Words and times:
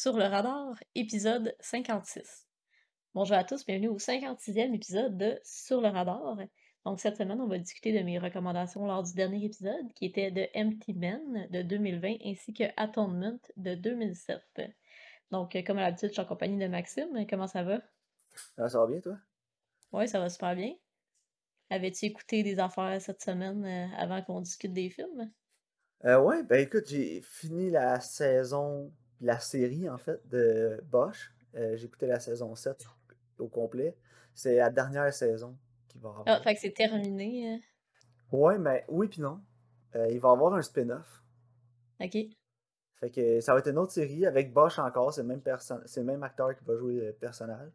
Sur 0.00 0.16
le 0.16 0.24
radar, 0.24 0.82
épisode 0.94 1.54
56. 1.60 2.46
Bonjour 3.12 3.36
à 3.36 3.44
tous, 3.44 3.66
bienvenue 3.66 3.88
au 3.88 3.98
56e 3.98 4.74
épisode 4.74 5.18
de 5.18 5.38
Sur 5.44 5.82
le 5.82 5.88
radar. 5.88 6.38
Donc 6.86 7.00
cette 7.00 7.18
semaine, 7.18 7.38
on 7.38 7.46
va 7.46 7.58
discuter 7.58 7.92
de 7.92 8.02
mes 8.02 8.18
recommandations 8.18 8.86
lors 8.86 9.02
du 9.02 9.12
dernier 9.12 9.44
épisode, 9.44 9.92
qui 9.94 10.06
était 10.06 10.30
de 10.30 10.46
Empty 10.54 10.94
Men 10.94 11.46
de 11.50 11.60
2020 11.60 12.14
ainsi 12.24 12.54
que 12.54 12.64
Atonement 12.78 13.38
de 13.58 13.74
2007. 13.74 14.40
Donc, 15.32 15.54
comme 15.66 15.76
à 15.76 15.82
l'habitude, 15.82 16.08
je 16.08 16.14
suis 16.14 16.22
en 16.22 16.24
compagnie 16.24 16.56
de 16.56 16.66
Maxime. 16.66 17.26
Comment 17.28 17.46
ça 17.46 17.62
va? 17.62 17.82
Ah, 18.56 18.70
ça 18.70 18.78
va 18.78 18.86
bien, 18.86 19.00
toi? 19.00 19.18
Oui, 19.92 20.08
ça 20.08 20.18
va 20.18 20.30
super 20.30 20.56
bien. 20.56 20.72
Avais-tu 21.68 22.06
écouté 22.06 22.42
des 22.42 22.58
affaires 22.58 23.02
cette 23.02 23.20
semaine 23.20 23.66
euh, 23.66 23.96
avant 23.98 24.22
qu'on 24.22 24.40
discute 24.40 24.72
des 24.72 24.88
films? 24.88 25.30
Euh, 26.06 26.18
ouais, 26.18 26.42
ben 26.42 26.58
écoute, 26.58 26.88
j'ai 26.88 27.20
fini 27.20 27.68
la 27.68 28.00
saison, 28.00 28.90
la 29.20 29.38
série 29.38 29.88
en 29.88 29.98
fait 29.98 30.20
de 30.28 30.80
Bosch. 30.90 31.32
Euh, 31.54 31.76
j'ai 31.76 31.86
écouté 31.86 32.06
la 32.06 32.20
saison 32.20 32.54
7 32.54 32.86
au 33.38 33.48
complet. 33.48 33.96
C'est 34.34 34.56
la 34.56 34.70
dernière 34.70 35.12
saison 35.12 35.56
qui 35.88 35.98
va 35.98 36.10
avoir. 36.10 36.24
Ah, 36.26 36.40
fait 36.40 36.54
que 36.54 36.60
c'est 36.60 36.70
terminé. 36.72 37.54
hein? 37.54 37.60
Ouais, 38.32 38.58
mais 38.58 38.84
oui 38.88 39.08
puis 39.08 39.20
non. 39.20 39.40
Euh, 39.96 40.06
il 40.10 40.20
va 40.20 40.28
y 40.28 40.32
avoir 40.32 40.54
un 40.54 40.62
spin-off. 40.62 41.22
Ok. 42.00 42.16
Fait 43.00 43.10
que 43.10 43.40
ça 43.40 43.54
va 43.54 43.58
être 43.60 43.68
une 43.70 43.78
autre 43.78 43.92
série 43.92 44.26
avec 44.26 44.52
Bosch 44.52 44.78
encore, 44.78 45.12
c'est 45.12 45.22
le 45.22 45.28
même 45.28 45.42
c'est 45.86 46.02
même 46.04 46.22
acteur 46.22 46.54
qui 46.56 46.64
va 46.64 46.76
jouer 46.76 46.94
le 47.06 47.12
personnage. 47.12 47.72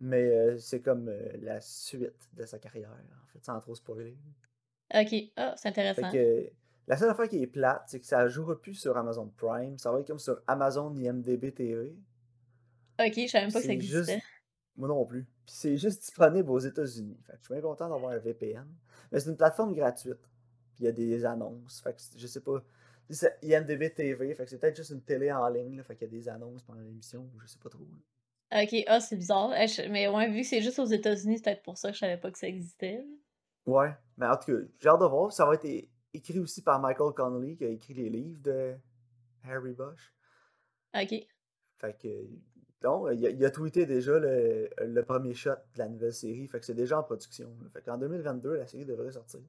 Mais 0.00 0.22
euh, 0.30 0.58
c'est 0.58 0.80
comme 0.80 1.08
euh, 1.08 1.32
la 1.42 1.60
suite 1.60 2.28
de 2.32 2.44
sa 2.46 2.58
carrière, 2.58 2.90
en 2.90 3.26
fait, 3.32 3.44
sans 3.44 3.60
trop 3.60 3.74
spoiler. 3.74 4.16
Ok. 4.94 5.14
Ah, 5.36 5.54
c'est 5.56 5.62
Fait 5.62 5.68
intéressant. 5.68 6.10
que 6.10 6.50
la 6.92 6.98
seule 6.98 7.08
affaire 7.08 7.26
qui 7.26 7.42
est 7.42 7.46
plate, 7.46 7.84
c'est 7.86 8.00
que 8.00 8.04
ça 8.06 8.28
jouera 8.28 8.60
plus 8.60 8.74
sur 8.74 8.94
Amazon 8.98 9.26
Prime, 9.38 9.78
ça 9.78 9.90
va 9.90 10.00
être 10.00 10.06
comme 10.06 10.18
sur 10.18 10.42
Amazon 10.46 10.94
IMDB 10.94 11.50
TV. 11.54 11.96
Ok, 13.00 13.12
je 13.16 13.26
savais 13.28 13.46
même 13.46 13.52
pas 13.52 13.60
que 13.60 13.66
ça 13.66 13.72
juste. 13.72 13.94
existait. 13.94 14.22
Moi 14.76 14.88
non 14.88 15.06
plus. 15.06 15.22
Puis 15.46 15.54
c'est 15.56 15.76
juste 15.78 16.00
disponible 16.02 16.50
aux 16.50 16.58
États-Unis. 16.58 17.18
Fait 17.26 17.32
que 17.32 17.38
je 17.38 17.44
suis 17.44 17.54
bien 17.54 17.62
content 17.62 17.88
d'avoir 17.88 18.12
un 18.12 18.18
VPN. 18.18 18.66
Mais 19.10 19.20
c'est 19.20 19.30
une 19.30 19.38
plateforme 19.38 19.72
gratuite. 19.72 20.20
Puis 20.74 20.80
il 20.80 20.84
y 20.84 20.88
a 20.88 20.92
des 20.92 21.24
annonces. 21.24 21.80
Fait 21.80 21.94
que 21.94 22.02
je 22.14 22.26
sais 22.26 22.42
pas. 22.42 22.62
C'est 23.08 23.38
IMDB 23.40 23.94
TV. 23.94 24.34
Fait 24.34 24.44
que 24.44 24.50
c'est 24.50 24.58
peut-être 24.58 24.76
juste 24.76 24.90
une 24.90 25.02
télé 25.02 25.32
en 25.32 25.48
ligne. 25.48 25.78
Là, 25.78 25.84
fait 25.84 25.96
qu'il 25.96 26.08
y 26.08 26.14
a 26.14 26.18
des 26.18 26.28
annonces 26.28 26.62
pendant 26.62 26.82
l'émission. 26.82 27.26
Je 27.42 27.46
sais 27.46 27.58
pas 27.58 27.70
trop. 27.70 27.84
là. 28.50 28.62
Ok, 28.64 28.84
ah, 28.86 29.00
c'est 29.00 29.16
bizarre. 29.16 29.54
Eh, 29.56 29.88
Mais 29.88 30.08
ouais, 30.08 30.28
vu 30.30 30.42
que 30.42 30.46
c'est 30.46 30.60
juste 30.60 30.78
aux 30.78 30.84
États-Unis, 30.84 31.38
c'est 31.38 31.44
peut-être 31.44 31.62
pour 31.62 31.78
ça 31.78 31.88
que 31.88 31.94
je 31.94 32.00
savais 32.00 32.18
pas 32.18 32.30
que 32.30 32.38
ça 32.38 32.48
existait. 32.48 33.02
Ouais. 33.64 33.94
Mais 34.18 34.26
en 34.26 34.36
tout 34.36 34.52
cas, 34.52 34.62
j'ai 34.78 34.88
hâte 34.90 35.00
de 35.00 35.06
voir. 35.06 35.32
Ça 35.32 35.46
va 35.46 35.54
être 35.54 35.88
écrit 36.14 36.38
aussi 36.38 36.62
par 36.62 36.80
Michael 36.80 37.12
Connolly 37.14 37.56
qui 37.56 37.64
a 37.64 37.68
écrit 37.68 37.94
les 37.94 38.10
livres 38.10 38.42
de 38.42 38.74
Harry 39.44 39.72
Bosch. 39.72 40.12
Ok. 40.94 41.14
Fait 41.78 41.98
que. 41.98 42.08
Non, 42.84 43.08
il 43.10 43.24
a, 43.26 43.30
il 43.30 43.44
a 43.44 43.50
tweeté 43.50 43.86
déjà 43.86 44.18
le, 44.18 44.68
le 44.80 45.02
premier 45.04 45.34
shot 45.34 45.50
de 45.74 45.78
la 45.78 45.88
nouvelle 45.88 46.12
série. 46.12 46.48
Fait 46.48 46.58
que 46.58 46.66
c'est 46.66 46.74
déjà 46.74 46.98
en 46.98 47.02
production. 47.04 47.48
là. 47.62 47.68
Fait 47.72 47.82
qu'en 47.82 47.96
2022, 47.96 48.56
la 48.56 48.66
série 48.66 48.84
devrait 48.84 49.12
sortir. 49.12 49.40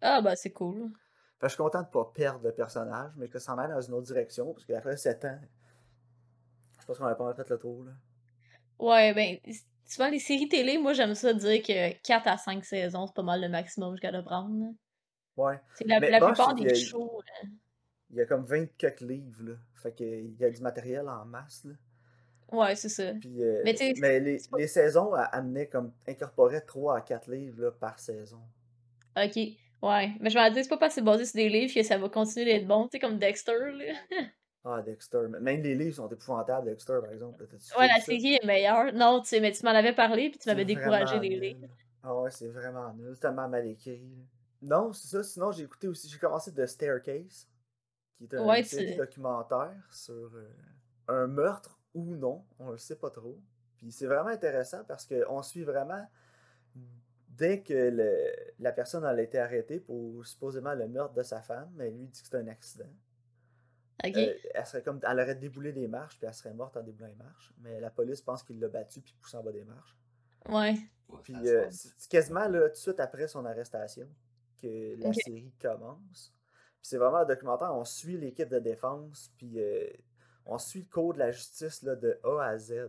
Ah, 0.00 0.20
bah, 0.20 0.34
c'est 0.34 0.50
cool. 0.50 0.90
Fait 1.38 1.46
que 1.46 1.48
je 1.48 1.54
suis 1.54 1.62
content 1.62 1.82
de 1.82 1.88
pas 1.88 2.10
perdre 2.12 2.44
le 2.44 2.52
personnage, 2.52 3.12
mais 3.16 3.28
que 3.28 3.38
ça 3.38 3.54
en 3.54 3.58
aille 3.58 3.70
dans 3.70 3.80
une 3.80 3.94
autre 3.94 4.06
direction. 4.06 4.52
Parce 4.52 4.64
qu'après 4.64 4.96
7 4.96 5.24
ans, 5.26 5.40
je 6.80 6.86
pense 6.86 6.98
qu'on 6.98 7.04
a 7.04 7.14
pas 7.14 7.32
fait 7.34 7.48
le 7.48 7.58
tour. 7.58 7.84
Là. 7.84 7.92
Ouais, 8.80 9.14
ben, 9.14 9.38
souvent 9.86 10.08
les 10.08 10.18
séries 10.18 10.48
télé, 10.48 10.76
moi, 10.78 10.92
j'aime 10.92 11.14
ça 11.14 11.32
dire 11.32 11.62
que 11.62 11.92
4 12.02 12.26
à 12.26 12.36
5 12.36 12.64
saisons, 12.64 13.06
c'est 13.06 13.14
pas 13.14 13.22
mal 13.22 13.40
le 13.40 13.48
maximum 13.48 13.92
que 13.92 13.98
je 13.98 14.02
capable 14.02 14.24
de 14.24 14.28
prendre. 14.28 14.74
Ouais. 15.40 15.58
C'est 15.74 15.86
la, 15.86 15.98
la 16.00 16.18
Bosch, 16.20 16.28
plupart 16.30 16.54
des 16.54 16.74
shows. 16.74 17.22
là. 17.26 17.48
Il 18.10 18.16
y 18.16 18.20
a 18.20 18.26
comme 18.26 18.44
20 18.44 18.66
quelques 18.76 19.00
livres. 19.00 19.42
Là. 19.42 19.52
Fait 19.74 19.92
qu'il 19.92 20.34
y 20.38 20.44
a 20.44 20.50
du 20.50 20.60
matériel 20.60 21.08
en 21.08 21.24
masse. 21.24 21.64
Là. 21.64 21.74
Ouais, 22.52 22.74
c'est 22.74 22.88
ça. 22.88 23.12
Puis, 23.20 23.42
euh, 23.42 23.62
Mais 23.64 24.18
les, 24.20 24.38
pas- 24.50 24.58
les 24.58 24.66
saisons 24.66 25.12
amenaient 25.14 25.68
comme. 25.68 25.92
incorporaient 26.08 26.60
3 26.62 26.98
à 26.98 27.00
4 27.00 27.30
livres 27.30 27.62
là, 27.62 27.70
par 27.70 27.98
saison. 28.00 28.40
Ok. 29.16 29.36
Ouais. 29.82 30.10
Mais 30.20 30.28
je 30.30 30.38
me 30.38 30.50
dis, 30.52 30.62
c'est 30.62 30.68
pas 30.68 30.76
parce 30.76 30.94
que 30.94 31.00
c'est 31.00 31.04
basé 31.04 31.24
sur 31.24 31.36
des 31.36 31.48
livres 31.48 31.72
que 31.72 31.82
ça 31.82 31.96
va 31.96 32.08
continuer 32.08 32.44
d'être 32.44 32.66
bon, 32.66 32.84
tu 32.84 32.90
sais, 32.92 32.98
comme 32.98 33.18
Dexter, 33.18 33.52
là. 33.72 33.94
Ah, 34.62 34.82
Dexter. 34.82 35.20
Même 35.40 35.62
les 35.62 35.74
livres 35.74 35.94
sont 35.94 36.08
épouvantables, 36.10 36.66
Dexter, 36.66 36.98
par 37.00 37.10
exemple. 37.10 37.44
Ouais, 37.78 37.86
la 37.88 37.98
série 38.00 38.34
est 38.34 38.44
meilleure. 38.44 38.92
Non, 38.92 39.22
tu 39.22 39.28
sais, 39.30 39.40
mais 39.40 39.52
tu 39.52 39.64
m'en 39.64 39.70
avais 39.70 39.94
parlé, 39.94 40.28
puis 40.28 40.38
tu 40.38 40.50
m'avais 40.50 40.66
découragé 40.66 41.18
des 41.18 41.30
livres. 41.30 41.66
Ah 42.02 42.14
ouais, 42.14 42.30
c'est 42.30 42.48
vraiment 42.48 42.92
nul. 42.92 43.12
C'est 43.14 43.20
tellement 43.20 43.48
mal 43.48 43.66
écrit. 43.66 43.96
là. 44.00 44.22
Non, 44.62 44.92
c'est 44.92 45.08
ça. 45.08 45.22
Sinon, 45.22 45.52
j'ai 45.52 45.64
écouté 45.64 45.88
aussi. 45.88 46.08
J'ai 46.08 46.18
commencé 46.18 46.52
The 46.52 46.66
Staircase, 46.66 47.48
qui 48.16 48.24
est 48.24 48.34
un- 48.34 48.44
Ouais, 48.46 48.60
une 48.60 48.64
série 48.66 48.92
tu- 48.92 48.96
documentaire 48.96 49.88
sur 49.90 50.14
euh, 50.34 50.48
un 51.08 51.26
meurtre 51.26 51.80
ou 51.94 52.14
non. 52.16 52.44
On 52.58 52.70
le 52.70 52.78
sait 52.78 52.96
pas 52.96 53.10
trop. 53.10 53.40
Puis 53.76 53.90
c'est 53.92 54.06
vraiment 54.06 54.28
intéressant 54.28 54.84
parce 54.84 55.06
qu'on 55.06 55.42
suit 55.42 55.64
vraiment 55.64 56.06
dès 57.28 57.62
que 57.62 57.72
le- 57.72 58.52
la 58.58 58.72
personne 58.72 59.04
elle 59.04 59.18
a 59.18 59.22
été 59.22 59.38
arrêtée 59.38 59.80
pour 59.80 60.24
supposément 60.26 60.74
le 60.74 60.86
meurtre 60.88 61.14
de 61.14 61.22
sa 61.22 61.40
femme, 61.40 61.70
mais 61.74 61.90
lui 61.90 62.06
dit 62.06 62.20
que 62.22 62.28
c'est 62.28 62.36
un 62.36 62.46
accident. 62.48 62.90
Ok. 64.04 64.16
Euh, 64.16 64.34
elle 64.54 64.66
serait 64.66 64.82
comme 64.82 65.00
elle 65.02 65.20
aurait 65.20 65.34
déboulé 65.34 65.72
des 65.72 65.88
marches 65.88 66.18
puis 66.18 66.26
elle 66.26 66.34
serait 66.34 66.52
morte 66.52 66.76
en 66.76 66.82
déboulant 66.82 67.08
les 67.08 67.14
marches, 67.14 67.54
mais 67.58 67.80
la 67.80 67.90
police 67.90 68.20
pense 68.20 68.42
qu'il 68.42 68.60
l'a 68.60 68.68
battu 68.68 69.00
puis 69.00 69.14
poussé 69.20 69.36
en 69.38 69.42
bas 69.42 69.52
des 69.52 69.64
marches. 69.64 69.96
Ouais. 70.48 70.74
Puis 71.22 71.34
euh, 71.48 71.68
quasiment 72.10 72.46
là, 72.48 72.62
tout 72.68 72.72
de 72.72 72.76
suite 72.76 73.00
après 73.00 73.26
son 73.28 73.44
arrestation 73.46 74.08
que 74.60 74.96
la 75.00 75.12
série 75.12 75.52
commence. 75.60 76.32
Puis 76.80 76.88
c'est 76.88 76.96
vraiment 76.98 77.18
un 77.18 77.24
documentaire, 77.26 77.74
on 77.74 77.84
suit 77.84 78.16
l'équipe 78.16 78.48
de 78.48 78.58
défense, 78.58 79.30
puis 79.36 79.60
euh, 79.60 79.86
on 80.46 80.58
suit 80.58 80.80
le 80.80 80.86
cours 80.92 81.14
de 81.14 81.18
la 81.18 81.30
justice 81.30 81.82
là, 81.82 81.94
de 81.96 82.18
A 82.24 82.42
à 82.44 82.58
Z. 82.58 82.88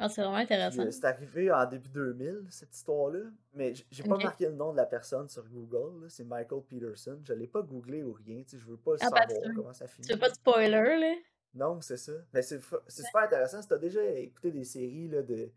Ah, 0.00 0.08
c'est 0.08 0.20
vraiment 0.22 0.36
Puis, 0.36 0.44
intéressant. 0.44 0.82
euh, 0.86 0.90
c'est 0.92 1.04
arrivé 1.04 1.50
en 1.50 1.66
début 1.66 1.88
2000, 1.88 2.46
cette 2.50 2.74
histoire-là, 2.74 3.20
mais 3.54 3.74
j'ai 3.90 4.02
pas 4.04 4.16
marqué 4.16 4.46
le 4.46 4.52
nom 4.54 4.70
de 4.72 4.76
la 4.76 4.86
personne 4.86 5.28
sur 5.28 5.44
Google, 5.48 6.08
c'est 6.08 6.24
Michael 6.24 6.62
Peterson. 6.68 7.18
Je 7.24 7.32
l'ai 7.32 7.48
pas 7.48 7.62
googlé 7.62 8.04
ou 8.04 8.12
rien, 8.12 8.42
je 8.46 8.56
veux 8.64 8.76
pas 8.76 8.92
Ah, 9.00 9.10
pas 9.10 9.26
savoir 9.28 9.54
comment 9.56 9.72
ça 9.72 9.88
finit. 9.88 10.06
Tu 10.06 10.14
veux 10.14 10.20
pas 10.20 10.28
de 10.28 10.34
spoiler, 10.34 10.70
là? 11.00 11.14
Non, 11.54 11.80
c'est 11.80 11.96
ça. 11.96 12.12
Mais 12.32 12.42
c'est 12.42 12.60
super 12.60 13.22
intéressant. 13.22 13.60
Si 13.60 13.66
t'as 13.68 13.78
déjà 13.78 14.04
écouté 14.04 14.52
des 14.52 14.64
séries 14.64 15.08
là, 15.08 15.22
de 15.22 15.50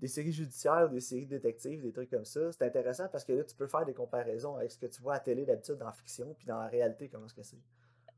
des 0.00 0.08
séries 0.08 0.32
judiciaires 0.32 0.88
des 0.88 1.00
séries 1.00 1.26
détectives, 1.26 1.82
des 1.82 1.92
trucs 1.92 2.10
comme 2.10 2.24
ça, 2.24 2.52
c'est 2.52 2.62
intéressant 2.62 3.08
parce 3.08 3.24
que 3.24 3.32
là, 3.32 3.44
tu 3.44 3.54
peux 3.56 3.66
faire 3.66 3.84
des 3.84 3.94
comparaisons 3.94 4.56
avec 4.56 4.70
ce 4.70 4.78
que 4.78 4.86
tu 4.86 5.02
vois 5.02 5.14
à 5.14 5.20
télé 5.20 5.44
d'habitude 5.44 5.76
dans 5.76 5.86
la 5.86 5.92
fiction, 5.92 6.34
puis 6.34 6.46
dans 6.46 6.58
la 6.60 6.68
réalité, 6.68 7.08
comment 7.08 7.26
est-ce 7.26 7.34
que 7.34 7.42
c'est? 7.42 7.58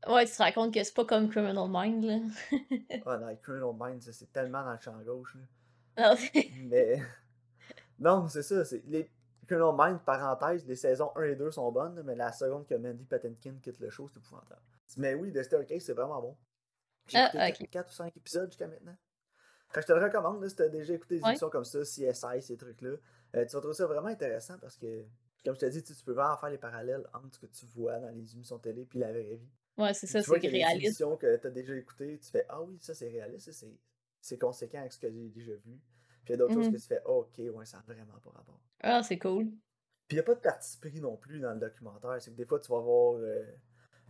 Ouais, 0.07 0.25
tu 0.25 0.31
te 0.31 0.41
rends 0.41 0.51
compte 0.51 0.73
que 0.73 0.83
c'est 0.83 0.93
pas 0.95 1.05
comme 1.05 1.29
Criminal 1.29 1.67
Mind, 1.69 2.03
là. 2.03 2.19
Ah, 3.05 3.17
dans 3.17 3.35
Criminal 3.37 3.73
Minds, 3.77 4.01
ça, 4.05 4.13
c'est 4.13 4.31
tellement 4.31 4.63
dans 4.63 4.73
le 4.73 4.79
champ 4.79 4.99
gauche. 5.03 5.35
là. 5.35 6.09
Non, 6.09 6.15
c'est- 6.17 6.49
Mais 6.63 7.01
non, 7.99 8.27
c'est 8.27 8.43
ça. 8.43 8.63
Les 8.87 9.09
Criminal 9.47 9.75
Minds, 9.75 10.01
parenthèse, 10.05 10.65
les 10.65 10.75
saisons 10.75 11.11
1 11.15 11.23
et 11.23 11.35
2 11.35 11.51
sont 11.51 11.71
bonnes, 11.71 12.01
mais 12.03 12.15
la 12.15 12.31
seconde 12.31 12.65
que 12.67 12.75
Mandy 12.75 13.05
Patinkin 13.05 13.55
quitte 13.61 13.79
le 13.79 13.89
show, 13.89 14.07
c'est 14.07 14.17
épouvantable. 14.19 14.61
Mais 14.97 15.13
oui, 15.13 15.31
The 15.31 15.43
Staircase, 15.43 15.83
c'est 15.83 15.93
vraiment 15.93 16.21
bon. 16.21 16.37
J'ai 17.07 17.17
Ah, 17.17 17.49
écouté 17.49 17.63
ok. 17.65 17.69
4 17.71 17.89
ou 17.89 17.93
5 17.93 18.15
épisodes 18.17 18.49
jusqu'à 18.49 18.67
maintenant. 18.67 18.95
Fait 19.73 19.79
que 19.79 19.81
je 19.81 19.87
te 19.87 19.93
le 19.93 20.03
recommande, 20.03 20.41
là, 20.41 20.49
si 20.49 20.55
t'as 20.55 20.67
déjà 20.69 20.93
écouté 20.93 21.15
des 21.17 21.21
Ouais. 21.23 21.29
émissions 21.29 21.49
comme 21.49 21.63
ça, 21.65 21.81
CSI, 21.81 22.41
ces 22.41 22.57
trucs-là. 22.57 22.91
Euh, 23.35 23.45
tu 23.45 23.53
vas 23.53 23.59
trouver 23.59 23.73
ça 23.73 23.87
vraiment 23.87 24.07
intéressant 24.09 24.57
parce 24.59 24.77
que, 24.77 25.05
comme 25.45 25.55
je 25.55 25.59
t'ai 25.59 25.69
dit, 25.69 25.83
tu 25.83 25.95
tu 25.95 26.03
peux 26.03 26.11
vraiment 26.13 26.37
faire 26.37 26.49
les 26.49 26.57
parallèles 26.57 27.07
entre 27.13 27.33
ce 27.35 27.39
que 27.39 27.45
tu 27.45 27.65
vois 27.67 27.99
dans 27.99 28.09
les 28.09 28.33
émissions 28.33 28.59
télé 28.59 28.85
puis 28.85 28.99
la 28.99 29.11
vraie 29.11 29.35
vie. 29.35 29.49
Ouais, 29.77 29.93
c'est 29.93 30.07
ça, 30.07 30.21
tu 30.21 30.29
c'est 30.29 30.37
réaliste. 30.47 30.85
émissions 30.85 31.15
que 31.17 31.37
tu 31.37 31.47
as 31.47 31.49
déjà 31.51 31.75
écoutées, 31.75 32.19
tu 32.19 32.29
fais 32.29 32.45
Ah 32.49 32.61
oui, 32.61 32.77
ça 32.81 32.93
c'est 32.93 33.07
réaliste, 33.09 33.51
c'est, 34.21 34.37
conséquent 34.37 34.79
avec 34.79 34.91
ce 34.93 34.99
que 34.99 35.09
j'ai 35.09 35.29
déjà 35.29 35.53
vu. 35.53 35.79
Puis 36.25 36.27
il 36.27 36.31
y 36.31 36.33
a 36.33 36.37
d'autres 36.37 36.53
choses 36.53 36.67
Mhm. 36.67 36.73
que 36.73 36.77
tu 36.81 36.87
fais 36.87 37.01
Ah, 37.05 37.09
ok, 37.11 37.37
ouais, 37.39 37.65
ça 37.65 37.77
n'a 37.77 37.83
vraiment 37.93 38.19
pas 38.19 38.29
rapport. 38.31 38.59
Ah, 38.81 39.01
c'est 39.03 39.17
cool. 39.19 39.45
Puis 40.07 40.15
il 40.17 40.19
n'y 40.19 40.19
a 40.19 40.23
pas 40.23 40.35
de 40.35 40.41
parti 40.41 40.77
pris 40.77 40.99
non 40.99 41.15
plus 41.15 41.39
dans 41.39 41.53
le 41.53 41.59
documentaire. 41.59 42.17
C'est 42.21 42.31
que 42.31 42.35
des 42.35 42.45
fois, 42.45 42.59
tu 42.59 42.69
vas 42.71 42.79
voir 42.79 43.15
euh, 43.15 43.45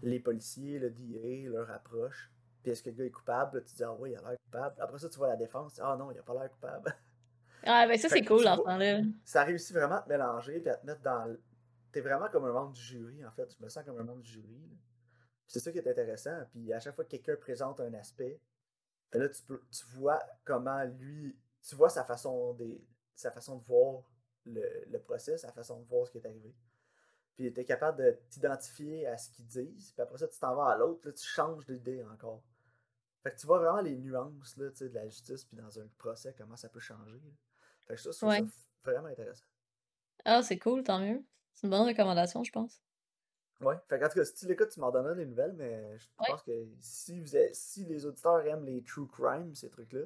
les 0.02 0.20
policiers, 0.20 0.80
le 0.80 0.90
DA, 0.90 1.50
leur 1.50 1.70
approche. 1.70 2.32
Puis 2.64 2.72
est-ce 2.72 2.84
que 2.84 2.90
le 2.90 2.96
gars 2.96 3.06
est 3.06 3.12
coupable? 3.12 3.58
Là, 3.58 3.64
tu 3.64 3.76
dis 3.76 3.84
Ah 3.84 3.94
oui, 3.94 4.12
il 4.12 4.16
a 4.18 4.22
l'air 4.30 4.38
coupable. 4.44 4.76
Après 4.80 5.00
ça, 5.00 5.10
tu 5.10 5.18
vois 5.18 5.28
la 5.30 5.36
défense. 5.36 5.80
Ah 5.82 5.96
non, 5.98 6.12
il 6.12 6.20
a 6.20 6.24
pas 6.24 6.34
l'air 6.34 6.50
coupable. 6.52 6.94
Ah, 7.64 7.86
ben 7.88 7.96
ça, 7.96 8.10
c'est 8.10 8.24
cool 8.26 8.42
vois- 8.42 8.58
temps-là. 8.58 9.02
ça 9.24 9.44
réussit 9.44 9.76
vraiment 9.76 9.98
à 9.98 10.02
te 10.02 10.10
mélanger 10.10 10.60
puis 10.62 10.70
à 10.72 10.78
te 10.78 10.86
mettre 10.86 11.02
dans. 11.04 11.26
le- 11.26 11.40
T'es 11.92 12.02
vraiment 12.02 12.28
comme 12.30 12.46
un 12.46 12.52
membre 12.54 12.72
du 12.74 12.82
jury, 12.82 13.24
en 13.24 13.30
fait. 13.32 13.56
Je 13.56 13.64
me 13.64 13.70
sens 13.70 13.84
comme 13.86 14.00
un 14.00 14.04
membre 14.04 14.22
du 14.24 14.32
jury. 14.32 14.68
là. 14.68 14.76
C'est 15.46 15.60
ça 15.60 15.72
qui 15.72 15.78
est 15.78 15.88
intéressant. 15.88 16.40
Puis 16.50 16.74
à 16.74 16.80
chaque 16.80 16.96
fois 16.96 17.04
que 17.04 17.12
quelqu'un 17.12 17.36
présente 17.36 17.80
un 17.80 17.94
aspect, 17.94 18.42
ben 19.12 19.20
là, 19.22 19.30
tu, 19.30 19.44
peux, 19.44 19.62
tu 19.70 19.86
vois 19.94 20.20
comment 20.44 20.84
lui. 20.86 21.38
Tu 21.62 21.76
vois 21.76 21.90
sa 21.90 22.04
façon, 22.04 22.54
des, 22.56 22.84
sa 23.14 23.30
façon 23.30 23.58
de 23.58 23.64
voir 23.64 24.02
le, 24.46 24.64
le 24.88 25.00
process, 25.00 25.42
sa 25.42 25.52
façon 25.52 25.82
de 25.82 25.86
voir 25.88 26.08
ce 26.08 26.12
qui 26.14 26.18
est 26.18 26.26
arrivé. 26.26 26.56
Puis 27.36 27.54
tu 27.54 27.60
es 27.60 27.66
capable 27.66 28.04
de 28.04 28.20
t'identifier 28.30 29.06
à 29.06 29.18
ce 29.20 29.30
qu'ils 29.30 29.46
disent. 29.46 29.92
Puis 29.92 30.02
après 30.02 30.18
ça, 30.18 30.28
tu 30.28 30.40
t'en 30.40 30.56
vas 30.56 30.72
à 30.72 30.78
l'autre. 30.78 31.06
Là, 31.08 31.14
tu 31.14 31.24
changes 31.28 31.64
d'idée 31.68 32.04
encore. 32.12 32.42
Fait 33.24 33.32
que 33.32 33.40
tu 33.40 33.46
vois 33.48 33.60
vraiment 33.60 33.82
les 33.82 33.96
nuances 33.98 34.58
là, 34.58 34.70
de 34.70 34.88
la 34.94 35.08
justice. 35.08 35.46
Puis 35.46 35.58
dans 35.58 35.80
un 35.80 35.88
procès, 35.98 36.34
comment 36.38 36.56
ça 36.58 36.70
peut 36.70 36.80
changer. 36.80 37.20
là. 37.20 37.32
Fait 37.88 37.96
que 37.96 38.02
ça, 38.02 38.26
Ouais. 38.28 38.40
ça 38.40 38.46
vraiment 38.92 39.08
intéressant. 39.10 39.46
Ah, 40.26 40.42
c'est 40.44 40.60
cool, 40.60 40.84
tant 40.84 41.00
mieux. 41.00 41.24
C'est 41.54 41.68
une 41.68 41.72
bonne 41.72 41.88
recommandation, 41.88 42.44
je 42.44 42.52
pense. 42.52 42.82
Ouais, 43.60 43.76
fait 43.88 44.00
qu'en 44.00 44.08
tout 44.10 44.16
cas, 44.16 44.26
si 44.26 44.34
tu 44.34 44.48
l'écoutes, 44.48 44.70
tu 44.70 44.80
m'en 44.80 44.90
donneras 44.92 45.14
des 45.14 45.26
nouvelles, 45.26 45.54
mais 45.54 45.98
je 46.00 46.08
Ouais. 46.20 46.28
pense 46.30 46.42
que 46.42 46.68
si, 46.80 47.20
vous 47.22 47.36
êtes- 47.36 47.54
si 47.54 47.86
les 47.86 48.06
auditeurs 48.08 48.44
aiment 48.48 48.66
les 48.66 48.82
true 48.84 49.08
crime, 49.08 49.54
ces 49.54 49.70
trucs-là, 49.70 50.06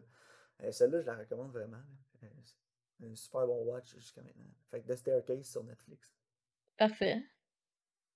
euh, 0.63 0.71
celle-là, 0.71 0.99
je 1.01 1.05
la 1.05 1.15
recommande 1.15 1.51
vraiment. 1.51 1.81
Euh, 2.23 2.27
c'est 2.43 3.05
un 3.05 3.15
super 3.15 3.47
bon 3.47 3.63
watch 3.63 3.95
jusqu'à 3.95 4.21
maintenant. 4.23 4.43
Fait 4.71 4.81
que 4.81 4.87
The 4.91 4.95
Staircase 4.97 5.47
sur 5.47 5.63
Netflix. 5.63 6.11
Parfait. 6.77 7.23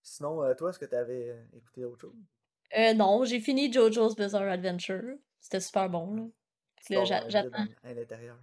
Sinon, 0.02 0.44
euh, 0.44 0.54
toi, 0.56 0.72
est-ce 0.72 0.80
que 0.80 0.86
tu 0.86 0.95
avais 0.95 1.48
écouté 1.54 1.86
autre 1.86 2.02
chose? 2.02 2.16
Euh, 2.77 2.94
non, 2.94 3.24
j'ai 3.24 3.39
fini 3.39 3.71
JoJo's 3.71 4.16
Bizarre 4.16 4.44
Adventure. 4.50 5.16
C'était 5.39 5.60
super 5.60 5.89
bon, 5.89 6.13
là. 6.16 6.24
Là, 6.89 7.04
vide 7.04 7.30
j'attends. 7.30 7.66
à 7.83 7.94
l'intérieur. 7.94 8.38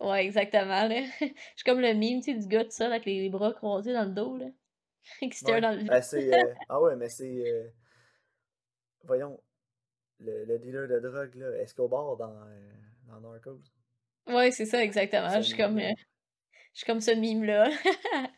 Ouais, 0.00 0.24
exactement, 0.24 0.86
là. 0.88 1.02
Je 1.20 1.26
suis 1.26 1.64
comme 1.64 1.80
le 1.80 1.94
meme, 1.94 2.20
tu 2.22 2.32
sais, 2.32 2.34
du 2.34 2.46
gars 2.46 2.64
tout 2.64 2.70
seul 2.70 2.92
avec 2.92 3.04
les, 3.04 3.28
bras 3.28 3.52
croisés 3.52 3.92
dans 3.92 4.04
le 4.04 4.12
dos, 4.12 4.36
là. 4.36 4.46
Qui 5.20 5.32
se 5.32 5.44
tire 5.44 5.54
Ouais. 5.54 5.60
dans 5.60 5.72
le. 5.72 5.84
Ben, 5.84 6.02
euh, 6.14 6.54
Ah 6.68 6.80
ouais, 6.80 6.96
mais 6.96 7.08
c'est. 7.08 7.46
euh, 7.46 7.68
Voyons. 9.04 9.40
Le, 10.18 10.44
le 10.44 10.58
dealer 10.58 10.86
de 10.86 11.00
drogue, 11.00 11.34
là, 11.36 11.56
Escobar 11.62 12.16
dans, 12.16 12.30
euh, 12.30 12.70
dans 13.08 13.20
Narcos? 13.20 13.60
Ouais, 14.26 14.50
c'est 14.50 14.66
ça, 14.66 14.82
exactement. 14.82 15.30
Je 15.36 15.40
suis 15.40 15.56
comme, 15.56 15.78
euh, 15.78 15.92
je 16.74 16.78
suis 16.78 16.86
comme 16.86 17.00
ce 17.00 17.10
meme-là. 17.10 17.68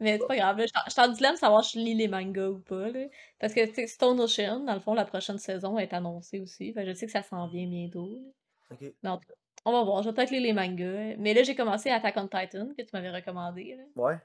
Mais 0.00 0.18
c'est 0.18 0.26
pas 0.26 0.36
grave, 0.36 0.58
là. 0.58 0.66
Je 0.66 0.94
t'en- 0.94 1.08
dilemme 1.12 1.36
savoir 1.36 1.64
si 1.64 1.78
je 1.78 1.84
lis 1.84 1.94
les 1.94 2.08
mangas 2.08 2.48
ou 2.48 2.58
pas, 2.60 2.88
là. 2.90 3.06
Parce 3.38 3.52
que, 3.54 3.86
Stone 3.86 4.20
Ocean, 4.20 4.60
dans 4.64 4.74
le 4.74 4.80
fond, 4.80 4.94
la 4.94 5.04
prochaine 5.04 5.38
saison 5.38 5.78
est 5.78 5.92
annoncée 5.92 6.40
aussi. 6.40 6.72
Fait 6.72 6.84
je 6.86 6.92
sais 6.92 7.06
que 7.06 7.12
ça 7.12 7.22
s'en 7.22 7.46
vient 7.48 7.66
bientôt. 7.66 8.08
là. 8.10 8.20
Ok. 8.72 8.92
Mais 9.02 9.10
en 9.10 9.18
tout 9.18 9.28
cas, 9.28 9.34
on 9.64 9.72
va 9.72 9.84
voir. 9.84 10.02
Je 10.02 10.08
vais 10.08 10.14
peut-être 10.14 10.30
lire 10.30 10.42
les 10.42 10.52
mangas. 10.52 11.16
Mais 11.18 11.34
là, 11.34 11.42
j'ai 11.44 11.54
commencé 11.54 11.90
Attack 11.90 12.16
on 12.16 12.26
Titan, 12.26 12.68
que 12.76 12.82
tu 12.82 12.88
m'avais 12.92 13.10
recommandé, 13.10 13.76
là. 13.76 13.84
Ouais. 13.96 14.18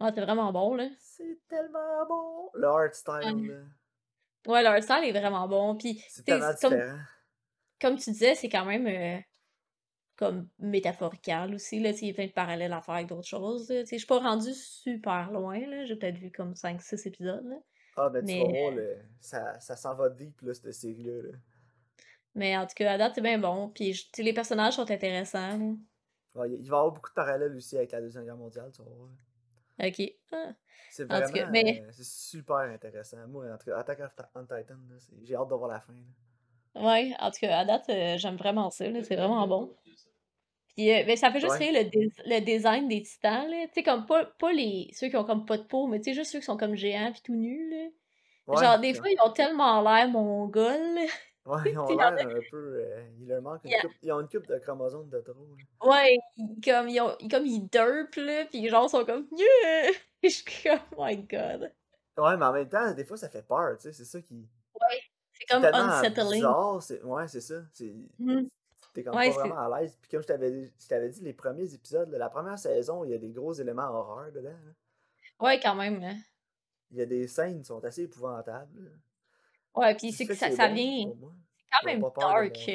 Ouais, 0.00 0.10
c'est 0.14 0.20
vraiment 0.22 0.52
bon, 0.52 0.74
là. 0.74 0.86
C'est 0.98 1.38
tellement 1.48 2.06
bon. 2.08 2.50
Le 2.54 2.66
art 2.66 2.94
style, 2.94 3.14
Ouais. 3.34 3.56
Ouais, 4.46 4.62
leur 4.62 4.82
style 4.82 5.04
est 5.04 5.12
vraiment 5.12 5.46
bon. 5.48 5.76
Puis, 5.76 6.02
C'est 6.08 6.24
tellement 6.24 6.46
comme, 6.60 6.72
différent. 6.72 6.98
comme 7.80 7.96
tu 7.98 8.10
disais, 8.10 8.34
c'est 8.34 8.48
quand 8.48 8.64
même 8.64 8.86
euh, 8.86 9.20
comme 10.20 10.46
métaphorical 10.58 11.54
aussi. 11.54 11.80
Là, 11.80 11.92
tu 11.94 12.00
il 12.02 12.08
y 12.08 12.10
a 12.10 12.14
plein 12.14 12.26
de 12.26 12.32
parallèles 12.32 12.72
à 12.74 12.82
faire 12.82 12.94
avec 12.96 13.08
d'autres 13.08 13.26
choses. 13.26 13.70
là. 13.70 13.82
Tu 13.84 13.94
Je 13.94 13.98
suis 13.98 14.06
pas 14.06 14.18
rendue 14.20 14.52
super 14.54 15.32
loin. 15.32 15.58
là. 15.66 15.86
J'ai 15.86 15.96
peut-être 15.96 16.18
vu 16.18 16.30
comme 16.30 16.52
5-6 16.52 17.08
épisodes. 17.08 17.44
là. 17.46 17.56
Ah, 17.96 18.08
ben 18.10 18.20
tu 18.20 18.26
Mais, 18.26 18.42
vas 18.44 18.48
voir, 18.60 18.70
le... 18.72 18.96
ça, 19.18 19.58
ça 19.58 19.76
s'en 19.76 19.94
va 19.94 20.10
deep, 20.10 20.40
là, 20.42 20.52
cette 20.54 20.72
série-là. 20.72 21.22
là. 21.22 21.38
mais 22.34 22.56
en 22.56 22.66
tout 22.66 22.74
cas, 22.76 22.92
à 22.92 22.98
date, 22.98 23.12
c'est 23.14 23.20
bien 23.22 23.38
bon. 23.38 23.70
Puis, 23.70 24.08
tu 24.12 24.22
les 24.22 24.32
personnages 24.34 24.74
sont 24.74 24.88
intéressants. 24.90 25.58
là. 25.58 25.74
Ouais, 26.34 26.50
il 26.50 26.56
va 26.70 26.76
y 26.76 26.78
avoir 26.78 26.92
beaucoup 26.92 27.08
de 27.08 27.14
parallèles 27.14 27.56
aussi 27.56 27.76
avec 27.76 27.90
la 27.92 28.00
Deuxième 28.02 28.24
Guerre 28.24 28.36
mondiale, 28.36 28.70
tu 28.72 28.82
vas 28.82 28.88
voir. 28.90 29.08
Ok. 29.82 30.02
Ah. 30.32 30.52
C'est 30.90 31.08
cas, 31.08 31.20
vraiment. 31.28 31.50
mais 31.52 31.82
euh, 31.82 31.88
c'est 31.92 32.04
super 32.04 32.56
intéressant. 32.58 33.26
Moi, 33.26 33.46
en 33.52 33.56
tout 33.56 33.70
cas, 33.70 33.78
Attack 33.78 34.00
on 34.34 34.42
Titan, 34.42 34.74
là, 34.88 34.96
j'ai 35.22 35.34
hâte 35.34 35.48
de 35.48 35.54
voir 35.54 35.70
la 35.70 35.80
fin. 35.80 35.94
là. 35.94 36.82
ouais, 36.86 37.14
en 37.18 37.30
tout 37.30 37.38
cas, 37.40 37.58
à 37.60 37.64
date, 37.64 37.88
euh, 37.88 38.18
j'aime 38.18 38.36
vraiment 38.36 38.70
ça. 38.70 38.88
là. 38.88 39.02
C'est 39.02 39.16
vraiment 39.16 39.46
bon. 39.48 39.74
Puis, 40.80 40.90
euh, 40.92 41.04
ben, 41.04 41.14
ça 41.16 41.30
fait 41.30 41.40
juste 41.40 41.52
Ouais. 41.52 41.58
rire 41.70 41.82
le, 41.84 41.90
dé- 41.90 42.12
le 42.24 42.40
design 42.40 42.88
des 42.88 43.02
titans. 43.02 43.46
là. 43.50 43.66
Tu 43.66 43.74
sais, 43.74 43.82
comme 43.82 44.06
pas, 44.06 44.24
pas 44.24 44.50
les, 44.52 44.88
ceux 44.94 45.08
qui 45.08 45.16
ont 45.16 45.24
comme 45.24 45.44
pas 45.44 45.58
de 45.58 45.64
peau, 45.64 45.86
mais 45.86 45.98
tu 46.00 46.04
sais, 46.04 46.14
juste 46.14 46.30
ceux 46.32 46.38
qui 46.38 46.46
sont 46.46 46.56
comme 46.56 46.74
géants 46.74 47.12
puis 47.12 47.20
tout 47.22 47.34
nus. 47.34 47.68
Là. 47.70 47.88
Ouais, 48.46 48.64
Genre, 48.64 48.78
des 48.78 48.88
ils 48.88 48.96
fois, 48.96 49.10
ils 49.10 49.20
ont 49.22 49.30
tellement 49.32 49.82
l'air 49.82 50.08
mongols. 50.08 50.70
ouais, 51.44 51.58
ils 51.66 51.78
ont 51.78 51.88
l'air 51.96 52.14
un 52.18 52.40
peu. 52.50 52.56
euh, 52.80 53.04
il 53.20 53.28
leur 53.28 53.42
manque 53.42 53.60
une 53.64 53.72
coupe. 53.82 53.92
Ils 54.02 54.12
ont 54.12 54.20
une 54.20 54.28
coupe 54.28 54.46
de 54.46 54.58
chromosomes 54.58 55.10
de 55.10 55.20
trop. 55.20 55.90
Ouais, 55.90 56.16
ils- 56.38 56.60
comme 56.64 56.88
ils, 56.88 57.00
ont, 57.02 57.14
ils- 57.20 57.28
comme 57.28 57.44
ils 57.46 57.68
derpent, 57.68 58.16
là, 58.16 58.46
pis 58.46 58.62
les 58.62 58.68
gens 58.70 58.88
sont 58.88 59.04
comme 59.04 59.26
yeah! 59.36 59.90
Je 60.22 60.28
suis 60.30 60.44
comme, 60.62 60.78
oh 60.96 61.04
my 61.04 61.16
god. 61.18 61.72
Ouais, 62.16 62.36
mais 62.38 62.44
en 62.46 62.52
même 62.52 62.68
temps, 62.68 62.92
des 62.94 63.04
fois, 63.04 63.16
ça 63.18 63.28
fait 63.28 63.46
peur, 63.46 63.76
tu 63.76 63.82
sais. 63.84 63.92
C'est 63.92 64.04
ça 64.04 64.20
qui. 64.22 64.34
Ouais, 64.34 65.00
c'est 65.32 65.44
comme 65.46 65.64
unsettling. 65.64 66.32
bizarre. 66.40 66.82
c'est- 66.82 67.02
Ouais, 67.02 67.28
c'est 67.28 67.40
ça. 67.42 67.56
C'est. 67.72 67.94
Mhm. 68.18 68.48
T'es 68.92 69.02
comme 69.04 69.16
Ouais, 69.16 69.30
pas 69.30 69.36
vraiment 69.38 69.72
à 69.72 69.80
l'aise. 69.80 69.96
Puis 70.00 70.10
comme 70.10 70.22
je 70.22 70.26
t'avais 70.26 70.50
dit, 70.50 70.72
je 70.80 70.88
t'avais 70.88 71.08
dit, 71.08 71.22
les 71.22 71.32
premiers 71.32 71.72
épisodes, 71.72 72.10
là, 72.10 72.18
la 72.18 72.28
première 72.30 72.58
saison, 72.58 73.04
il 73.04 73.10
y 73.10 73.14
a 73.14 73.18
des 73.18 73.30
gros 73.30 73.52
éléments 73.52 73.88
horreur 73.88 74.32
dedans. 74.32 74.50
là. 74.50 74.72
Ouais, 75.46 75.60
quand 75.60 75.74
même. 75.74 76.02
hein. 76.02 76.16
Il 76.90 76.98
y 76.98 77.02
a 77.02 77.06
des 77.06 77.28
scènes 77.28 77.60
qui 77.60 77.66
sont 77.66 77.82
assez 77.84 78.02
épouvantables. 78.02 79.00
Ouais, 79.74 79.94
qui 79.96 80.12
c'est 80.12 80.26
que 80.26 80.32
que 80.32 80.38
ça, 80.38 80.50
ça 80.50 80.68
bon 80.68 80.74
vient. 80.74 81.06
C'est 81.56 81.64
quand 81.70 81.86
même 81.86 81.96
de 81.96 82.02
dark. 82.20 82.58
euh. 82.58 82.74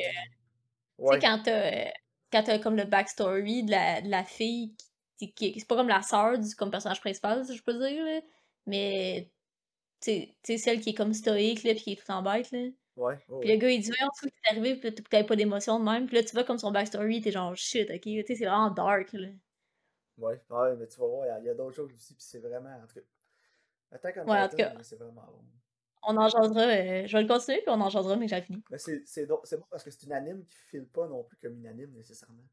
Tu 0.98 1.04
sais, 1.16 1.20
quand 1.20 1.42
t'as 1.44 1.52
euh, 1.88 1.90
quand 2.32 2.44
t'as 2.44 2.60
comme 2.60 2.78
le 2.78 2.86
backstory 2.86 3.64
de 3.64 3.72
la, 3.72 4.02
de 4.02 4.10
la 4.10 4.24
fille 4.24 4.74
qui, 5.18 5.34
qui- 5.34 5.60
c'est 5.60 5.68
pas 5.68 5.76
comme 5.76 5.90
la 5.90 6.02
sœur 6.02 6.40
du 6.40 6.56
comme 6.56 6.72
personnage 6.72 7.02
principal, 7.02 7.46
si 7.46 7.56
je 7.58 7.62
peux 7.64 7.74
dire, 7.78 8.04
là, 8.06 8.22
mais 8.66 9.30
tu 10.02 10.34
sais 10.44 10.58
celle 10.58 10.80
qui 10.80 10.92
est 10.92 10.94
comme 10.94 11.14
stoïque, 11.14 11.64
là, 11.64 11.74
pis 11.74 11.82
qui 11.84 11.92
est 11.94 11.96
tout 12.06 12.10
en 12.12 12.22
bête, 12.22 12.50
là. 12.52 12.60
Ouais, 12.98 13.18
Puis 13.40 13.50
le 13.52 13.58
gars, 13.58 13.70
il 13.70 13.82
dit, 13.82 13.90
voyons, 13.98 14.12
ce 14.22 14.28
qui 14.28 14.32
t'est 14.34 14.52
arrivé, 14.52 14.76
pis 14.78 14.88
là, 14.88 14.92
t'avais 15.10 15.26
pas 15.26 15.36
d'émotion 15.38 15.80
de 15.80 15.86
même. 15.86 16.06
Puis 16.08 16.16
là, 16.18 16.24
tu 16.24 16.34
vois 16.34 16.44
comme 16.44 16.58
son 16.58 16.72
backstory, 16.72 17.22
t'es 17.22 17.32
genre, 17.32 17.56
shit, 17.56 17.90
ok, 17.90 18.02
tu 18.02 18.24
sais, 18.28 18.36
c'est 18.36 18.46
vraiment 18.46 18.72
dark, 18.72 19.14
là. 19.14 19.30
Ouais, 20.18 20.42
ouais, 20.50 20.76
mais 20.78 20.88
tu 20.88 21.00
vas 21.00 21.08
voir, 21.08 21.40
il 21.40 21.46
y 21.46 21.50
a- 21.50 21.54
d'autres 21.54 21.76
choses 21.76 21.94
aussi, 21.94 22.14
puis 22.16 22.24
c'est 22.24 22.40
vraiment, 22.40 22.70
en 22.70 22.88
tout 22.88 22.96
cas, 22.96 23.02
Attack 23.92 24.18
on 24.18 24.32
Ouais, 24.32 24.40
en 24.40 24.50
tout 24.50 24.58
cas, 24.58 24.74
c'est 24.84 24.98
vraiment 24.98 25.26
bon. 25.26 25.44
on 26.08 26.18
en 26.18 26.30
jasera, 26.30 26.62
euh, 26.62 27.08
je 27.08 27.18
vais 27.18 27.24
le 27.24 27.28
continuer, 27.28 27.58
puis 27.62 27.70
on 27.70 27.82
en 27.82 27.90
jasera, 27.90 28.16
mais 28.16 28.28
j'ai 28.28 28.42
fini. 28.42 28.64
Mais 28.70 28.78
c'est 28.78 29.26
bon 29.26 29.40
parce 29.70 29.84
que 29.84 29.92
c'est 29.92 30.04
une 30.04 30.14
anime 30.14 30.46
qui 30.46 30.58
file 30.70 30.86
pas 30.88 31.08
non 31.08 31.24
plus 31.24 31.38
comme 31.38 31.56
une 31.56 31.68
anime 31.68 31.92
nécessairement. 31.92 32.44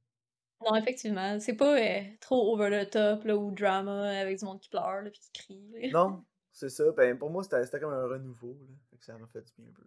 Non, 0.64 0.76
effectivement, 0.76 1.40
c'est 1.40 1.56
pas 1.56 1.76
euh, 1.78 2.02
trop 2.20 2.54
over 2.54 2.84
the 2.86 2.88
top, 2.90 3.24
là, 3.24 3.36
ou 3.36 3.50
drama, 3.50 4.10
avec 4.20 4.38
du 4.38 4.44
monde 4.44 4.60
qui 4.60 4.68
pleure, 4.68 5.02
là, 5.02 5.10
puis 5.10 5.20
qui 5.20 5.32
crie, 5.32 5.70
là. 5.72 5.88
Non, 5.90 6.24
c'est 6.52 6.70
ça. 6.70 6.90
Ben, 6.92 7.16
pour 7.16 7.30
moi, 7.30 7.44
c'était 7.44 7.64
c'était 7.64 7.78
comme 7.80 7.92
un 7.92 8.06
renouveau, 8.06 8.56
là. 8.60 8.66
Fait 8.90 8.96
que 8.98 9.04
ça 9.04 9.16
m'a 9.16 9.26
fait 9.28 9.42
du 9.42 9.52
bien 9.58 9.68
un 9.68 9.72
peu. 9.72 9.84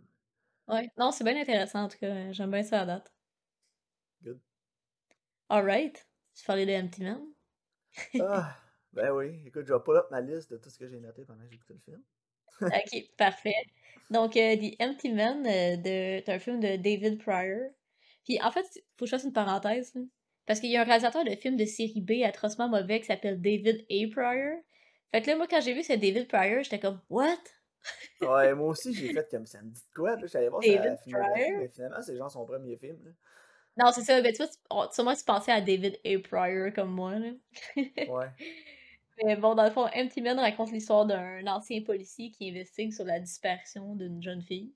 Ouais, 0.67 0.89
non, 0.97 1.11
c'est 1.11 1.23
bien 1.23 1.39
intéressant, 1.39 1.83
en 1.83 1.87
tout 1.87 1.97
cas, 1.97 2.31
j'aime 2.31 2.51
bien 2.51 2.63
ça 2.63 2.81
à 2.81 2.85
date. 2.85 3.11
Good. 4.23 4.39
Alright, 5.49 6.07
tu 6.35 6.43
parlais 6.45 6.65
de 6.65 6.71
Empty 6.73 7.03
Man? 7.03 7.21
Ah, 8.19 8.57
ben 8.93 9.11
oui. 9.11 9.41
Écoute, 9.45 9.65
je 9.67 9.73
vais 9.73 9.79
pull 9.83 9.97
up 9.97 10.07
ma 10.11 10.21
liste 10.21 10.51
de 10.51 10.57
tout 10.57 10.69
ce 10.69 10.77
que 10.79 10.87
j'ai 10.87 10.99
noté 10.99 11.23
pendant 11.25 11.43
que 11.45 11.51
j'écoutais 11.51 11.73
le 11.73 11.79
film. 11.79 12.03
Ok, 12.61 13.15
parfait. 13.17 13.53
Donc, 14.09 14.37
euh, 14.37 14.55
The 14.55 14.81
Empty 14.81 15.13
Man, 15.13 15.45
euh, 15.45 15.77
c'est 15.83 16.29
un 16.29 16.39
film 16.39 16.59
de 16.59 16.77
David 16.77 17.21
Pryor. 17.21 17.71
Puis, 18.23 18.41
en 18.41 18.51
fait, 18.51 18.65
faut 18.97 19.05
que 19.05 19.07
je 19.07 19.11
fasse 19.11 19.23
une 19.23 19.33
parenthèse, 19.33 19.93
là. 19.95 20.01
Parce 20.45 20.59
qu'il 20.59 20.69
y 20.69 20.77
a 20.77 20.81
un 20.81 20.85
réalisateur 20.85 21.23
de 21.25 21.35
films 21.35 21.57
de 21.57 21.65
série 21.65 22.01
B 22.01 22.23
atrocement 22.23 22.69
mauvais 22.69 22.99
qui 22.99 23.07
s'appelle 23.07 23.41
David 23.41 23.85
A. 23.89 24.07
Pryor. 24.11 24.59
Fait 25.11 25.21
que 25.21 25.27
là, 25.27 25.35
moi, 25.37 25.47
quand 25.47 25.59
j'ai 25.61 25.73
vu 25.73 25.83
ce 25.83 25.93
David 25.93 26.27
Pryor, 26.27 26.63
j'étais 26.63 26.79
comme, 26.79 27.01
What? 27.09 27.39
Ouais, 28.21 28.53
moi 28.55 28.67
aussi, 28.69 28.93
j'ai 28.93 29.09
fait 29.13 29.27
comme 29.29 29.45
ça 29.45 29.61
me 29.61 29.69
dit 29.69 29.81
quoi, 29.95 30.15
là. 30.15 30.25
J'allais 30.27 30.49
voir 30.49 30.61
David 30.61 30.97
Pryor? 31.09 31.59
mais 31.59 31.67
finalement, 31.69 32.01
c'est 32.01 32.15
genre 32.17 32.31
son 32.31 32.45
premier 32.45 32.77
film, 32.77 32.97
là. 33.03 33.11
Non, 33.77 33.91
c'est 33.91 34.01
ça, 34.03 34.21
ben 34.21 34.33
tu 34.33 34.41
vois, 34.41 34.89
sûrement 34.93 35.13
tu 35.15 35.23
pensais 35.25 35.51
à 35.51 35.59
David 35.61 35.99
A. 36.05 36.19
Pryor 36.19 36.73
comme 36.73 36.91
moi, 36.91 37.19
là. 37.19 37.31
Ouais. 38.07 38.27
Mais 39.23 39.37
bon, 39.37 39.55
dans 39.55 39.63
le 39.63 39.71
fond, 39.71 39.85
Empty 39.95 40.21
Man 40.21 40.37
raconte 40.39 40.71
l'histoire 40.73 41.05
d'un 41.05 41.47
ancien 41.47 41.81
policier 41.81 42.31
qui 42.31 42.49
investigue 42.49 42.91
sur 42.91 43.05
la 43.05 43.19
disparition 43.21 43.95
d'une 43.95 44.21
jeune 44.21 44.41
fille. 44.41 44.73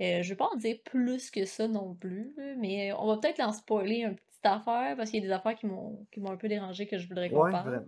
Euh, 0.00 0.22
je 0.22 0.28
vais 0.28 0.36
pas 0.36 0.48
en 0.52 0.56
dire 0.56 0.76
plus 0.84 1.30
que 1.30 1.44
ça 1.44 1.68
non 1.68 1.94
plus, 1.94 2.34
mais 2.58 2.92
on 2.92 3.06
va 3.06 3.16
peut-être 3.18 3.40
en 3.40 3.52
spoiler 3.52 4.00
une 4.02 4.16
petite 4.16 4.44
affaire 4.46 4.96
parce 4.96 5.10
qu'il 5.10 5.20
y 5.22 5.24
a 5.24 5.28
des 5.28 5.32
affaires 5.32 5.56
qui 5.56 5.66
m'ont 5.66 6.06
qui 6.12 6.20
m'ont 6.20 6.30
un 6.30 6.36
peu 6.36 6.48
dérangé 6.48 6.86
que 6.88 6.98
je 6.98 7.08
voudrais 7.08 7.30
qu'on 7.30 7.44
Ouais, 7.44 7.50
parle. 7.50 7.68
vraiment. 7.70 7.86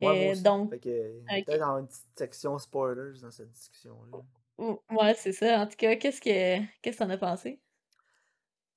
Ouais, 0.00 0.30
aussi. 0.32 0.42
donc, 0.42 0.70
peut-être 0.70 1.58
dans 1.58 1.78
une 1.78 1.86
petite 1.88 2.06
section 2.16 2.58
spoilers 2.58 3.20
dans 3.20 3.30
cette 3.30 3.50
discussion-là. 3.50 4.18
Ou- 4.58 4.80
Ouais, 4.90 5.14
c'est 5.14 5.32
ça. 5.32 5.60
En 5.60 5.66
tout 5.66 5.76
cas, 5.76 5.96
qu'est-ce 5.96 6.20
que 6.20 6.64
qu'est-ce 6.82 6.98
que 6.98 7.04
t'en 7.04 7.10
as 7.10 7.18
pensé? 7.18 7.60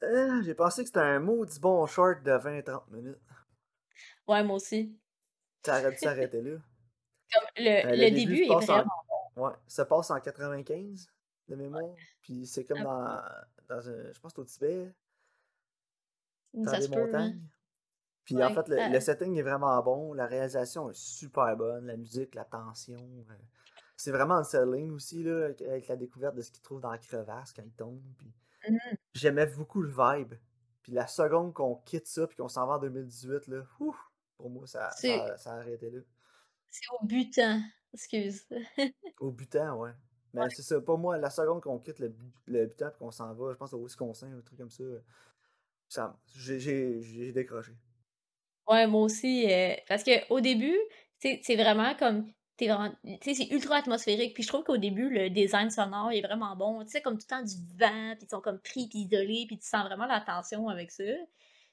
Euh, 0.04 0.42
j'ai 0.44 0.56
pensé 0.56 0.82
que 0.82 0.88
c'était 0.88 1.00
un 1.00 1.20
maudit 1.20 1.60
bon 1.60 1.86
short 1.86 2.24
de 2.24 2.32
20-30 2.32 2.90
minutes. 2.92 3.20
Ouais, 4.28 4.44
moi 4.44 4.56
aussi. 4.56 4.98
Ça 5.63 5.80
aurait 5.80 5.92
dû 5.92 5.98
s'arrêter 5.98 6.42
là. 6.42 6.58
Comme 7.34 7.44
le, 7.58 7.86
Euh, 7.86 7.92
le 7.92 7.96
le 7.96 8.12
début 8.12 8.36
début 8.36 8.44
est 8.44 8.48
passe 8.48 8.70
en... 8.70 8.74
vraiment 8.78 8.92
Ouais, 9.38 9.54
ça 9.68 9.86
passe 9.86 10.12
en 10.12 10.20
95 10.20 11.08
de 11.48 11.56
mémoire. 11.56 11.96
Puis 12.22 12.46
c'est 12.46 12.66
comme 12.66 12.86
Ah, 12.86 13.46
dans, 13.70 13.75
dans 13.75 13.90
un... 13.90 14.12
Je 14.12 14.20
pense 14.20 14.34
que 14.34 14.42
c'est 14.42 14.42
au 14.42 14.46
Tibet, 14.46 14.92
dans 16.54 16.72
ça 16.72 16.78
des 16.80 16.84
se 16.86 16.90
peut, 16.90 16.96
Puis 18.35 18.43
en 18.43 18.53
fait, 18.53 18.67
le, 18.67 18.93
le 18.93 19.00
setting 19.00 19.35
est 19.38 19.41
vraiment 19.43 19.81
bon. 19.83 20.13
La 20.13 20.25
réalisation 20.25 20.89
est 20.89 20.95
super 20.97 21.55
bonne. 21.57 21.85
La 21.85 21.97
musique, 21.97 22.35
la 22.35 22.45
tension. 22.45 22.97
euh, 23.29 23.33
C'est 23.97 24.11
vraiment 24.11 24.35
unsettling 24.35 24.91
aussi, 24.91 25.23
là, 25.23 25.45
avec, 25.67 25.88
la 25.88 25.95
découverte 25.95 26.35
de 26.35 26.41
ce 26.41 26.51
qu'il 26.51 26.61
trouve 26.61 26.81
dans 26.81 26.91
la 26.91 26.97
crevasse 26.97 27.53
quand 27.53 27.63
il 27.63 27.71
tombe. 27.73 28.01
Puis 28.17 28.33
mhm. 28.69 28.79
j'aimais 29.13 29.45
beaucoup 29.47 29.81
le 29.81 29.89
vibe. 29.89 30.33
Puis 30.81 30.91
la 30.93 31.07
seconde 31.07 31.53
qu'on 31.53 31.75
quitte 31.75 32.07
ça, 32.07 32.25
puis 32.27 32.35
qu'on 32.38 32.47
s'en 32.50 32.65
va 32.65 32.73
en 32.75 32.79
2018, 32.79 33.47
là, 33.47 33.63
ouf, 33.79 33.95
pour 34.38 34.50
moi, 34.50 34.65
ça, 34.65 34.89
ça, 34.91 35.07
a- 35.25 35.38
ça 35.38 35.51
a 35.53 35.57
arrêté 35.57 35.91
là. 35.91 36.00
c'est 36.69 36.81
au 37.00 37.05
butin. 37.05 37.61
Excuse. 37.93 38.47
Au 39.19 39.31
butin, 39.31 39.75
ouais. 39.75 39.91
Mais 40.33 40.41
Ouais. 40.43 40.50
c'est 40.50 40.61
ça, 40.61 40.79
pour 40.79 40.97
moi, 40.97 41.17
la 41.17 41.29
seconde 41.29 41.61
qu'on 41.61 41.77
quitte 41.77 42.00
le, 42.00 42.15
le 42.47 42.65
butin 42.65 42.89
puis 42.89 43.00
qu'on 43.00 43.11
s'en 43.11 43.33
va, 43.33 43.51
je 43.51 43.57
pense 43.57 43.73
au 43.73 43.83
Wisconsin, 43.83 44.31
un 44.31 44.41
truc 44.41 44.57
comme 44.57 44.69
ça, 44.71 44.83
ça 45.89 46.17
j'ai 46.33 47.31
décroché. 47.33 47.73
Ouais, 48.72 48.88
moi 48.88 49.01
aussi. 49.01 49.51
euh, 49.51 49.75
parce 49.88 50.04
que 50.04 50.12
au 50.34 50.40
début, 50.40 50.78
c'est 51.20 51.56
vraiment 51.56 51.96
comme 51.96 52.32
vraiment, 52.60 52.92
c'est 53.22 53.48
ultra 53.51 53.78
atmosphérique. 53.78 54.34
Puis 54.36 54.44
je 54.44 54.48
trouve 54.50 54.63
qu'au 54.63 54.78
début, 54.78 55.10
le 55.10 55.30
design 55.30 55.70
sonore 55.72 56.12
est 56.12 56.22
vraiment 56.22 56.56
bon. 56.56 56.84
Tu 56.84 56.92
sais, 56.92 57.01
comme 57.01 57.18
tout 57.18 57.25
le 57.30 57.36
temps 57.38 57.44
du 57.44 57.56
vent, 57.78 58.16
puis 58.18 58.28
ils 58.28 58.30
sont 58.30 58.42
comme 58.42 58.60
pris, 58.60 58.88
puis 58.88 59.00
isolés, 59.00 59.46
puis 59.48 59.58
tu 59.58 59.68
sens 59.68 59.84
vraiment 59.86 60.06
la 60.06 60.22
tension 60.22 60.68
avec 60.70 60.92
ça. 60.92 61.04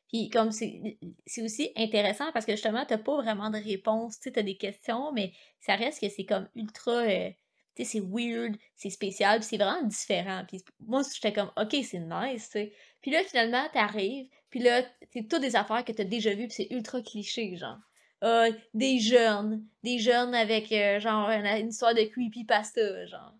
Puis 0.08 0.30
comme 0.30 0.52
c'est 0.52 0.98
c'est 1.26 1.42
aussi 1.42 1.72
intéressant 1.76 2.32
parce 2.32 2.46
que 2.46 2.52
justement, 2.52 2.86
t'as 2.86 2.98
pas 2.98 3.16
vraiment 3.16 3.50
de 3.50 3.58
réponse. 3.58 4.16
Tu 4.18 4.24
sais, 4.24 4.32
t'as 4.32 4.42
des 4.42 4.56
questions, 4.58 5.12
mais 5.12 5.32
ça 5.60 5.76
reste 5.76 6.00
que 6.00 6.08
c'est 6.10 6.26
comme 6.26 6.48
ultra. 6.56 6.92
euh, 6.92 7.30
tu 7.76 7.84
sais, 7.84 8.00
c'est 8.00 8.00
weird, 8.06 8.56
c'est 8.76 8.90
spécial, 8.90 9.40
puis 9.40 9.48
c'est 9.50 9.56
vraiment 9.58 9.86
différent. 9.86 10.44
Puis 10.48 10.64
moi, 10.80 11.02
j'étais 11.14 11.32
comme, 11.32 11.52
ok, 11.56 11.76
c'est 11.84 12.00
nice, 12.00 12.46
tu 12.50 12.52
sais. 12.60 12.72
Puis 13.02 13.10
là, 13.12 13.22
finalement, 13.24 13.68
t'arrives, 13.72 14.28
puis 14.50 14.60
là, 14.60 14.82
c'est 15.12 15.28
toutes 15.28 15.42
des 15.42 15.56
affaires 15.56 15.84
que 15.84 15.92
t'as 15.92 16.04
déjà 16.04 16.30
vues, 16.34 16.46
puis 16.48 16.54
c'est 16.54 16.68
ultra 16.74 17.02
cliché, 17.02 17.56
genre. 17.56 17.78
Euh, 18.24 18.50
des 18.74 18.98
jeunes, 18.98 19.64
des 19.84 19.98
jeunes 19.98 20.34
avec, 20.34 20.72
euh, 20.72 20.98
genre, 21.00 21.28
une, 21.30 21.46
une 21.46 21.68
histoire 21.68 21.94
de 21.94 22.02
creepypasta, 22.02 23.06
genre. 23.06 23.34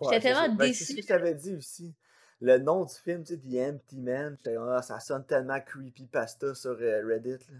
Ouais, 0.00 0.14
J'étais 0.14 0.32
tellement 0.34 0.54
Ben, 0.54 0.72
c'est 0.72 0.84
ce 0.84 0.92
déçue. 0.92 0.96
que 0.96 1.02
je 1.02 1.06
t'avais 1.08 1.34
dit 1.34 1.54
aussi. 1.54 1.94
Le 2.40 2.58
nom 2.58 2.84
du 2.84 2.94
film, 2.94 3.24
tu 3.24 3.34
sais, 3.34 3.40
The 3.40 3.74
Empty 3.74 4.00
Man, 4.00 4.36
ah, 4.70 4.82
ça 4.82 5.00
sonne 5.00 5.24
tellement 5.26 5.60
creepypasta 5.60 6.54
sur 6.54 6.72
euh, 6.72 7.06
Reddit. 7.06 7.44
Là. 7.50 7.58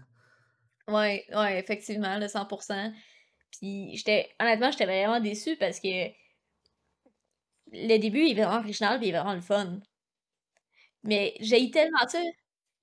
Ouais, 0.87 1.25
ouais, 1.33 1.59
effectivement, 1.59 2.17
le 2.17 2.27
100%. 2.27 2.93
Puis 3.51 3.95
j'étais, 3.95 4.29
honnêtement, 4.39 4.71
j'étais 4.71 4.85
vraiment 4.85 5.19
déçue 5.19 5.55
parce 5.57 5.79
que 5.79 6.09
le 7.71 7.97
début 7.97 8.25
est 8.27 8.33
vraiment 8.33 8.57
original, 8.59 8.99
puis 8.99 9.07
il 9.07 9.15
est 9.15 9.17
vraiment 9.17 9.33
le 9.35 9.41
fun. 9.41 9.79
Mais 11.03 11.35
j'ai 11.39 11.69
tellement 11.71 12.07
ça. 12.07 12.21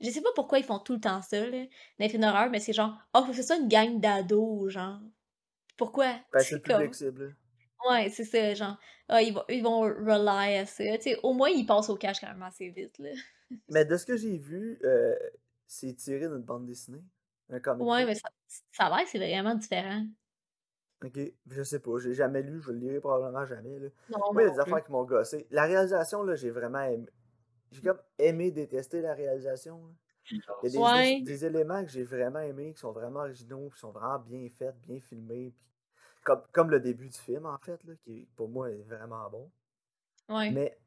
Je 0.00 0.10
sais 0.10 0.22
pas 0.22 0.30
pourquoi 0.34 0.58
ils 0.58 0.64
font 0.64 0.78
tout 0.78 0.94
le 0.94 1.00
temps 1.00 1.22
ça, 1.22 1.46
là, 1.48 1.64
dans 1.64 1.68
les 1.98 2.18
d'horreur, 2.18 2.50
mais 2.50 2.60
c'est 2.60 2.72
genre, 2.72 2.96
oh, 3.14 3.22
faut 3.24 3.30
que 3.30 3.36
ce 3.36 3.42
soit 3.42 3.56
une 3.58 3.68
gang 3.68 4.00
d'ados, 4.00 4.70
genre. 4.70 5.00
Pourquoi? 5.76 6.20
C'est 6.38 6.38
le 6.38 6.40
C'est 6.40 6.56
cible. 6.56 7.24
là. 7.24 7.32
ouais, 7.90 8.10
c'est 8.10 8.24
ça, 8.24 8.54
genre, 8.54 8.76
ah, 9.08 9.22
ils 9.22 9.32
vont, 9.34 9.44
ils 9.48 9.62
vont 9.62 9.80
rely 9.82 10.56
à 10.58 10.66
ça. 10.66 10.84
Au 11.22 11.32
moins, 11.34 11.48
ils 11.50 11.66
passent 11.66 11.90
au 11.90 11.96
cash 11.96 12.20
quand 12.20 12.28
même 12.28 12.42
assez 12.42 12.70
vite, 12.70 12.98
là. 12.98 13.10
Mais 13.68 13.84
de 13.84 13.96
ce 13.96 14.06
que 14.06 14.16
j'ai 14.16 14.36
vu, 14.38 14.78
euh, 14.84 15.16
c'est 15.66 15.94
tiré 15.94 16.28
d'une 16.28 16.42
bande 16.42 16.66
dessinée, 16.66 17.02
un 17.48 17.60
comic 17.60 17.86
Ouais, 17.86 18.04
mais 18.04 18.14
ça, 18.14 18.28
ça 18.72 18.84
a 18.86 18.90
l'air 18.96 19.04
que 19.04 19.10
c'est 19.10 19.18
vraiment 19.18 19.54
différent. 19.54 20.04
Ok, 21.04 21.18
je 21.46 21.62
sais 21.62 21.80
pas, 21.80 21.98
j'ai 21.98 22.12
jamais 22.14 22.42
lu, 22.42 22.60
je 22.60 22.70
le 22.72 22.78
lirai 22.78 23.00
probablement 23.00 23.46
jamais. 23.46 23.78
Là. 23.78 23.88
Non, 24.08 24.18
Moi, 24.32 24.42
il 24.42 24.46
y 24.46 24.48
a 24.48 24.50
des 24.52 24.60
plus. 24.60 24.60
affaires 24.60 24.84
qui 24.84 24.92
m'ont 24.92 25.04
gossé. 25.04 25.46
La 25.50 25.64
réalisation, 25.64 26.22
là, 26.22 26.34
j'ai 26.36 26.50
vraiment 26.50 26.82
aimé. 26.82 27.06
J'ai 27.70 27.82
comme 27.82 28.00
aimé 28.18 28.50
détester 28.50 29.00
la 29.00 29.14
réalisation. 29.14 29.84
là. 29.86 29.92
Il 30.30 30.36
y 30.36 30.40
a 30.66 30.68
des, 30.70 30.78
Ouais, 30.78 31.20
des 31.22 31.44
éléments 31.44 31.82
que 31.84 31.90
j'ai 31.90 32.04
vraiment 32.04 32.40
aimés, 32.40 32.72
qui 32.74 32.80
sont 32.80 32.92
vraiment 32.92 33.20
originaux, 33.20 33.70
qui 33.70 33.78
sont 33.80 33.90
vraiment 33.90 34.18
bien 34.18 34.48
faits, 34.48 34.76
bien 34.82 35.00
filmés. 35.00 35.52
puis 35.56 36.24
comme, 36.24 36.42
comme 36.52 36.70
le 36.70 36.78
début 36.80 37.08
du 37.08 37.18
film, 37.18 37.46
en 37.46 37.58
fait, 37.58 37.82
là, 37.84 37.94
qui 38.04 38.28
pour 38.36 38.48
moi 38.48 38.70
est 38.70 38.82
vraiment 38.82 39.28
bon. 39.30 39.50
ouais. 40.28 40.50
Mais 40.50 40.78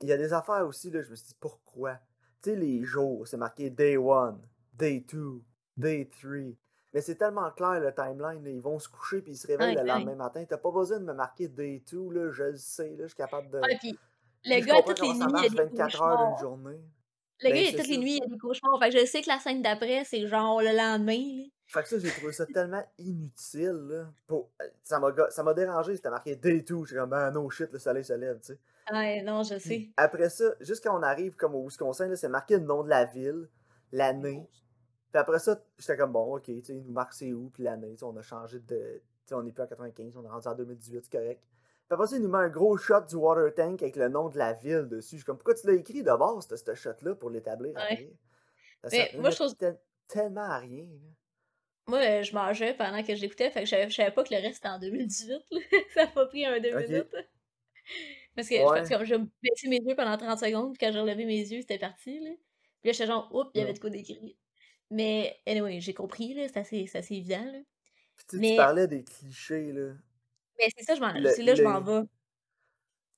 il 0.00 0.08
y 0.08 0.12
a 0.12 0.16
des 0.16 0.32
affaires 0.32 0.66
aussi, 0.66 0.90
là, 0.90 1.02
je 1.02 1.10
me 1.10 1.14
suis 1.16 1.28
dit 1.28 1.36
pourquoi? 1.40 1.94
Tu 2.42 2.50
sais, 2.50 2.56
les 2.56 2.84
jours, 2.84 3.26
c'est 3.26 3.36
marqué 3.38 3.70
Day 3.70 3.96
1, 3.96 4.38
Day 4.74 5.00
2, 5.00 5.42
Day 5.76 6.08
3. 6.20 6.54
Mais 6.94 7.00
c'est 7.02 7.16
tellement 7.16 7.50
clair 7.50 7.80
le 7.80 7.92
timeline, 7.94 8.42
là, 8.44 8.50
ils 8.50 8.60
vont 8.62 8.78
se 8.78 8.88
coucher 8.88 9.20
puis 9.20 9.32
ils 9.32 9.36
se 9.36 9.46
réveillent 9.46 9.74
le 9.74 9.82
lendemain 9.82 10.14
matin. 10.14 10.44
T'as 10.48 10.56
pas 10.58 10.70
besoin 10.70 11.00
de 11.00 11.04
me 11.04 11.12
marquer 11.12 11.48
Day 11.48 11.82
2, 11.90 12.10
là, 12.10 12.30
je 12.30 12.44
le 12.44 12.56
sais, 12.56 12.90
là, 12.90 13.02
je 13.02 13.08
suis 13.08 13.16
capable 13.16 13.50
de. 13.50 13.58
Ouais, 13.58 13.76
puis 13.78 13.98
le 14.46 14.64
gars, 14.64 14.82
toutes 14.82 15.00
les 15.00 15.12
nuits, 15.12 15.32
il 15.38 15.42
y 15.42 15.46
a 15.46 15.48
des 15.48 15.56
24 15.56 16.02
heures 16.02 16.16
d'une 16.18 16.26
cauchemars. 16.26 16.38
journée. 16.40 16.80
Le 17.42 17.48
gars, 17.50 17.54
Ben, 17.54 17.64
c'est 17.70 17.76
toutes 17.76 17.88
les 17.88 17.98
nuits, 17.98 18.12
il 18.12 18.18
y 18.18 18.22
a 18.22 18.26
des 18.26 18.38
cauchemars. 18.38 18.78
Fait 18.80 18.90
que 18.90 18.98
je 19.00 19.06
sais 19.06 19.22
que 19.22 19.28
la 19.28 19.38
scène 19.38 19.62
d'après, 19.62 20.04
c'est 20.04 20.26
genre 20.26 20.60
le 20.62 20.74
lendemain, 20.76 21.18
là. 21.38 21.44
Fait 21.68 21.82
que 21.82 21.88
ça, 21.88 21.98
j'ai 21.98 22.10
trouvé 22.10 22.32
ça 22.32 22.46
tellement 22.46 22.84
inutile, 22.96 23.86
là. 23.90 24.06
Pour... 24.26 24.50
euh, 24.62 24.66
Ça 24.84 25.42
m'a 25.42 25.54
dérangé, 25.54 25.96
c'était 25.96 26.10
marqué 26.10 26.36
Day 26.36 26.60
2. 26.60 26.84
J'étais 26.84 27.00
comme, 27.00 27.10
ben 27.10 27.30
no 27.32 27.50
shit, 27.50 27.72
le 27.72 27.78
soleil 27.78 28.04
se 28.04 28.12
lève, 28.12 28.38
tu 28.40 28.52
sais. 28.52 28.58
Ouais, 28.92 29.20
non, 29.22 29.42
je 29.42 29.58
sais. 29.58 29.90
après 29.96 30.28
ça, 30.30 30.44
juste 30.60 30.84
quand 30.84 30.96
on 30.96 31.02
arrive 31.02 31.34
comme 31.34 31.56
au 31.56 31.64
Wisconsin, 31.64 32.14
c'est 32.14 32.28
marqué 32.28 32.54
le 32.54 32.64
nom 32.64 32.84
de 32.84 32.88
la 32.88 33.04
ville, 33.04 33.48
l'année. 33.90 34.48
Puis 35.12 35.20
après 35.20 35.40
ça, 35.40 35.60
j'étais 35.76 35.96
comme 35.96 36.12
bon, 36.12 36.36
ok, 36.36 36.44
tu 36.44 36.62
sais, 36.62 36.74
nous 36.74 36.92
marque 36.92 37.12
c'est 37.14 37.32
où, 37.32 37.50
puis 37.50 37.64
l'année, 37.64 37.96
on 38.02 38.16
a 38.16 38.22
changé 38.22 38.60
de. 38.60 39.02
Tu 39.02 39.30
sais, 39.30 39.34
on 39.34 39.42
n'est 39.42 39.50
plus 39.50 39.62
en 39.64 39.66
95, 39.66 40.16
on 40.18 40.24
est 40.24 40.28
rendu 40.28 40.46
en 40.46 40.54
2018, 40.54 41.00
c'est 41.04 41.10
correct. 41.18 41.42
Puis 41.88 41.94
après 41.94 42.06
ça, 42.08 42.16
il 42.16 42.22
nous 42.22 42.28
met 42.28 42.38
un 42.38 42.48
gros 42.48 42.76
shot 42.76 43.02
du 43.08 43.14
water 43.16 43.54
tank 43.54 43.80
avec 43.82 43.94
le 43.96 44.08
nom 44.08 44.28
de 44.28 44.36
la 44.38 44.52
ville 44.54 44.88
dessus. 44.88 45.10
Je 45.12 45.16
suis 45.18 45.24
comme, 45.24 45.36
pourquoi 45.36 45.54
tu 45.54 45.66
l'as 45.68 45.74
écrit 45.74 46.02
de 46.02 46.16
base, 46.16 46.48
ce, 46.48 46.74
shot-là, 46.74 47.14
pour 47.14 47.30
l'établir 47.30 47.74
Ouais. 47.74 48.12
Ça 48.84 48.88
Mais 48.92 49.12
moi, 49.18 49.30
je 49.30 49.36
trouve. 49.36 49.54
tel- 49.56 49.78
tellement 50.08 50.42
à 50.42 50.58
rien, 50.58 50.84
là. 50.84 51.08
Moi, 51.88 51.98
euh, 52.00 52.22
je 52.24 52.34
mangeais 52.34 52.74
pendant 52.74 53.00
que 53.04 53.14
je 53.14 53.20
l'écoutais, 53.20 53.50
fait 53.50 53.60
que 53.60 53.66
je 53.66 53.70
savais, 53.70 53.88
je 53.88 53.94
savais 53.94 54.10
pas 54.10 54.24
que 54.24 54.34
le 54.34 54.40
reste 54.40 54.58
était 54.58 54.68
en 54.68 54.78
2018, 54.80 55.30
là. 55.52 55.60
Ça 55.94 56.02
a 56.02 56.06
pas 56.08 56.26
pris 56.26 56.44
un 56.44 56.58
deux 56.58 56.74
Ok. 56.76 56.88
minutes. 56.88 57.14
Parce 58.34 58.48
que, 58.48 58.54
Ouais. 58.54 58.82
que 58.82 58.88
comme 58.88 59.04
je 59.04 59.14
baissais 59.42 59.68
mes 59.68 59.80
yeux 59.80 59.94
pendant 59.94 60.16
30 60.16 60.38
secondes, 60.40 60.76
puis 60.76 60.84
quand 60.86 60.92
j'ai 60.92 60.98
relevé 61.00 61.24
mes 61.24 61.38
yeux, 61.38 61.60
c'était 61.60 61.78
parti, 61.78 62.18
là. 62.20 62.30
Puis 62.82 62.88
là, 62.88 62.92
j'étais 62.92 63.06
genre, 63.06 63.32
oups, 63.32 63.50
il 63.54 63.60
y 63.60 63.62
avait 63.62 63.72
de 63.72 63.78
quoi 63.78 63.90
d'écrit. 63.90 64.36
Mais, 64.90 65.40
anyway, 65.46 65.80
j'ai 65.80 65.94
compris, 65.94 66.34
là, 66.34 66.48
c'est 66.48 66.58
assez, 66.58 66.86
c'est 66.88 66.98
assez 66.98 67.14
évident, 67.14 67.44
là. 67.44 67.60
Puis 68.16 68.26
tu 68.28 68.36
sais, 68.36 68.42
tu 68.42 68.50
Mais, 68.50 68.56
parlais 68.56 68.88
des 68.88 69.04
clichés, 69.04 69.72
là. 69.72 69.92
Mais 70.58 70.68
c'est 70.76 70.84
ça, 70.84 70.94
je 70.94 71.00
m'en, 71.00 71.12
Le, 71.12 71.30
c'est 71.30 71.42
là 71.42 71.54
je 71.54 71.62
m'en 71.62 71.80
vais. 71.80 72.06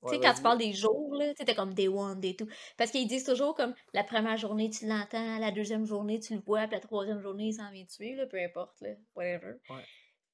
Tu 0.07 0.15
sais, 0.15 0.19
quand 0.21 0.33
tu 0.33 0.41
parles 0.41 0.57
des 0.57 0.71
jours, 0.71 1.13
là, 1.15 1.33
tu 1.33 1.55
comme 1.55 1.73
day 1.73 1.89
one, 1.89 2.21
day 2.21 2.33
two. 2.33 2.47
Parce 2.77 2.89
qu'ils 2.91 3.07
disent 3.07 3.25
toujours 3.25 3.53
comme 3.53 3.73
la 3.93 4.03
première 4.03 4.37
journée, 4.37 4.69
tu 4.69 4.87
l'entends, 4.87 5.39
la 5.39 5.51
deuxième 5.51 5.85
journée, 5.85 6.19
tu 6.19 6.35
le 6.35 6.39
vois, 6.39 6.67
puis 6.67 6.75
la 6.75 6.79
troisième 6.79 7.19
journée, 7.19 7.47
il 7.47 7.53
s'en 7.53 7.69
vient 7.69 7.85
tuer, 7.85 8.15
là, 8.15 8.25
peu 8.25 8.41
importe, 8.41 8.79
là, 8.79 8.91
whatever. 9.15 9.55
Ouais. 9.69 9.83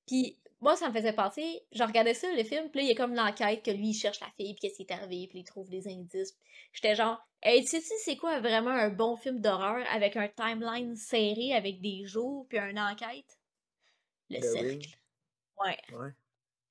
Puis 0.05 0.39
moi, 0.61 0.75
ça 0.75 0.89
me 0.89 0.93
faisait 0.93 1.13
penser, 1.13 1.63
je 1.71 1.83
regardais 1.83 2.13
ça, 2.13 2.31
le 2.31 2.43
film, 2.43 2.69
puis 2.69 2.79
là, 2.79 2.85
il 2.85 2.89
y 2.89 2.91
a 2.91 2.95
comme 2.95 3.15
l'enquête 3.15 3.63
que 3.63 3.71
lui, 3.71 3.89
il 3.89 3.93
cherche 3.93 4.19
la 4.19 4.29
fille, 4.37 4.53
puis 4.53 4.61
qu'est-ce 4.61 4.75
qui 4.75 4.83
est 4.83 4.91
arrivé, 4.91 5.27
puis 5.27 5.39
il 5.39 5.43
trouve 5.43 5.69
des 5.69 5.87
indices. 5.87 6.37
J'étais 6.71 6.95
genre, 6.95 7.17
hey, 7.41 7.63
tu 7.63 7.81
sais, 7.81 7.95
c'est 8.03 8.17
quoi 8.17 8.39
vraiment 8.39 8.69
un 8.69 8.89
bon 8.89 9.15
film 9.15 9.41
d'horreur 9.41 9.83
avec 9.91 10.15
un 10.15 10.27
timeline 10.27 10.95
serré, 10.95 11.53
avec 11.53 11.81
des 11.81 12.05
jours, 12.05 12.45
puis 12.47 12.59
une 12.59 12.79
enquête? 12.79 13.39
Le 14.29 14.41
cercle. 14.41 14.89
Ouais. 15.63 15.77
Ouais, 15.97 16.11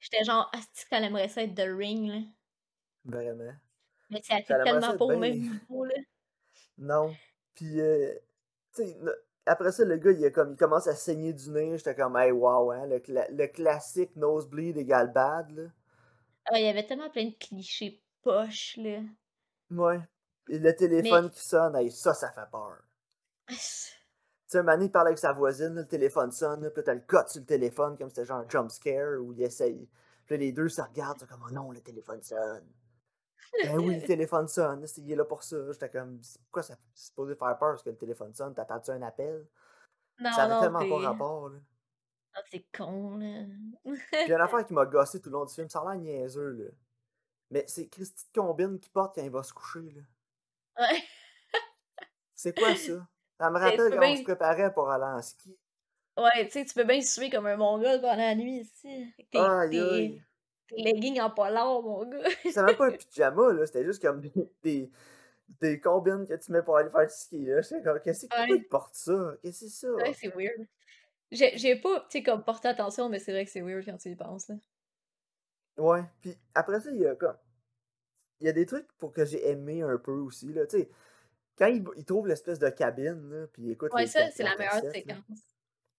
J'étais 0.04 0.22
genre, 0.22 0.50
ah, 0.52 0.60
c'est 0.74 0.86
qu'on 0.86 1.02
aimerait 1.02 1.28
ça 1.28 1.42
être 1.42 1.54
The 1.54 1.66
Ring, 1.66 2.08
là? 2.08 2.20
vraiment. 3.04 3.54
Mais 4.10 4.20
ça 4.22 4.36
fait 4.42 4.62
tellement 4.62 4.94
pas 4.98 5.04
au 5.04 5.16
même 5.16 5.38
niveau, 5.38 5.84
là. 5.86 5.94
Non. 6.78 7.16
Puis, 7.54 7.80
euh, 7.80 8.12
tu 8.74 8.84
sais, 8.84 8.96
après 9.46 9.72
ça, 9.72 9.84
le 9.84 9.96
gars, 9.96 10.10
il, 10.12 10.24
a 10.26 10.30
comme, 10.30 10.52
il 10.52 10.56
commence 10.56 10.86
à 10.86 10.94
saigner 10.94 11.32
du 11.32 11.50
nez. 11.50 11.78
J'étais 11.78 11.94
comme, 11.94 12.16
hey, 12.16 12.32
wow, 12.32 12.70
hein, 12.70 12.86
le, 12.86 12.98
cla- 12.98 13.30
le 13.30 13.46
classique 13.46 14.14
nosebleed 14.16 14.76
égale 14.76 15.12
bad, 15.12 15.50
là. 15.56 15.62
Ah, 16.46 16.58
il 16.58 16.64
y 16.64 16.68
avait 16.68 16.86
tellement 16.86 17.10
plein 17.10 17.26
de 17.26 17.34
clichés 17.34 18.02
poches, 18.22 18.76
là. 18.78 19.00
Ouais. 19.70 20.00
Et 20.48 20.58
le 20.58 20.60
Mais, 20.60 20.74
téléphone 20.74 21.30
qui 21.30 21.40
sonne, 21.40 21.76
hey, 21.76 21.90
ça, 21.90 22.14
ça 22.14 22.30
fait 22.32 22.50
peur. 22.50 22.78
Tu 24.50 24.58
sais, 24.58 24.64
il 24.80 24.92
parle 24.92 25.06
avec 25.08 25.18
sa 25.18 25.32
voisine, 25.32 25.74
là, 25.74 25.82
le 25.82 25.88
téléphone 25.88 26.30
sonne, 26.30 26.62
là, 26.62 26.70
puis 26.70 26.82
t'as 26.84 26.94
le 26.94 27.00
code 27.00 27.28
sur 27.28 27.40
le 27.40 27.46
téléphone, 27.46 27.96
comme 27.96 28.10
c'était 28.10 28.26
genre 28.26 28.40
un 28.40 28.48
jump 28.48 28.70
scare, 28.70 29.20
où 29.20 29.32
il 29.32 29.42
essaye. 29.42 29.88
Puis 30.26 30.36
là, 30.36 30.40
les 30.40 30.52
deux 30.52 30.68
se 30.68 30.82
regardent, 30.82 31.18
c'est 31.18 31.28
comme, 31.28 31.44
oh 31.46 31.52
non, 31.52 31.70
le 31.70 31.80
téléphone 31.80 32.22
sonne. 32.22 32.66
Ben 33.62 33.78
oui, 33.78 33.96
le 34.00 34.02
téléphone 34.06 34.48
sonne, 34.48 34.84
il 34.98 35.12
est 35.12 35.16
là 35.16 35.24
pour 35.24 35.42
ça. 35.42 35.56
J'étais 35.72 35.90
comme, 35.90 36.20
pourquoi 36.44 36.62
ça 36.62 36.76
c'est 36.94 37.06
supposé 37.06 37.34
faire 37.34 37.56
peur 37.58 37.72
parce 37.72 37.82
que 37.82 37.90
le 37.90 37.96
téléphone 37.96 38.34
sonne? 38.34 38.54
T'attends-tu 38.54 38.90
un 38.90 39.02
appel? 39.02 39.46
Ça 40.18 40.24
non, 40.24 40.30
avait 40.30 40.54
non, 40.54 40.60
tellement 40.60 41.00
pas 41.00 41.08
rapport, 41.08 41.48
là. 41.48 41.58
Ah, 42.34 42.40
c'est 42.50 42.66
con, 42.76 43.16
là. 43.16 43.44
Puis 43.84 44.02
il 44.12 44.28
y 44.28 44.32
a 44.32 44.36
une 44.36 44.40
affaire 44.40 44.64
qui 44.66 44.74
m'a 44.74 44.86
gossé 44.86 45.20
tout 45.20 45.30
le 45.30 45.34
long 45.34 45.44
du 45.44 45.54
film, 45.54 45.68
ça 45.68 45.80
a 45.80 45.94
l'air 45.94 46.00
niaiseux, 46.00 46.52
là. 46.52 46.70
Mais 47.50 47.64
c'est 47.68 47.88
Christy 47.88 48.26
de 48.26 48.40
combine 48.40 48.80
qu'il 48.80 48.90
porte 48.90 49.14
quand 49.14 49.22
il 49.22 49.30
va 49.30 49.42
se 49.42 49.52
coucher, 49.52 49.92
là. 49.92 50.02
Ouais. 50.80 51.02
C'est 52.34 52.58
quoi 52.58 52.74
ça? 52.74 53.06
Ça 53.38 53.50
me 53.50 53.58
tu 53.58 53.62
rappelle 53.62 53.90
quand 53.90 53.98
on 53.98 54.10
se 54.10 54.14
bien... 54.14 54.22
préparait 54.22 54.72
pour 54.72 54.90
aller 54.90 55.04
en 55.04 55.22
ski. 55.22 55.56
Ouais, 56.16 56.46
tu 56.46 56.52
sais, 56.52 56.64
tu 56.64 56.74
peux 56.74 56.84
bien 56.84 57.00
suer 57.00 57.28
comme 57.28 57.46
un 57.46 57.56
mongol 57.56 58.00
pendant 58.00 58.16
la 58.16 58.34
nuit, 58.34 58.60
ici. 58.60 59.12
Tes, 59.32 59.38
tes, 59.70 60.22
leggings 60.76 61.20
en 61.20 61.30
polar, 61.30 61.82
mon 61.82 62.04
gars. 62.04 62.28
C'était 62.42 62.62
même 62.62 62.76
pas 62.76 62.86
un 62.86 62.92
pyjama, 62.96 63.52
là, 63.52 63.66
c'était 63.66 63.84
juste 63.84 64.00
comme 64.00 64.20
des, 64.62 64.90
des, 65.60 65.80
combines 65.80 66.24
que 66.26 66.34
tu 66.34 66.52
mets 66.52 66.62
pour 66.62 66.76
aller 66.76 66.90
faire 66.90 67.06
du 67.06 67.12
ski, 67.12 67.44
là. 67.46 67.60
J'étais 67.62 67.82
comme, 67.82 68.00
qu'est-ce 68.00 68.26
que 68.26 68.28
pourquoi 68.28 68.54
Ouais, 68.54 68.60
il 68.60 68.68
porte 68.68 68.94
ça? 68.94 69.34
Qu'est-ce 69.42 69.64
que 69.64 69.70
c'est 69.70 69.90
ouais, 69.90 70.12
ça? 70.12 70.18
c'est 70.20 70.34
weird. 70.36 70.66
J'ai 71.32 71.58
j'ai 71.58 71.76
pas, 71.76 72.00
tu 72.02 72.18
sais, 72.18 72.22
comme 72.22 72.44
porté 72.44 72.68
attention, 72.68 73.08
mais 73.08 73.18
c'est 73.18 73.32
vrai 73.32 73.44
que 73.44 73.50
c'est 73.50 73.62
weird 73.62 73.84
quand 73.84 73.96
tu 73.96 74.10
y 74.10 74.14
penses, 74.14 74.48
là. 74.48 74.54
Ouais, 75.76 76.04
puis 76.20 76.36
après 76.54 76.80
ça, 76.80 76.90
il 76.92 77.00
y 77.00 77.06
a 77.06 77.16
comme. 77.16 77.36
Il 78.40 78.46
y 78.46 78.50
a 78.50 78.52
des 78.52 78.66
trucs 78.66 78.92
pour 78.98 79.12
que 79.12 79.24
j'ai 79.24 79.48
aimé 79.48 79.82
un 79.82 79.98
peu 79.98 80.12
aussi, 80.12 80.52
là. 80.52 80.66
Tu 80.66 80.78
sais, 80.78 80.90
quand 81.58 81.66
il, 81.66 81.84
il 81.96 82.04
trouve 82.04 82.26
l'espèce 82.28 82.58
de 82.58 82.68
cabine, 82.70 83.30
là, 83.30 83.46
puis 83.48 83.62
il 83.64 83.70
écoute 83.72 83.92
Ouais, 83.92 84.02
les 84.02 84.06
ça, 84.06 84.30
c'est 84.30 84.42
la 84.42 84.56
meilleure 84.56 84.84
séquence. 84.90 85.40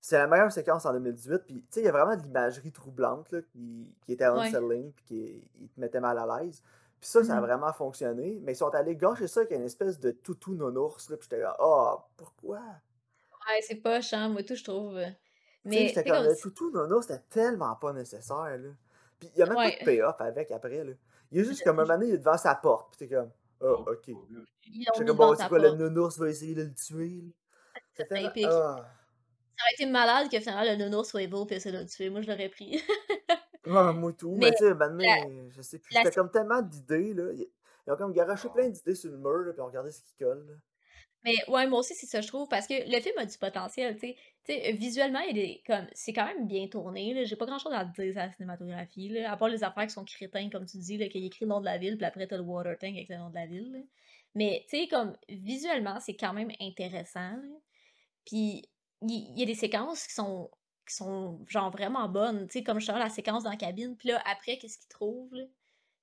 C'est 0.02 0.18
la 0.18 0.28
meilleure 0.28 0.52
séquence 0.52 0.86
en 0.86 0.94
2018, 0.94 1.40
puis 1.48 1.56
tu 1.64 1.68
sais, 1.72 1.82
il 1.82 1.86
y 1.86 1.88
a 1.88 1.92
vraiment 1.92 2.16
de 2.16 2.22
l'imagerie 2.22 2.72
troublante, 2.72 3.32
là, 3.32 3.42
qui, 3.42 3.94
qui 4.06 4.14
était 4.14 4.26
Ouais. 4.34 4.54
unsettling, 4.54 4.92
puis 4.94 5.04
qui 5.06 5.50
il 5.60 5.70
te 5.70 5.80
mettait 5.80 6.00
mal 6.00 6.18
à 6.20 6.40
l'aise. 6.44 6.62
Puis 7.02 7.10
ça, 7.10 7.24
ça 7.24 7.38
a 7.38 7.42
Mhm. 7.42 7.42
vraiment 7.42 7.74
fonctionné, 7.74 8.40
mais 8.44 8.54
ils 8.54 8.56
sont 8.56 8.70
allés 8.70 8.96
gâcher 8.96 9.28
ça 9.28 9.42
avec 9.42 9.52
une 9.52 9.64
espèce 9.64 10.00
de 10.00 10.12
toutou 10.12 10.54
nounours, 10.56 11.10
là, 11.10 11.18
puis 11.18 11.26
j'étais 11.30 11.42
là, 11.42 11.56
ah, 11.60 12.08
pourquoi? 12.18 12.62
Ouais, 13.48 13.62
c'est 13.62 13.76
poche, 13.76 14.14
hein, 14.14 14.30
moi 14.30 14.44
tout, 14.44 14.56
je 14.56 14.64
trouve. 14.64 14.98
euh. 14.98 15.10
Tu 15.70 15.80
sais, 15.80 15.88
Mais, 15.88 15.88
j'étais 15.88 16.06
comme, 16.06 16.28
le 16.28 16.36
toutou 16.38 16.72
nounours, 16.72 17.08
c'était 17.08 17.24
tellement 17.30 17.76
pas 17.76 17.94
nécessaire, 17.94 18.58
là. 18.58 18.70
Puis 19.20 19.30
il 19.36 19.40
y 19.40 19.44
a 19.44 19.46
même 19.48 19.60
pas 19.62 19.70
Ouais. 19.70 19.72
de 19.72 19.78
payoff 19.84 20.20
avec 20.22 20.52
après, 20.52 20.84
là. 20.84 20.94
Il 21.32 21.38
y 21.40 21.42
a 21.42 21.44
juste 21.44 21.64
comme 21.64 21.80
un 21.80 21.84
moment 21.86 21.94
donné, 21.98 22.08
il 22.10 22.16
est 22.16 22.18
devant 22.20 22.38
sa 22.38 22.56
porte, 22.56 22.96
puis 22.98 23.08
t'es 23.08 23.16
comme, 23.16 23.32
ah, 23.62 23.66
ok. 23.92 24.08
Mis 24.08 24.86
comme, 24.94 25.06
devant 25.06 25.28
bon, 25.30 25.36
c'est 25.38 25.48
quoi, 25.48 25.60
le 25.60 25.72
nounours 25.72 26.18
va 26.18 26.30
essayer 26.30 26.56
de 26.56 26.64
le 26.64 26.74
tuer? 26.74 27.24
Ça 27.98 28.04
là, 28.10 28.22
épique. 28.22 28.46
ah. 28.50 28.76
Ça 29.58 29.64
aurait 29.64 29.74
été 29.74 29.86
malade 29.86 30.30
que 30.30 30.40
finalement 30.40 30.70
le 30.72 30.76
nounours 30.84 31.10
soit 31.10 31.28
beau 31.28 31.46
puis 31.46 31.56
essaie 31.56 31.72
de 31.72 31.78
le 31.80 31.86
tuer. 31.86 32.10
Moi, 32.10 32.22
je 32.22 32.30
l'aurais 32.30 32.50
pris. 32.50 32.82
Ouais, 33.66 33.94
moi 33.94 34.14
tout, 34.14 34.36
Mais 34.36 34.50
mais 34.50 34.52
tu 34.52 34.58
sais, 34.66 34.74
maintenant, 34.76 34.98
la- 35.00 35.50
je 35.50 35.62
sais 35.62 35.80
plus. 35.80 35.96
C'était 35.96 36.12
comme 36.12 36.30
tellement 36.30 36.62
d'idées, 36.62 37.14
là. 37.14 37.32
Ils 37.34 37.48
ils 37.88 37.94
ont 37.94 37.98
comme 37.98 38.14
garoché 38.14 38.50
plein 38.50 38.68
d'idées 38.70 38.96
sur 38.96 39.12
le 39.12 39.18
mur, 39.18 39.38
là, 39.46 39.54
puis 39.54 39.62
on 39.62 39.68
regardait 39.68 39.92
ce 39.92 40.02
qui 40.02 40.16
colle, 40.20 40.46
là. 40.48 40.54
Mais 41.26 41.38
ouais, 41.48 41.66
moi 41.66 41.80
aussi, 41.80 41.96
c'est 41.96 42.06
ça, 42.06 42.22
je 42.22 42.28
trouve, 42.28 42.48
parce 42.48 42.68
que 42.68 42.76
le 42.88 43.02
film 43.02 43.16
a 43.18 43.26
du 43.26 43.38
potentiel, 43.38 43.98
tu 43.98 44.14
sais. 44.46 44.72
Visuellement, 44.74 45.22
il 45.22 45.40
est 45.40 45.64
comme, 45.66 45.88
c'est 45.94 46.14
quand 46.14 46.26
même 46.26 46.48
bien 46.48 46.68
tourné. 46.68 47.26
J'ai 47.26 47.36
pas 47.36 47.48
grand 47.48 47.58
chose 47.58 47.74
à 47.74 47.84
dire 47.84 48.14
sur 48.14 48.22
la 48.22 48.32
cinématographie, 48.32 49.10
là. 49.10 49.32
À 49.32 49.36
part 49.38 49.50
les 49.50 49.64
affaires 49.64 49.88
qui 49.88 49.94
sont 49.94 50.06
crétins, 50.06 50.50
comme 50.52 50.68
tu 50.68 50.78
dis, 50.78 51.00
qu'il 51.10 51.26
écrit 51.26 51.46
le 51.46 51.50
nom 51.50 51.60
de 51.60 51.66
la 51.66 51.80
ville, 51.80 51.98
puis 51.98 52.06
après, 52.06 52.28
t'as 52.28 52.38
le 52.38 52.44
water 52.44 52.78
tank 52.78 52.96
avec 52.96 53.10
le 53.10 53.18
nom 53.18 53.30
de 53.32 53.36
la 53.36 53.48
ville. 53.48 53.88
Mais, 54.36 54.66
tu 54.70 54.78
sais, 54.78 54.88
comme, 54.88 55.18
visuellement, 55.28 56.00
c'est 56.00 56.16
quand 56.16 56.34
même 56.34 56.52
intéressant. 56.62 57.40
Puis, 58.26 58.70
il 59.02 59.40
y, 59.40 59.44
a 59.44 59.46
des 59.48 59.56
séquences 59.56 60.06
qui 60.06 60.14
sont, 60.14 60.52
qui 60.88 60.94
sont, 60.96 61.44
genre, 61.48 61.72
vraiment 61.72 62.08
bonnes, 62.08 62.48
tu 62.48 62.60
sais, 62.60 62.64
comme 62.64 62.80
justement 62.80 63.00
la 63.00 63.10
séquence 63.10 63.44
dans 63.44 63.50
la 63.50 63.58
cabine, 63.58 63.96
puis 63.98 64.10
là, 64.10 64.22
après, 64.26 64.58
qu'est-ce 64.60 64.78
qu'il 64.78 64.90
trouve, 64.90 65.34
là? 65.34 65.46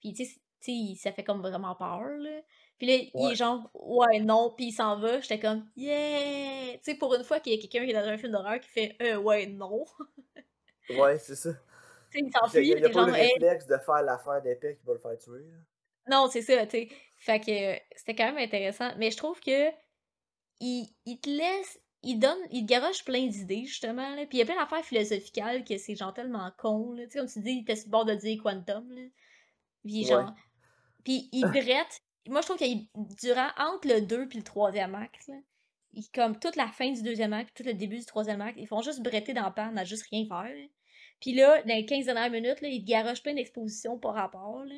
Puis, 0.00 0.14
tu 0.14 0.24
sais, 0.24 0.40
sais, 0.62 1.02
ça 1.02 1.12
fait 1.12 1.24
comme 1.24 1.40
vraiment 1.40 1.74
peur, 1.74 2.16
là. 2.18 2.40
Puis 2.78 2.86
là, 2.86 2.94
il 3.14 3.32
est 3.32 3.34
genre, 3.36 3.70
ouais, 3.74 4.18
non, 4.20 4.52
puis 4.56 4.66
il 4.66 4.72
s'en 4.72 4.98
va. 4.98 5.20
J'étais 5.20 5.38
comme, 5.38 5.68
yeah! 5.76 6.72
Tu 6.74 6.80
sais, 6.82 6.94
pour 6.96 7.14
une 7.14 7.22
fois 7.22 7.38
qu'il 7.38 7.54
y 7.54 7.56
a 7.56 7.60
quelqu'un 7.60 7.84
qui 7.84 7.90
est 7.90 7.94
dans 7.94 8.08
un 8.08 8.18
film 8.18 8.32
d'horreur 8.32 8.58
qui 8.58 8.68
fait, 8.68 8.96
euh, 9.02 9.16
ouais, 9.18 9.46
non. 9.46 9.84
Ouais, 10.90 11.18
c'est 11.18 11.36
ça. 11.36 11.50
tu 12.10 12.18
sais, 12.18 12.24
il 12.26 12.32
s'enfuit, 12.32 12.68
il 12.68 12.78
y 12.80 12.84
a 12.84 12.88
pas 12.88 12.92
genre, 12.92 13.06
le 13.06 13.14
hey, 13.14 13.32
réflexe 13.34 13.66
de 13.66 13.78
faire 13.78 14.02
l'affaire 14.02 14.42
d'épée 14.42 14.76
qui 14.76 14.84
va 14.84 14.94
le 14.94 14.98
faire 14.98 15.16
tuer, 15.16 15.44
là. 15.48 15.56
non, 16.10 16.28
c'est 16.28 16.42
ça, 16.42 16.66
tu 16.66 16.70
sais. 16.70 16.88
Fait 17.18 17.38
que 17.38 17.50
euh, 17.50 17.78
c'était 17.94 18.16
quand 18.16 18.32
même 18.32 18.38
intéressant. 18.38 18.90
Mais 18.98 19.12
je 19.12 19.16
trouve 19.16 19.38
que 19.38 19.70
il, 20.58 20.88
il 21.06 21.20
te 21.20 21.30
laisse, 21.30 21.80
il 22.02 22.18
donne, 22.18 22.38
il 22.50 22.66
te 22.66 22.70
garoche 22.72 23.04
plein 23.04 23.26
d'idées, 23.26 23.64
justement, 23.64 24.16
là. 24.16 24.26
Puis 24.26 24.38
il 24.38 24.38
y 24.38 24.42
a 24.42 24.44
plein 24.44 24.60
d'affaires 24.60 24.84
philosophicales 24.84 25.64
que 25.64 25.78
c'est 25.78 25.94
genre 25.94 26.12
tellement 26.12 26.50
con, 26.58 26.94
là. 26.94 27.04
Tu 27.04 27.12
sais, 27.12 27.18
comme 27.20 27.28
tu 27.28 27.40
dis, 27.40 27.52
il 27.52 27.60
était 27.60 27.76
sur 27.76 27.86
le 27.86 27.90
bord 27.92 28.04
de 28.04 28.14
dire 28.14 28.42
quantum, 28.42 28.90
là. 28.90 29.02
Puis 29.84 30.12
Ouais. 30.12 30.24
Puis 31.04 31.28
il 31.32 31.42
drette. 31.42 32.00
Moi, 32.28 32.40
je 32.40 32.46
trouve 32.46 32.56
qu'il 32.58 32.86
durant 33.20 33.48
entre 33.58 33.88
le 33.88 34.00
2 34.00 34.28
puis 34.28 34.38
le 34.38 34.44
troisième 34.44 34.94
acte, 34.94 35.26
là, 35.28 35.34
il, 35.92 36.08
comme 36.14 36.38
toute 36.38 36.56
la 36.56 36.68
fin 36.68 36.90
du 36.92 37.02
deuxième 37.02 37.32
acte, 37.32 37.56
tout 37.56 37.64
le 37.64 37.74
début 37.74 37.98
du 37.98 38.04
troisième 38.06 38.40
acte, 38.40 38.56
ils 38.58 38.66
font 38.68 38.80
juste 38.80 39.02
bretter 39.02 39.32
dans 39.34 39.46
le 39.46 39.52
pan, 39.52 39.76
à 39.76 39.84
juste 39.84 40.06
rien 40.10 40.24
faire. 40.26 40.54
là. 40.54 40.66
Puis 41.20 41.34
là, 41.34 41.60
dans 41.62 41.74
les 41.74 41.84
15 41.84 42.06
dernières 42.06 42.30
minutes, 42.30 42.60
là, 42.60 42.68
ils 42.68 42.84
garochent 42.84 43.22
plein 43.22 43.34
d'expositions 43.34 43.98
par 43.98 44.14
rapport, 44.14 44.64
là. 44.64 44.74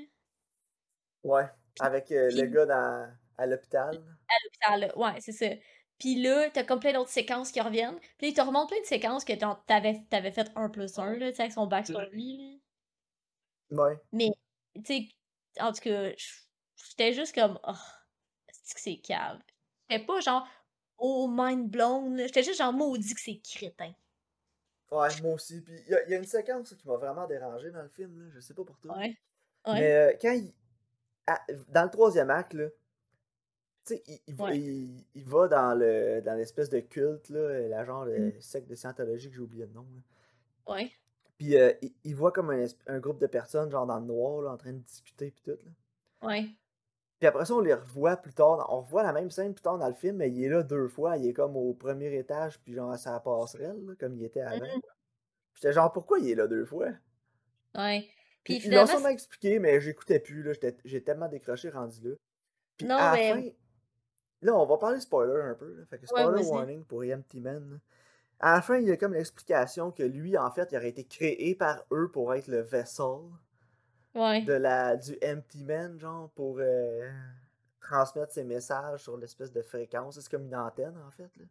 Ouais. 1.22 1.44
Avec 1.80 2.10
euh, 2.12 2.30
le 2.30 2.42
puis- 2.42 2.50
gars 2.52 2.66
dans, 2.66 3.08
à 3.38 3.46
l'hôpital. 3.46 3.96
à 4.28 4.34
l'hôpital. 4.76 4.92
Ouais, 4.96 5.20
c'est 5.20 5.32
ça. 5.32 5.46
Puis 5.98 6.20
là, 6.20 6.50
t'as 6.50 6.64
comme 6.64 6.80
plein 6.80 6.92
d'autres 6.92 7.10
séquences 7.10 7.50
qui 7.52 7.60
reviennent. 7.60 7.98
Puis 8.18 8.26
là, 8.26 8.28
ils 8.28 8.34
te 8.34 8.40
remontent 8.40 8.66
plein 8.66 8.80
de 8.80 8.86
séquences 8.86 9.24
que 9.24 9.32
t'avais, 9.66 10.02
t'avais 10.10 10.32
fait 10.32 10.50
1 10.56 10.68
plus 10.70 10.98
1, 10.98 11.16
là, 11.16 11.26
avec 11.38 11.52
son 11.52 11.66
backstory, 11.66 12.58
là. 13.70 13.82
Ouais. 13.84 13.96
Mais, 14.12 14.30
tu 14.76 14.82
sais, 14.84 15.08
en 15.60 15.72
tout 15.72 15.80
cas, 15.80 16.10
j'étais 16.88 17.12
juste 17.12 17.34
comme, 17.34 17.58
oh, 17.66 17.72
c'est 18.52 18.74
que 18.74 18.80
c'est 18.80 18.96
cave? 18.96 19.40
J'étais 19.88 20.04
pas 20.04 20.20
genre, 20.20 20.46
oh, 20.98 21.28
mind 21.30 21.70
blown. 21.70 22.18
J'étais 22.18 22.42
juste 22.42 22.58
genre, 22.58 22.72
maudit 22.72 23.14
que 23.14 23.20
c'est 23.20 23.40
crétin. 23.42 23.92
Ouais, 24.90 25.08
moi 25.22 25.34
aussi. 25.34 25.60
Puis 25.60 25.74
il 25.86 25.90
y, 25.90 25.94
a- 25.94 26.04
il 26.04 26.10
y 26.10 26.14
a 26.14 26.18
une 26.18 26.24
séquence 26.24 26.74
qui 26.74 26.86
m'a 26.86 26.96
vraiment 26.96 27.26
dérangé 27.26 27.70
dans 27.70 27.82
le 27.82 27.88
film, 27.88 28.18
là. 28.22 28.30
Je 28.34 28.40
sais 28.40 28.54
pas 28.54 28.64
pour 28.64 28.78
toi. 28.78 28.96
Ouais. 28.96 29.16
Ouais. 29.66 29.80
Mais 29.80 29.92
euh, 29.92 30.12
quand 30.20 30.32
il. 30.32 30.52
à- 31.26 31.40
dans 31.70 31.84
le 31.84 31.90
troisième 31.90 32.30
acte, 32.30 32.52
là. 32.54 32.68
Tu 33.86 33.94
sais, 33.96 34.02
il, 34.06 34.20
il, 34.28 34.40
Ouais. 34.40 34.58
il- 34.58 35.04
il 35.14 35.24
va 35.24 35.48
dans 35.48 35.74
le 35.74 36.20
dans 36.22 36.34
l'espèce 36.34 36.70
de 36.70 36.80
culte, 36.80 37.28
là, 37.30 37.68
la 37.68 37.84
genre 37.84 38.04
de 38.06 38.16
Mm. 38.16 38.40
secte 38.40 38.68
de 38.68 38.74
scientologie 38.74 39.28
que 39.30 39.34
j'ai 39.34 39.40
oublié 39.42 39.66
le 39.66 39.72
nom. 39.72 39.86
là. 40.66 40.74
Ouais. 40.74 40.92
Puis 41.38 41.56
euh, 41.56 41.72
il, 41.82 41.92
il 42.04 42.14
voit 42.14 42.32
comme 42.32 42.50
un, 42.50 42.98
groupe 42.98 43.20
de 43.20 43.26
personnes, 43.26 43.70
genre 43.70 43.86
dans 43.86 43.98
le 43.98 44.06
noir, 44.06 44.42
là, 44.42 44.52
en 44.52 44.56
train 44.56 44.72
de 44.72 44.78
discuter, 44.78 45.30
puis 45.30 45.42
tout. 45.42 45.58
Là. 45.64 46.28
Ouais. 46.28 46.46
Puis 47.18 47.26
après 47.28 47.44
ça, 47.44 47.54
on 47.54 47.60
les 47.60 47.74
revoit 47.74 48.16
plus 48.16 48.34
tard. 48.34 48.66
On 48.70 48.82
revoit 48.82 49.02
la 49.02 49.12
même 49.12 49.30
scène 49.30 49.54
plus 49.54 49.62
tard 49.62 49.78
dans 49.78 49.88
le 49.88 49.94
film, 49.94 50.16
mais 50.16 50.30
il 50.30 50.44
est 50.44 50.48
là 50.48 50.62
deux 50.62 50.88
fois. 50.88 51.16
Il 51.16 51.26
est 51.26 51.32
comme 51.32 51.56
au 51.56 51.72
premier 51.74 52.14
étage, 52.16 52.58
puis 52.60 52.74
genre 52.74 52.90
à 52.90 52.98
sa 52.98 53.18
passerelle, 53.20 53.84
là, 53.86 53.94
comme 53.98 54.14
il 54.16 54.24
était 54.24 54.40
avant. 54.42 54.64
Mhm. 54.64 54.80
Puis 54.80 55.62
J'étais 55.62 55.72
genre, 55.72 55.92
pourquoi 55.92 56.18
il 56.18 56.30
est 56.30 56.34
là 56.34 56.46
deux 56.46 56.64
fois? 56.64 56.88
Ouais. 57.74 58.06
Puis 58.42 58.58
Puis 58.58 58.68
ils 58.68 58.74
l'ont 58.74 58.86
sûrement 58.86 59.08
expliqué, 59.08 59.58
mais 59.58 59.80
j'écoutais 59.80 60.20
plus. 60.20 60.42
là. 60.42 60.52
J'ai 60.84 61.02
tellement 61.02 61.28
décroché 61.28 61.70
rendu 61.70 62.10
là. 62.10 62.14
Puis 62.76 62.86
Non, 62.86 62.96
à 62.96 63.12
la 63.12 63.12
mais- 63.12 63.32
fin, 63.32 63.56
là, 64.42 64.54
on 64.56 64.66
va 64.66 64.76
parler 64.76 65.00
spoiler 65.00 65.40
un 65.42 65.54
peu. 65.54 65.72
Là. 65.74 65.84
Fait 65.86 65.98
que 65.98 66.06
spoiler 66.06 66.44
warning 66.44 66.84
pour 66.84 67.02
Empty 67.04 67.40
Man. 67.40 67.80
À 68.40 68.56
la 68.56 68.62
fin, 68.62 68.76
il 68.78 68.86
y 68.88 68.90
a 68.90 68.96
comme 68.96 69.14
l'explication 69.14 69.90
que 69.90 70.02
lui, 70.02 70.36
en 70.36 70.50
fait, 70.50 70.68
il 70.72 70.76
aurait 70.76 70.88
été 70.90 71.04
créé 71.04 71.54
par 71.54 71.84
eux 71.92 72.10
pour 72.12 72.34
être 72.34 72.48
le 72.48 72.60
vessel 72.60 73.06
ouais. 74.14 74.42
de 74.42 74.52
la, 74.52 74.96
du 74.96 75.16
Empty 75.24 75.64
Man, 75.64 75.98
genre, 75.98 76.30
pour 76.30 76.56
euh, 76.58 77.10
transmettre 77.80 78.32
ses 78.32 78.44
messages 78.44 79.00
sur 79.02 79.16
l'espèce 79.16 79.52
de 79.52 79.62
fréquence. 79.62 80.18
C'est 80.20 80.30
comme 80.30 80.46
une 80.46 80.56
antenne, 80.56 80.96
en 81.06 81.10
fait. 81.10 81.30
Là. 81.36 81.44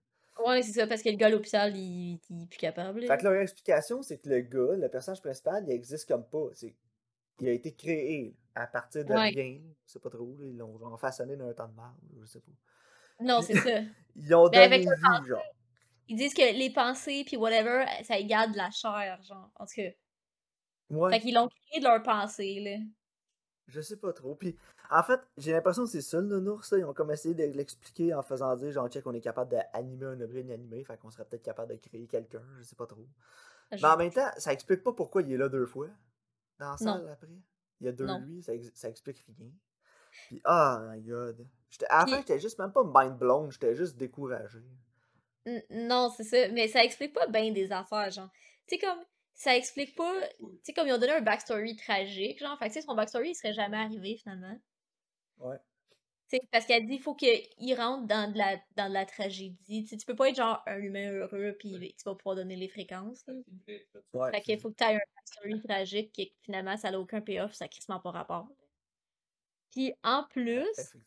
Ouais, 0.46 0.62
c'est 0.62 0.74
ça, 0.74 0.88
parce 0.88 1.02
que 1.02 1.10
le 1.10 1.16
gars 1.16 1.28
à 1.28 1.30
l'hôpital, 1.30 1.76
il, 1.76 2.20
il 2.30 2.44
est 2.44 2.48
plus 2.48 2.58
capable. 2.58 3.02
là. 3.02 3.08
Fait 3.08 3.18
que 3.18 3.24
leur 3.24 3.42
explication, 3.42 4.02
c'est 4.02 4.18
que 4.18 4.30
le 4.30 4.42
gars, 4.42 4.76
le 4.76 4.90
personnage 4.90 5.22
principal, 5.22 5.64
il 5.68 5.72
existe 5.72 6.08
comme 6.08 6.26
pas. 6.26 6.48
C'est, 6.54 6.76
il 7.40 7.48
a 7.50 7.52
été 7.52 7.72
créé 7.74 8.36
à 8.56 8.68
partir 8.68 9.06
de 9.06 9.14
Ouais. 9.14 9.30
rien. 9.30 9.60
Je 9.88 9.94
sais 9.94 10.00
pas 10.00 10.10
trop. 10.10 10.36
là, 10.40 10.46
ils 10.46 10.58
l'ont 10.58 10.78
genre 10.78 11.00
façonné 11.00 11.36
dans 11.36 11.48
un 11.48 11.54
temps 11.54 11.68
de 11.68 11.76
marde. 11.76 11.96
Je 12.20 12.26
sais 12.26 12.40
pas. 12.40 12.52
Non, 13.20 13.42
c'est 13.42 13.56
ça. 13.58 13.80
Ils 14.16 14.34
ont 14.36 14.50
Mais 14.52 14.68
donné 14.70 14.76
avec 14.76 14.82
vie, 14.82 15.28
genre. 15.28 15.42
Ils 16.10 16.18
disent 16.18 16.34
que 16.34 16.42
les 16.42 16.70
pensées, 16.72 17.24
puis 17.26 17.38
whatever, 17.38 17.86
ça 18.04 18.18
égale 18.18 18.52
de 18.52 18.58
la 18.58 18.70
chair, 18.72 19.22
genre. 19.24 19.50
En 19.56 19.66
tout 19.66 19.74
cas. 19.76 19.90
Ouais, 20.90 21.12
Fait 21.14 21.20
qu'ils 21.22 21.34
l'ont 21.34 21.48
créé 21.48 21.80
de 21.80 21.86
leurs 21.86 22.04
pensées, 22.04 22.60
là. 22.60 22.78
je 23.68 23.82
sais 23.82 23.98
pas 23.98 24.12
trop. 24.14 24.36
Puis, 24.36 24.56
en 24.92 25.02
fait, 25.02 25.20
j'ai 25.38 25.54
l'impression 25.54 25.84
que 25.86 25.90
c'est 25.90 26.02
ça 26.02 26.20
le 26.20 26.28
nounours. 26.28 26.72
là. 26.72 26.78
Ils 26.80 26.86
ont 26.86 26.94
comme 26.94 27.12
essayé 27.12 27.34
de 27.34 27.44
l'expliquer 27.46 28.14
en 28.14 28.22
faisant 28.22 28.56
dire, 28.58 28.72
genre, 28.72 28.90
check, 28.90 29.08
on 29.08 29.14
est 29.14 29.22
capable 29.22 29.52
d'animer 29.52 30.06
un 30.08 30.22
objet 30.22 30.42
inanimé. 30.42 30.84
Fait 30.84 30.98
qu'on 31.00 31.10
serait 31.10 31.26
peut-être 31.26 31.42
capable 31.44 31.72
de 31.74 31.78
créer 31.78 32.06
quelqu'un. 32.06 32.44
Je 32.58 32.64
sais 32.64 32.76
pas 32.76 32.86
trop. 32.86 33.08
Je- 33.72 33.78
Mais 33.82 33.88
en 33.88 33.98
même 33.98 34.12
temps, 34.12 34.30
ça 34.38 34.52
explique 34.54 34.84
pas 34.84 34.92
pourquoi 34.94 35.22
il 35.24 35.32
est 35.32 35.38
là 35.38 35.50
deux 35.50 35.66
fois. 35.66 35.88
Dans 36.60 36.66
la 36.66 36.72
Non. 36.72 36.78
salle 36.78 37.10
après. 37.10 37.28
Il 37.80 37.86
y 37.86 37.90
a 37.90 37.92
deux 37.94 38.06
Non. 38.06 38.20
lui, 38.20 38.44
ça, 38.44 38.54
ex- 38.54 38.72
ça 38.76 38.90
explique 38.90 39.24
rien. 39.38 39.50
Puis, 40.28 40.42
ah 40.44 40.80
my 40.92 41.02
god. 41.02 41.48
J'étais- 41.72 41.88
À 41.88 42.02
la 42.02 42.08
fin, 42.08 42.18
j'étais 42.20 42.40
juste 42.40 42.60
même 42.60 42.72
pas 42.72 42.84
mind 42.84 43.18
blown, 43.18 43.50
j'étais 43.52 43.74
juste 43.74 43.98
découragé. 43.98 44.60
Non, 45.70 46.10
c'est 46.16 46.24
ça. 46.24 46.48
Mais 46.50 46.68
ça 46.68 46.84
explique 46.84 47.14
pas 47.14 47.28
bien 47.28 47.52
des 47.52 47.72
affaires, 47.72 48.12
genre. 48.12 48.30
Tu 48.68 48.76
sais, 48.76 48.78
comme. 48.80 49.04
Ça 49.36 49.58
explique 49.58 49.96
pas. 49.96 50.14
Tu 50.40 50.46
sais, 50.64 50.74
comme 50.74 50.88
ils 50.88 50.94
ont 50.94 51.00
donné 51.00 51.14
un 51.14 51.22
backstory 51.22 51.76
tragique, 51.76 52.40
genre. 52.40 52.58
Fait 52.60 52.70
que, 52.70 52.74
tu 52.74 52.80
sais, 52.80 52.86
son 52.86 52.96
backstory, 52.96 53.30
il 53.32 53.36
serait 53.36 53.54
jamais 53.54 53.78
arrivé, 53.78 54.16
finalement. 54.16 54.58
Ouais. 55.38 55.58
Tu 56.30 56.38
sais, 56.38 56.48
parce 56.52 56.66
qu'elle 56.66 56.86
dit, 56.86 56.94
il 56.96 57.02
faut 57.02 57.16
qu'il 57.16 57.76
rentre 57.76 58.08
dans 58.08 58.32
de 58.32 58.38
la, 58.38 58.58
dans 58.76 58.88
de 58.90 58.94
la 58.94 59.06
tragédie. 59.06 59.84
Tu 59.84 59.90
sais, 59.90 59.98
tu 59.98 60.06
peux 60.06 60.16
pas 60.16 60.30
être 60.30 60.36
genre 60.36 60.62
un 60.66 60.80
humain 60.80 61.12
heureux, 61.12 61.56
puis 61.60 61.96
tu 61.98 62.04
vas 62.06 62.16
pouvoir 62.16 62.36
donner 62.36 62.56
les 62.56 62.70
fréquences. 62.70 63.26
Ouais. 64.14 64.32
Fait 64.32 64.42
qu'il 64.42 64.60
faut 64.60 64.72
que 64.72 64.78
tu 64.78 64.84
aies 64.84 64.96
un 64.96 65.00
backstory 65.16 65.62
tragique 65.62 66.18
et 66.20 66.30
que 66.30 66.36
finalement 66.42 66.78
ça 66.78 66.92
n'a 66.92 67.00
aucun 67.00 67.22
payoff, 67.22 67.54
ça 67.54 67.68
crissement 67.68 68.00
pas 68.00 68.12
rapport. 68.12 68.48
Puis 69.72 69.94
en 70.04 70.24
plus. 70.30 70.66
Ouais. 70.66 71.02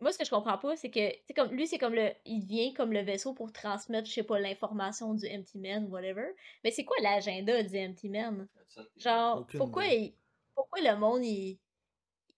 Moi 0.00 0.12
ce 0.12 0.18
que 0.18 0.24
je 0.24 0.30
comprends 0.30 0.58
pas, 0.58 0.76
c'est 0.76 0.90
que 0.90 1.00
c'est 1.26 1.34
comme 1.34 1.52
lui 1.52 1.66
c'est 1.66 1.78
comme 1.78 1.94
le 1.94 2.10
il 2.24 2.44
vient 2.44 2.72
comme 2.74 2.92
le 2.92 3.00
vaisseau 3.02 3.32
pour 3.34 3.52
transmettre, 3.52 4.08
je 4.08 4.12
sais 4.12 4.22
pas, 4.22 4.38
l'information 4.38 5.14
du 5.14 5.26
Empty 5.26 5.58
Man, 5.58 5.86
whatever. 5.90 6.26
Mais 6.62 6.70
c'est 6.70 6.84
quoi 6.84 6.96
l'agenda 7.00 7.62
du 7.62 7.78
Empty 7.78 8.08
Man? 8.08 8.48
Genre, 8.96 9.40
Aucune 9.40 9.58
pourquoi 9.58 9.86
il- 9.86 10.14
pourquoi 10.54 10.80
le 10.82 10.96
monde 10.98 11.24
il 11.24 11.58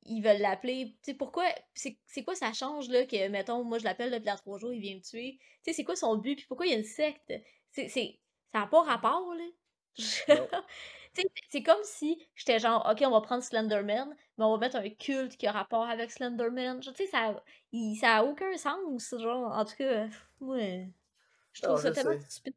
ils 0.09 0.21
veulent 0.23 0.41
l'appeler, 0.41 0.91
tu 1.03 1.11
sais, 1.11 1.15
pourquoi, 1.15 1.45
c'est 1.75 2.23
quoi 2.25 2.37
ça 2.37 2.53
change, 2.53 2.89
là, 2.89 3.05
que, 3.07 3.29
mettons, 3.29 3.65
moi, 3.65 3.79
je 3.79 3.85
l'appelle 3.85 4.13
depuis 4.13 4.27
dans 4.27 4.37
trois 4.37 4.57
jours, 4.59 4.73
il 4.73 4.81
vient 4.81 4.95
me 4.95 5.01
tuer, 5.01 5.37
tu 5.41 5.49
sais, 5.65 5.73
c'est 5.73 5.83
quoi 5.85 5.97
son 5.97 6.17
but, 6.17 6.37
puis 6.37 6.47
pourquoi 6.47 6.67
il 6.67 6.71
y 6.71 6.75
a 6.75 6.79
une 6.79 6.85
secte, 6.85 7.33
c'est, 7.73 7.89
ça 7.89 8.61
n'a 8.61 8.67
pas 8.69 8.83
rapport, 8.83 9.35
là, 9.35 9.45
c'est 11.51 11.63
comme 11.63 11.83
si 11.85 12.27
j'étais 12.35 12.59
genre, 12.59 12.87
ok, 12.91 13.03
on 13.07 13.11
va 13.11 13.21
prendre 13.21 13.43
Slenderman, 13.43 14.09
mais 14.39 14.45
on 14.45 14.53
va 14.53 14.59
mettre 14.59 14.77
un 14.77 14.89
culte 14.91 15.37
qui 15.37 15.47
a 15.47 15.53
rapport 15.53 15.85
avec 15.89 16.11
Slenderman. 16.11 16.81
Tu 16.81 16.95
sais, 16.95 17.07
ça, 17.07 17.43
il, 17.73 17.97
ça 17.97 18.17
a 18.17 18.25
aucun 18.25 18.57
sens, 18.57 19.15
genre. 19.19 19.53
En 19.53 19.65
tout 19.65 19.77
cas, 19.77 20.09
moi, 20.41 20.59
je 21.53 21.63
trouve 21.63 21.77
Non, 21.77 21.77
ça 21.77 21.91
je 21.91 21.95
tellement 21.95 22.19
sais. 22.19 22.21
stupide. 22.29 22.55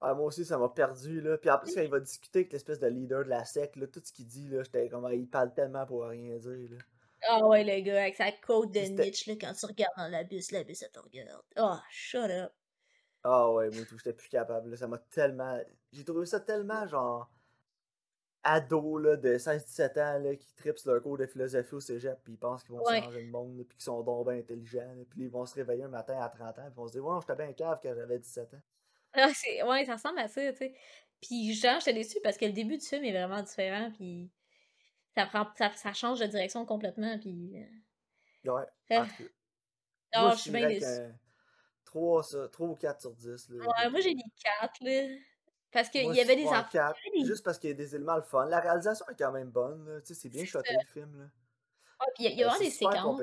Ah, 0.00 0.14
moi 0.14 0.26
aussi, 0.26 0.44
ça 0.44 0.56
m'a 0.58 0.68
perdu, 0.68 1.20
là. 1.20 1.36
Puis 1.38 1.50
en 1.50 1.58
plus, 1.58 1.74
quand 1.74 1.80
il 1.80 1.88
va 1.90 1.98
discuter 2.00 2.40
avec 2.40 2.52
l'espèce 2.52 2.78
de 2.78 2.86
leader 2.86 3.24
de 3.24 3.30
la 3.30 3.44
secte, 3.44 3.74
là, 3.76 3.86
tout 3.88 4.00
ce 4.04 4.12
qu'il 4.12 4.26
dit, 4.26 4.48
là, 4.48 4.62
j'étais 4.62 4.88
comme, 4.88 5.04
ah, 5.06 5.14
il 5.14 5.28
parle 5.28 5.52
tellement 5.54 5.84
pour 5.86 6.04
rien 6.04 6.36
dire, 6.38 6.70
là. 6.70 6.78
Ah 7.26 7.46
ouais, 7.46 7.64
le 7.64 7.80
gars, 7.82 8.02
avec 8.02 8.16
sa 8.16 8.30
côte 8.32 8.70
de 8.72 8.80
Nietzsche, 8.80 9.30
là, 9.30 9.36
quand 9.40 9.54
tu 9.54 9.66
regardes 9.66 9.96
dans 9.96 10.08
l'abysse, 10.08 10.50
l'abysse, 10.52 10.80
ça 10.80 10.88
te 10.88 10.98
regarde. 10.98 11.42
Oh, 11.56 11.76
shut 11.90 12.30
up. 12.30 12.52
Ah 13.24 13.50
ouais, 13.52 13.70
moi 13.70 13.84
tout, 13.86 13.96
j'étais 13.98 14.12
plus 14.12 14.28
capable, 14.28 14.70
là. 14.70 14.76
Ça 14.76 14.86
m'a 14.86 14.98
tellement. 14.98 15.58
J'ai 15.92 16.04
trouvé 16.04 16.26
ça 16.26 16.40
tellement, 16.40 16.86
genre. 16.86 17.30
ados 18.42 19.00
là, 19.02 19.16
de 19.16 19.38
16-17 19.38 19.96
ans 19.98 20.18
là, 20.18 20.36
qui 20.36 20.54
tripent 20.54 20.78
sur 20.78 20.92
leur 20.92 21.02
cours 21.02 21.16
de 21.18 21.26
philosophie 21.26 21.74
au 21.74 21.80
cégep 21.80 22.20
puis 22.22 22.34
ils 22.34 22.38
pensent 22.38 22.62
qu'ils 22.62 22.74
vont 22.74 22.82
Ouais. 22.84 23.02
changer 23.02 23.22
le 23.22 23.30
monde 23.30 23.56
puis 23.66 23.76
qu'ils 23.78 23.84
sont 23.84 24.02
donc 24.02 24.28
bien 24.28 24.36
intelligents. 24.38 24.94
puis 25.10 25.22
ils 25.22 25.30
vont 25.30 25.46
se 25.46 25.54
réveiller 25.54 25.84
un 25.84 25.88
matin 25.88 26.18
à 26.20 26.28
30 26.28 26.58
ans 26.58 26.62
puis 26.64 26.72
ils 26.72 26.76
vont 26.76 26.86
se 26.86 26.92
dire 26.92 27.04
Ouais, 27.06 27.18
j'étais 27.20 27.36
bien 27.36 27.52
cave 27.54 27.80
quand 27.82 27.94
j'avais 27.94 28.18
17 28.18 28.52
ans. 28.54 28.60
Ah, 29.14 29.30
c'est... 29.34 29.62
Ouais, 29.62 29.84
ça 29.86 29.94
ressemble 29.94 30.18
à 30.18 30.28
ça, 30.28 30.52
tu 30.52 30.58
sais. 30.58 30.74
Puis 31.22 31.54
genre, 31.54 31.78
j'étais 31.80 31.94
déçue 31.94 32.18
parce 32.22 32.36
que 32.36 32.44
le 32.44 32.52
début 32.52 32.76
du 32.76 32.84
film 32.84 33.04
est 33.04 33.12
vraiment 33.12 33.42
différent, 33.42 33.90
puis 33.92 34.30
ça 35.16 35.26
prend 35.26 35.46
ça, 35.56 35.72
ça 35.74 35.92
change 35.94 36.20
de 36.20 36.26
direction 36.26 36.66
complètement, 36.66 37.18
puis... 37.18 37.62
euh, 37.62 38.50
Ouais, 38.52 38.66
euh, 38.92 39.04
Moi, 40.16 40.34
je 40.34 40.40
suis 40.40 40.50
bien 40.50 40.66
déçue. 40.68 40.86
Un 41.94 42.00
3, 42.00 42.22
ça, 42.24 42.48
3 42.48 42.68
ou 42.68 42.74
4 42.74 43.00
sur 43.00 43.12
10. 43.14 43.48
Là, 43.50 43.64
Ouais, 43.64 43.90
moi 43.90 44.00
j'ai 44.00 44.14
mis 44.14 44.24
4, 44.60 44.72
là. 44.82 45.16
Parce 45.72 45.88
qu'il 45.88 46.12
y 46.14 46.20
avait 46.20 46.36
des 46.36 46.44
enfants. 46.46 46.68
4, 46.70 46.98
il 47.04 47.06
y 47.06 47.10
avait 47.10 47.20
des- 47.22 47.26
juste 47.26 47.44
parce 47.44 47.58
qu'il 47.58 47.70
y 47.70 47.72
a 47.72 47.76
des 47.76 47.94
éléments 47.96 48.16
le 48.16 48.22
fun. 48.22 48.46
La 48.46 48.60
réalisation 48.60 49.06
est 49.08 49.16
quand 49.16 49.32
même 49.32 49.50
bonne. 49.50 49.88
là, 49.88 50.00
Tu 50.00 50.08
sais, 50.08 50.14
c'est 50.14 50.28
bien 50.28 50.44
shoté 50.44 50.72
le 50.72 50.86
film. 50.86 51.18
Là. 51.18 51.24
Puis 52.16 52.24
il 52.26 52.32
y 52.32 52.34
y 52.36 52.42
a 52.42 52.46
Euh, 52.46 52.50
vraiment 52.50 52.64
des 52.64 52.70
séquences 52.70 53.22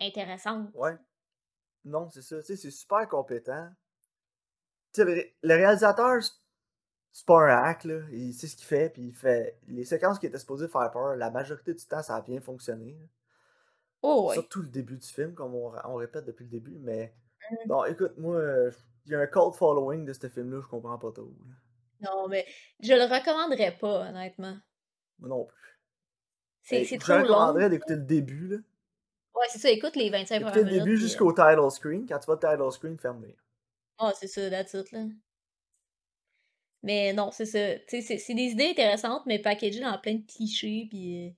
intéressantes. 0.00 0.70
Ouais. 0.74 0.96
Non, 1.84 2.08
c'est 2.10 2.22
ça. 2.22 2.38
Tu 2.40 2.46
sais, 2.46 2.56
c'est 2.56 2.70
super 2.70 3.08
compétent. 3.08 3.68
Tu 4.92 5.00
sais, 5.00 5.04
le, 5.04 5.12
ré- 5.12 5.36
le 5.42 5.54
réalisateur, 5.54 6.22
c'est- 6.22 6.32
c'est 7.12 7.26
pas 7.26 7.40
un 7.40 7.62
hack, 7.64 7.84
là. 7.84 8.00
Il 8.12 8.34
sait 8.34 8.46
ce 8.48 8.56
qu'il 8.56 8.66
fait, 8.66 8.90
puis 8.90 9.02
il 9.08 9.14
fait. 9.14 9.58
Les 9.66 9.84
séquences 9.84 10.18
qui 10.18 10.26
étaient 10.26 10.38
supposées 10.38 10.68
faire 10.68 10.90
peur, 10.90 11.16
la 11.16 11.30
majorité 11.30 11.72
du 11.74 11.84
temps, 11.86 12.02
ça 12.02 12.16
a 12.16 12.20
bien 12.22 12.40
fonctionné. 12.40 12.92
là. 12.94 13.06
Oh, 14.02 14.28
ouais. 14.28 14.34
Surtout 14.34 14.62
le 14.62 14.68
début 14.68 14.96
du 14.96 15.06
film, 15.06 15.34
comme 15.34 15.54
on, 15.54 15.72
on 15.84 15.94
répète 15.96 16.24
depuis 16.24 16.44
le 16.44 16.50
début, 16.50 16.78
mais. 16.78 17.14
Non, 17.66 17.84
écoute, 17.84 18.16
moi, 18.18 18.36
euh, 18.36 18.70
il 19.06 19.12
y 19.12 19.14
a 19.14 19.20
un 19.20 19.26
cult 19.26 19.54
following 19.54 20.04
de 20.04 20.12
ce 20.12 20.28
film-là, 20.28 20.60
je 20.62 20.68
comprends 20.68 20.98
pas 20.98 21.12
trop. 21.12 21.32
Non, 22.00 22.28
mais 22.28 22.46
je 22.80 22.92
le 22.94 23.04
recommanderais 23.04 23.76
pas, 23.78 24.08
honnêtement. 24.08 24.56
Moi 25.18 25.28
non 25.28 25.44
plus. 25.44 25.80
C'est 26.62 26.76
Hey, 26.76 26.84
je 26.84 26.96
trop 26.96 27.12
long. 27.14 27.22
recommanderais 27.22 27.70
d'écouter 27.70 27.96
le 27.96 28.02
début, 28.02 28.48
là. 28.48 28.56
Ouais, 29.34 29.46
c'est 29.50 29.58
ça, 29.58 29.70
écoute 29.70 29.96
les 29.96 30.10
25 30.10 30.40
Écoutez 30.40 30.60
premières 30.60 30.64
le 30.64 30.70
minutes. 30.70 30.84
début 30.84 30.96
puis, 30.96 31.04
euh, 31.04 31.06
jusqu'au 31.06 31.32
title 31.32 31.70
screen. 31.70 32.06
Quand 32.06 32.18
tu 32.18 32.26
vas 32.26 32.34
au 32.34 32.36
title 32.36 32.72
screen, 32.72 32.98
ferme-le. 32.98 33.34
Ah, 33.98 34.12
c'est 34.18 34.26
ça, 34.28 34.48
that's 34.50 34.74
it, 34.74 34.90
là. 34.92 35.04
Mais 36.82 37.12
non, 37.12 37.30
c'est 37.30 37.46
ça. 37.46 37.78
Tu 37.80 37.84
sais, 37.88 38.02
c'est 38.02 38.18
c'est 38.18 38.34
des 38.34 38.50
idées 38.52 38.70
intéressantes, 38.70 39.22
mais 39.26 39.38
packagées 39.38 39.80
dans 39.80 39.98
plein 39.98 40.14
de 40.14 40.26
clichés, 40.26 40.86
puis... 40.90 41.34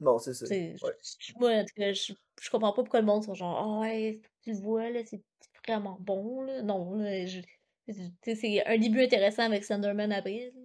Non, 0.00 0.18
c'est 0.18 0.34
ça. 0.34 0.46
tu 0.46 0.54
sais, 0.54 0.76
Ouais. 0.82 0.92
je- 1.02 1.16
je- 1.20 1.32
moi, 1.38 1.50
en 1.52 1.64
tout 1.64 1.74
cas, 1.76 1.92
je, 1.92 2.12
je 2.40 2.50
comprends 2.50 2.72
pas 2.72 2.82
pourquoi 2.82 3.00
le 3.00 3.06
monde 3.06 3.24
sont 3.24 3.34
genre 3.34 3.58
«Ah 3.58 3.80
ouais, 3.80 4.20
tu 4.42 4.52
le 4.52 4.58
vois, 4.58 4.90
là, 4.90 5.00
c'est 5.04 5.22
vraiment 5.66 5.96
bon, 6.00 6.42
là.» 6.42 6.62
Non, 6.64 6.94
là, 6.96 7.26
je... 7.26 7.40
Tu 7.86 7.94
sais, 8.24 8.34
c'est 8.34 8.66
un 8.66 8.78
début 8.78 9.02
intéressant 9.02 9.42
avec 9.44 9.64
Sunderman 9.64 10.12
après, 10.12 10.52
là. 10.54 10.60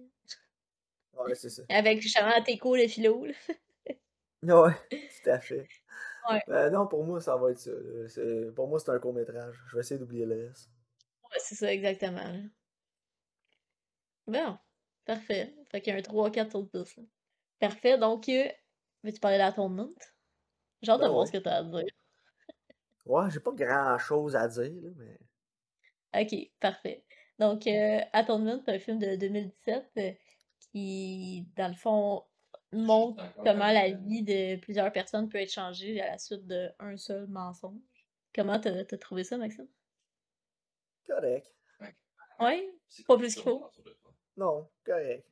Ouais, 1.12 1.34
c'est 1.34 1.50
ça. 1.50 1.62
Avec 1.70 2.02
justement 2.02 2.42
Teco, 2.44 2.76
le 2.76 2.86
philo, 2.86 3.24
là. 3.24 3.32
Ouais, 4.42 4.72
tout 5.22 5.30
à 5.30 5.38
fait. 5.40 5.68
Ouais. 6.30 6.42
Euh, 6.48 6.70
non, 6.70 6.86
pour 6.86 7.04
moi, 7.04 7.20
ça 7.20 7.36
va 7.36 7.50
être 7.52 7.58
ça. 7.58 7.70
là. 7.72 8.08
C'est- 8.08 8.52
Pour 8.54 8.68
moi, 8.68 8.78
c'est 8.80 8.90
un 8.90 8.98
court-métrage. 8.98 9.62
Je 9.68 9.76
vais 9.76 9.80
essayer 9.80 9.98
d'oublier 9.98 10.26
le 10.26 10.48
reste. 10.48 10.70
Ouais, 11.24 11.38
c'est 11.42 11.54
ça, 11.54 11.72
exactement, 11.72 12.22
là. 12.32 12.40
Bon, 14.26 14.58
parfait. 15.04 15.54
Fait 15.70 15.80
qu'il 15.82 15.92
y 15.92 15.96
a 15.96 15.98
un 15.98 16.02
3-4 16.02 16.50
sur 16.52 16.62
10, 16.64 16.96
là. 16.96 17.02
Parfait, 17.58 17.98
donc, 17.98 18.28
euh, 18.28 18.48
veux-tu 19.02 19.20
parler 19.20 19.38
de 19.38 19.42
l'atonement? 19.42 19.90
J'ai 20.82 20.92
hâte 20.92 21.00
de 21.00 21.06
Ben 21.06 21.12
voir 21.12 21.26
ce 21.26 21.32
que 21.32 21.38
t'as 21.38 21.58
à 21.58 21.62
dire. 21.62 21.84
Ouais, 23.06 23.30
j'ai 23.30 23.40
pas 23.40 23.52
grand-chose 23.52 24.36
à 24.36 24.48
dire, 24.48 24.72
là, 24.82 24.90
mais... 24.96 25.18
Ok, 26.22 26.50
parfait. 26.60 27.04
Donc, 27.38 27.66
euh, 27.66 28.00
Atonement, 28.12 28.60
c'est 28.64 28.74
un 28.74 28.78
film 28.78 28.98
de 28.98 29.16
2017 29.16 29.90
euh, 29.96 30.12
qui, 30.58 31.46
dans 31.56 31.68
le 31.68 31.74
fond, 31.74 32.24
montre 32.72 33.24
comment 33.36 33.72
la 33.72 33.90
vie 33.90 34.22
de 34.22 34.56
plusieurs 34.56 34.92
personnes 34.92 35.28
peut 35.28 35.38
être 35.38 35.52
changée 35.52 36.00
à 36.00 36.12
la 36.12 36.18
suite 36.18 36.46
d'un 36.46 36.96
seul 36.96 37.26
mensonge. 37.28 37.80
Comment 38.34 38.60
t'as 38.60 38.84
t'as 38.84 38.98
trouvé 38.98 39.24
ça, 39.24 39.36
Maxime? 39.36 39.66
Correct. 41.06 41.52
Ouais? 42.38 42.72
Pas 43.06 43.16
plus 43.18 43.34
qu'il 43.34 43.42
faut? 43.42 43.66
Non, 44.36 44.68
correct. 44.84 45.26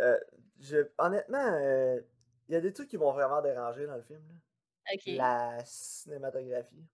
Euh, 0.00 0.18
je... 0.60 0.88
Honnêtement, 0.98 1.38
euh, 1.52 2.00
il 2.48 2.54
y 2.54 2.56
a 2.56 2.60
des 2.60 2.72
trucs 2.72 2.88
qui 2.88 2.98
m'ont 2.98 3.12
vraiment 3.12 3.40
dérangé 3.42 3.86
dans 3.86 3.96
le 3.96 4.02
film. 4.02 4.20
là. 4.28 4.34
La 5.06 5.64
cinématographie. 5.64 6.86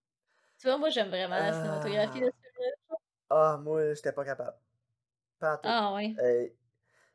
Tu 0.59 0.67
vois, 0.67 0.79
moi, 0.79 0.91
j'aime 0.91 1.09
vraiment 1.09 1.37
la 1.39 1.53
cinématographie 1.53 2.21
de 2.21 2.27
Ah. 2.27 2.31
ce 2.43 2.49
film-là. 2.51 2.97
Ah, 3.31 3.61
moi, 3.63 3.95
j'étais 3.95 4.13
pas 4.13 4.25
capable. 4.25 4.57
Pas. 5.39 5.61
Ah, 5.63 5.95
ouais. 5.95 6.15
Euh, 6.21 6.49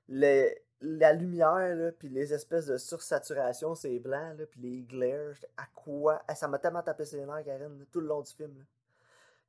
les- 0.08 0.64
la 0.82 1.12
lumière, 1.14 1.76
là, 1.76 1.92
puis 1.92 2.08
les 2.10 2.34
espèces 2.34 2.68
de 2.68 2.78
sursaturation, 2.78 3.76
c'est 3.76 4.00
blanc, 4.00 4.34
là, 4.38 4.46
puis 4.46 4.62
les 4.62 4.82
glares, 4.84 5.36
à 5.58 5.66
quoi? 5.76 6.24
Ah, 6.28 6.36
ça 6.36 6.48
m'a 6.48 6.60
tellement 6.60 6.82
tapé 6.84 7.04
ses 7.06 7.26
nerfs, 7.26 7.44
Karen, 7.44 7.78
là, 7.78 7.86
tout 7.92 8.00
le 8.00 8.08
long 8.08 8.22
du 8.22 8.32
film. 8.34 8.58
là. 8.58 8.64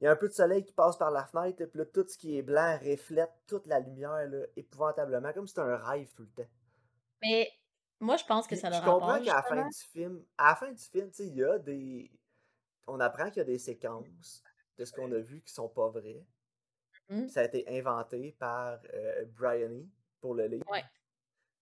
Il 0.01 0.05
y 0.05 0.07
a 0.09 0.13
un 0.13 0.17
peu 0.17 0.29
de 0.29 0.33
soleil 0.33 0.65
qui 0.65 0.73
passe 0.73 0.97
par 0.97 1.11
la 1.11 1.25
fenêtre, 1.27 1.65
puis 1.67 1.79
là, 1.79 1.85
tout 1.85 2.05
ce 2.09 2.17
qui 2.17 2.37
est 2.39 2.43
blanc 2.43 2.79
reflète 2.83 3.31
toute 3.47 3.67
la 3.67 3.79
lumière, 3.81 4.27
là, 4.29 4.47
épouvantablement, 4.57 5.33
comme 5.33 5.47
si 5.47 5.55
c'était 5.55 5.67
un 5.69 5.77
rêve 5.77 6.11
tout 6.15 6.23
le 6.23 6.43
temps. 6.45 6.51
Mais 7.23 7.51
moi, 8.01 8.17
je 8.17 8.25
pense 8.25 8.47
que 8.47 8.57
ça 8.57 8.71
je 8.71 8.79
le 8.79 8.85
comprends 8.85 9.21
qu'à 9.23 9.35
la 9.35 9.43
fin 9.43 9.67
du 9.67 9.79
film, 9.93 10.25
à 10.39 10.51
la 10.51 10.57
fin 10.57 10.73
du 10.73 10.83
film, 10.83 11.11
il 11.19 11.37
y 11.37 11.45
a 11.45 11.59
des... 11.59 12.11
On 12.87 12.99
apprend 13.01 13.29
qu'il 13.29 13.39
y 13.39 13.41
a 13.41 13.45
des 13.45 13.59
séquences 13.59 14.43
de 14.79 14.85
ce 14.85 14.93
qu'on 14.93 15.13
a 15.13 15.19
vu 15.19 15.43
qui 15.43 15.53
sont 15.53 15.69
pas 15.69 15.89
vraies. 15.89 16.25
Mhm. 17.09 17.29
Ça 17.29 17.41
a 17.41 17.45
été 17.45 17.65
inventé 17.69 18.33
par 18.39 18.81
euh, 18.95 19.25
Bryony 19.37 19.91
pour 20.21 20.35
le 20.35 20.47
livre. 20.47 20.69
Ouais. 20.71 20.85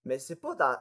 Mais 0.04 0.18
c'est 0.18 0.36
pas 0.36 0.54
dans 0.54 0.76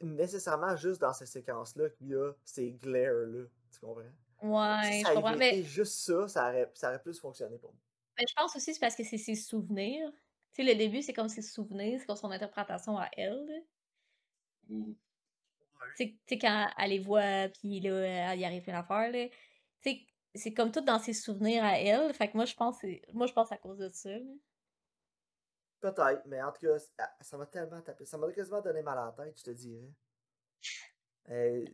nécessairement 0.00 0.76
juste 0.76 1.00
dans 1.00 1.12
ces 1.12 1.26
séquences-là 1.26 1.90
qu'il 1.90 2.08
y 2.08 2.14
a 2.14 2.32
ces 2.44 2.72
glares-là. 2.72 3.46
Tu 3.72 3.80
comprends? 3.80 4.02
Si 4.02 4.46
Ouais, 4.46 5.02
ça 5.02 5.10
je 5.10 5.14
comprends. 5.14 5.36
Mais, 5.36 5.62
juste 5.62 5.94
ça, 5.94 6.28
ça 6.28 6.48
aurait, 6.48 6.70
ça 6.74 6.88
aurait 6.88 7.02
plus 7.02 7.18
fonctionné 7.18 7.58
pour 7.58 7.72
moi. 7.72 7.80
mais 8.18 8.24
je 8.28 8.34
pense 8.34 8.54
aussi 8.54 8.66
que 8.66 8.74
c'est 8.74 8.80
parce 8.80 8.96
que 8.96 9.04
c'est 9.04 9.18
ses 9.18 9.34
souvenirs. 9.34 10.10
Tu 10.52 10.62
sais, 10.62 10.72
le 10.72 10.78
début, 10.78 11.02
c'est 11.02 11.12
comme 11.12 11.28
ses 11.28 11.42
souvenirs, 11.42 11.98
c'est 11.98 12.06
comme 12.06 12.16
son 12.16 12.30
interprétation 12.30 12.98
à 12.98 13.08
elle. 13.16 13.64
Tu 15.96 16.18
sais, 16.26 16.38
quand 16.38 16.68
elle 16.78 16.90
les 16.90 16.98
voit, 16.98 17.48
puis 17.60 17.80
là, 17.80 18.32
elle 18.32 18.40
y 18.40 18.44
arrive 18.44 18.62
plein 18.62 18.80
d'affaires, 18.80 19.12
là. 19.12 19.28
Tu 19.80 19.90
sais, 19.90 20.06
c'est 20.34 20.52
comme 20.54 20.72
tout 20.72 20.80
dans 20.80 20.98
ses 20.98 21.12
souvenirs 21.12 21.62
à 21.64 21.78
elle. 21.78 22.12
Fait 22.14 22.28
que 22.30 22.36
moi, 22.36 22.44
je 22.46 22.54
pense 22.54 22.76
moi, 23.12 23.26
je 23.26 23.32
pense 23.32 23.52
à 23.52 23.56
cause 23.58 23.78
de 23.78 23.88
ça. 23.90 24.10
là. 24.10 24.24
Peut-être, 25.80 26.22
mais 26.26 26.42
en 26.42 26.50
tout 26.50 26.66
cas, 26.66 26.78
ça 27.20 27.36
m'a 27.36 27.46
tellement 27.46 27.80
tapé. 27.82 28.04
Ça 28.06 28.16
m'a 28.16 28.32
quasiment 28.32 28.62
donné 28.62 28.82
mal 28.82 28.96
à 28.98 29.04
la 29.06 29.12
tête, 29.12 29.38
je 29.38 29.44
te 29.44 29.50
dirais. 29.50 29.92
Euh, 31.28 31.64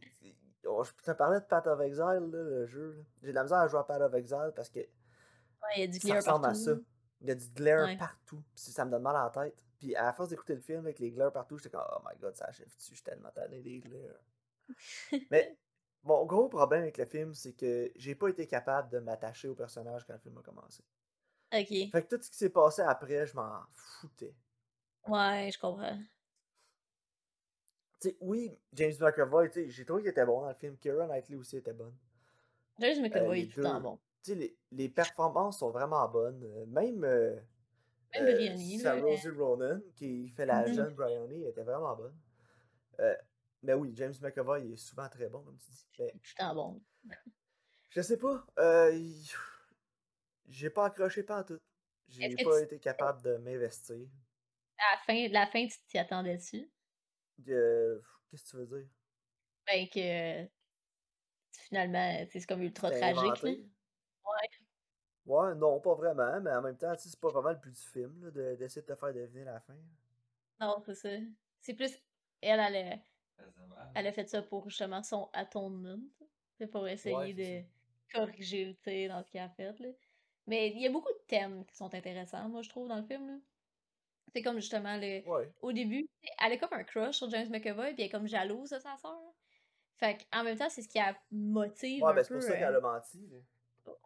oh, 0.66 0.82
je 0.84 0.90
te 1.04 1.12
parlais 1.12 1.40
de 1.40 1.44
Path 1.46 1.66
of 1.68 1.80
Exile, 1.80 2.04
là, 2.32 2.42
le 2.42 2.66
jeu. 2.66 3.04
J'ai 3.22 3.28
de 3.28 3.34
la 3.34 3.44
misère 3.44 3.58
à 3.58 3.68
jouer 3.68 3.80
à 3.80 3.84
Path 3.84 4.02
of 4.02 4.14
Exile 4.14 4.52
parce 4.54 4.68
que 4.68 4.80
Ouais, 4.80 5.68
il 5.76 5.80
y 5.80 5.84
a 5.84 5.86
du 5.86 5.98
ça 6.00 6.14
ressemble 6.14 6.42
partout. 6.42 6.46
à 6.46 6.54
ça. 6.54 6.72
Il 7.20 7.28
y 7.28 7.30
a 7.30 7.34
du 7.34 7.48
glare 7.50 7.86
Ouais. 7.86 7.96
partout. 7.96 8.42
Puis 8.54 8.64
ça 8.72 8.84
me 8.84 8.90
donne 8.90 9.02
mal 9.02 9.14
à 9.16 9.30
la 9.34 9.44
tête. 9.44 9.62
Puis 9.80 9.96
à 9.96 10.12
force 10.12 10.28
d'écouter 10.28 10.54
le 10.54 10.60
film 10.60 10.80
avec 10.80 11.00
les 11.00 11.10
glares 11.10 11.32
partout, 11.32 11.56
j'étais 11.58 11.70
comme, 11.70 11.82
oh 11.90 12.00
my 12.08 12.16
god, 12.20 12.36
ça 12.36 12.44
achève 12.46 12.66
dessus, 12.68 12.90
je 12.90 12.94
suis 12.96 13.02
tellement 13.02 13.30
tanné 13.30 13.62
des 13.62 13.80
glares. 13.80 14.20
Mais 15.30 15.58
mon 16.04 16.24
gros 16.26 16.48
problème 16.48 16.82
avec 16.82 16.98
le 16.98 17.06
film, 17.06 17.34
c'est 17.34 17.54
que 17.54 17.90
j'ai 17.96 18.14
pas 18.14 18.28
été 18.28 18.46
capable 18.46 18.90
de 18.90 18.98
m'attacher 19.00 19.48
au 19.48 19.54
personnage 19.54 20.04
quand 20.06 20.12
le 20.14 20.20
film 20.20 20.38
a 20.38 20.42
commencé. 20.42 20.84
Ok. 21.52 21.92
Fait 21.92 22.02
que 22.06 22.16
tout 22.16 22.22
ce 22.22 22.30
qui 22.30 22.36
s'est 22.38 22.50
passé 22.50 22.82
après, 22.82 23.26
je 23.26 23.34
m'en 23.34 23.62
foutais. 23.72 24.34
Ouais, 25.06 25.50
je 25.52 25.58
comprends. 25.58 25.98
Tu 28.00 28.08
sais, 28.10 28.16
oui, 28.20 28.58
James 28.72 28.94
McAvoy, 29.00 29.50
tu 29.50 29.64
sais, 29.64 29.70
j'ai 29.70 29.84
trouvé 29.84 30.02
qu'il 30.02 30.10
était 30.10 30.24
bon 30.24 30.40
dans 30.42 30.48
le 30.48 30.54
film. 30.54 30.76
Keira 30.78 31.06
Knightley 31.06 31.36
aussi 31.36 31.56
était 31.58 31.72
bonne. 31.74 31.96
James 32.78 32.98
Euh, 32.98 33.02
McAvoy 33.02 33.40
est 33.42 33.46
tout 33.52 33.60
le 33.60 33.64
temps 33.66 33.80
bon. 33.80 33.98
Tu 34.22 34.32
sais, 34.32 34.34
les, 34.36 34.58
les 34.72 34.88
performances 34.88 35.58
sont 35.58 35.70
vraiment 35.70 36.08
bonnes. 36.08 36.42
Euh, 36.44 36.66
Même, 36.66 37.04
euh, 37.04 37.38
Même 38.14 38.26
euh, 38.26 38.32
Briony, 38.34 38.78
là. 38.78 38.94
Rosie 39.00 39.28
Ronan, 39.30 39.80
qui 39.94 40.28
fait 40.30 40.46
la 40.46 40.66
Mhm. 40.66 40.74
jeune 40.74 40.94
Bryony, 40.94 41.44
était 41.46 41.62
vraiment 41.62 41.94
bonne. 41.96 42.18
Euh, 43.00 43.14
mais 43.62 43.74
oui, 43.74 43.92
James 43.94 44.14
McAvoy 44.20 44.72
est 44.72 44.76
souvent 44.76 45.08
très 45.08 45.28
bon, 45.28 45.42
comme 45.42 45.58
tu 45.58 45.70
dis. 45.70 45.86
Mais 45.98 46.12
temps 46.36 46.54
bon. 46.54 46.82
je 47.90 48.00
sais 48.02 48.16
pas. 48.18 48.44
Euh, 48.58 48.92
il- 48.94 49.30
J'ai 50.48 50.70
pas 50.70 50.86
accroché 50.86 51.22
pas 51.22 51.40
en 51.40 51.44
tout. 51.44 51.60
J'ai 52.08 52.34
pas 52.42 52.58
tu- 52.58 52.64
été 52.64 52.80
capable 52.80 53.22
de 53.22 53.36
m'investir. 53.36 54.08
À 54.78 54.96
la 54.96 55.00
fin, 55.02 55.28
la 55.28 55.46
fin 55.46 55.66
tu 55.68 55.76
t'y 55.86 55.96
attendais-tu? 55.98 56.68
Euh, 57.48 58.00
Qu'est-ce 58.28 58.44
que 58.44 58.50
tu 58.50 58.56
veux 58.56 58.66
dire? 58.66 58.88
Ben 59.66 59.88
que 59.88 60.50
finalement, 61.52 62.26
c'est 62.32 62.44
comme 62.46 62.62
ultra 62.62 62.90
tragique. 62.90 63.42
Là. 63.42 63.50
Ouais. 63.50 64.48
Ouais, 65.30 65.54
non, 65.54 65.80
pas 65.80 65.94
vraiment, 65.94 66.40
mais 66.40 66.50
en 66.52 66.62
même 66.62 66.76
temps, 66.76 66.94
tu 66.96 67.02
sais, 67.02 67.08
c'est 67.10 67.20
pas 67.20 67.28
vraiment 67.30 67.50
le 67.50 67.56
but 67.56 67.70
du 67.72 67.80
film, 67.80 68.24
là, 68.24 68.30
de- 68.30 68.56
d'essayer 68.56 68.82
de 68.82 68.86
te 68.86 68.94
faire 68.98 69.12
deviner 69.14 69.44
la 69.44 69.60
fin. 69.60 69.74
Non, 70.60 70.82
c'est 70.84 70.94
ça. 70.94 71.08
C'est 71.60 71.74
plus. 71.74 71.92
Elle, 72.42 72.60
elle 72.60 72.92
a, 72.92 72.96
elle 73.94 74.06
a 74.06 74.12
fait 74.12 74.28
ça 74.28 74.42
pour 74.42 74.68
justement 74.68 75.02
son 75.02 75.30
atonement. 75.32 75.98
C'est 76.58 76.66
pour 76.66 76.86
essayer 76.88 77.16
Ouais, 77.16 77.32
de 77.34 77.64
corriger 78.12 78.64
le 78.66 78.74
tir 78.76 79.08
dans 79.10 79.22
ce 79.22 79.30
qu'elle 79.30 79.42
a 79.42 79.48
fait. 79.50 79.78
Là. 79.78 79.88
Mais 80.46 80.68
il 80.70 80.80
y 80.80 80.86
a 80.86 80.90
beaucoup 80.90 81.12
de 81.12 81.22
thèmes 81.26 81.64
qui 81.66 81.76
sont 81.76 81.92
intéressants, 81.94 82.48
moi, 82.48 82.62
je 82.62 82.68
trouve, 82.68 82.88
dans 82.88 82.96
le 82.96 83.04
film. 83.04 83.26
là. 83.28 83.38
C'est 84.34 84.42
comme 84.42 84.56
justement 84.60 84.96
le. 84.96 85.26
Ouais. 85.28 85.52
Au 85.60 85.72
début, 85.72 86.08
elle 86.42 86.52
est 86.52 86.58
comme 86.58 86.72
un 86.72 86.84
crush 86.84 87.16
sur 87.16 87.30
James 87.30 87.48
McAvoy, 87.50 87.94
puis 87.94 88.02
elle 88.02 88.06
est 88.06 88.10
comme 88.10 88.28
jalouse 88.28 88.70
de 88.70 88.78
sa 88.78 88.96
sœur. 88.96 89.18
Fait 89.96 90.18
en 90.32 90.44
même 90.44 90.56
temps, 90.56 90.68
c'est 90.70 90.82
ce 90.82 90.88
qui 90.88 90.98
la 90.98 91.16
motive 91.30 92.02
Ouais, 92.02 92.12
un 92.12 92.14
ben 92.14 92.24
c'est 92.24 92.32
pour 92.32 92.42
ça 92.42 92.52
euh, 92.52 92.58
qu'elle 92.58 92.74
a 92.74 92.80
menti. 92.80 93.26
Là. 93.28 93.38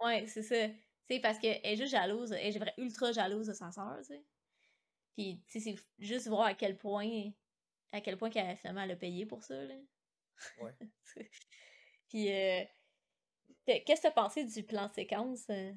Ouais, 0.02 0.26
c'est 0.26 0.42
ça. 0.42 0.72
Sais, 1.08 1.20
parce 1.20 1.38
qu'elle 1.38 1.60
est 1.62 1.76
juste 1.76 1.92
jalouse, 1.92 2.32
elle 2.32 2.46
est 2.46 2.58
vraiment 2.58 2.72
ultra 2.78 3.12
jalouse 3.12 3.46
de 3.46 3.52
sa 3.52 3.70
sœur, 3.70 3.96
tu 3.98 4.04
sais. 4.04 4.24
Puis, 5.14 5.42
tu 5.46 5.60
sais, 5.60 5.76
c'est 5.76 5.84
juste 5.98 6.28
voir 6.28 6.46
à 6.46 6.54
quel 6.54 6.76
point, 6.76 7.30
à 7.92 8.00
quel 8.00 8.16
point 8.16 8.30
qu'elle 8.30 8.56
finalement 8.56 8.82
elle 8.82 8.92
a 8.92 8.96
payé 8.96 9.26
pour 9.26 9.42
ça, 9.44 9.62
là. 9.64 9.74
Ouais. 10.60 10.74
Puis, 12.08 12.32
euh, 12.32 12.64
qu'est-ce 13.66 14.02
que 14.02 14.08
t'as 14.08 14.10
pensé 14.10 14.44
du 14.44 14.62
plan 14.62 14.88
séquence 14.88 15.46
euh, 15.50 15.72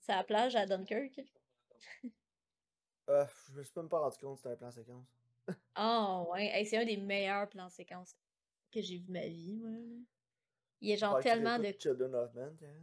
sur 0.00 0.14
la 0.14 0.24
plage 0.24 0.56
à 0.56 0.66
Dunkirk? 0.66 1.20
Euh, 3.08 3.26
je 3.48 3.52
me 3.54 3.62
suis 3.62 3.72
même 3.76 3.88
pas 3.88 3.98
rendu 3.98 4.18
compte 4.18 4.36
que 4.36 4.42
c'était 4.42 4.54
un 4.54 4.56
plan 4.56 4.70
séquence. 4.70 5.06
Ah, 5.74 6.22
ouais. 6.30 6.46
Hey, 6.46 6.66
c'est 6.66 6.76
un 6.76 6.84
des 6.84 6.96
meilleurs 6.96 7.48
plans 7.48 7.70
séquences 7.70 8.14
que 8.70 8.80
j'ai 8.80 8.98
vu 8.98 9.04
de 9.04 9.12
ma 9.12 9.26
vie, 9.26 9.56
moi. 9.56 9.70
Il 10.80 10.88
y 10.88 10.92
a 10.92 10.96
genre 10.96 11.18
tellement 11.20 11.58
de 11.58 11.74
Children 11.78 12.14
of 12.14 12.34
Men, 12.34 12.56
tiens. 12.56 12.82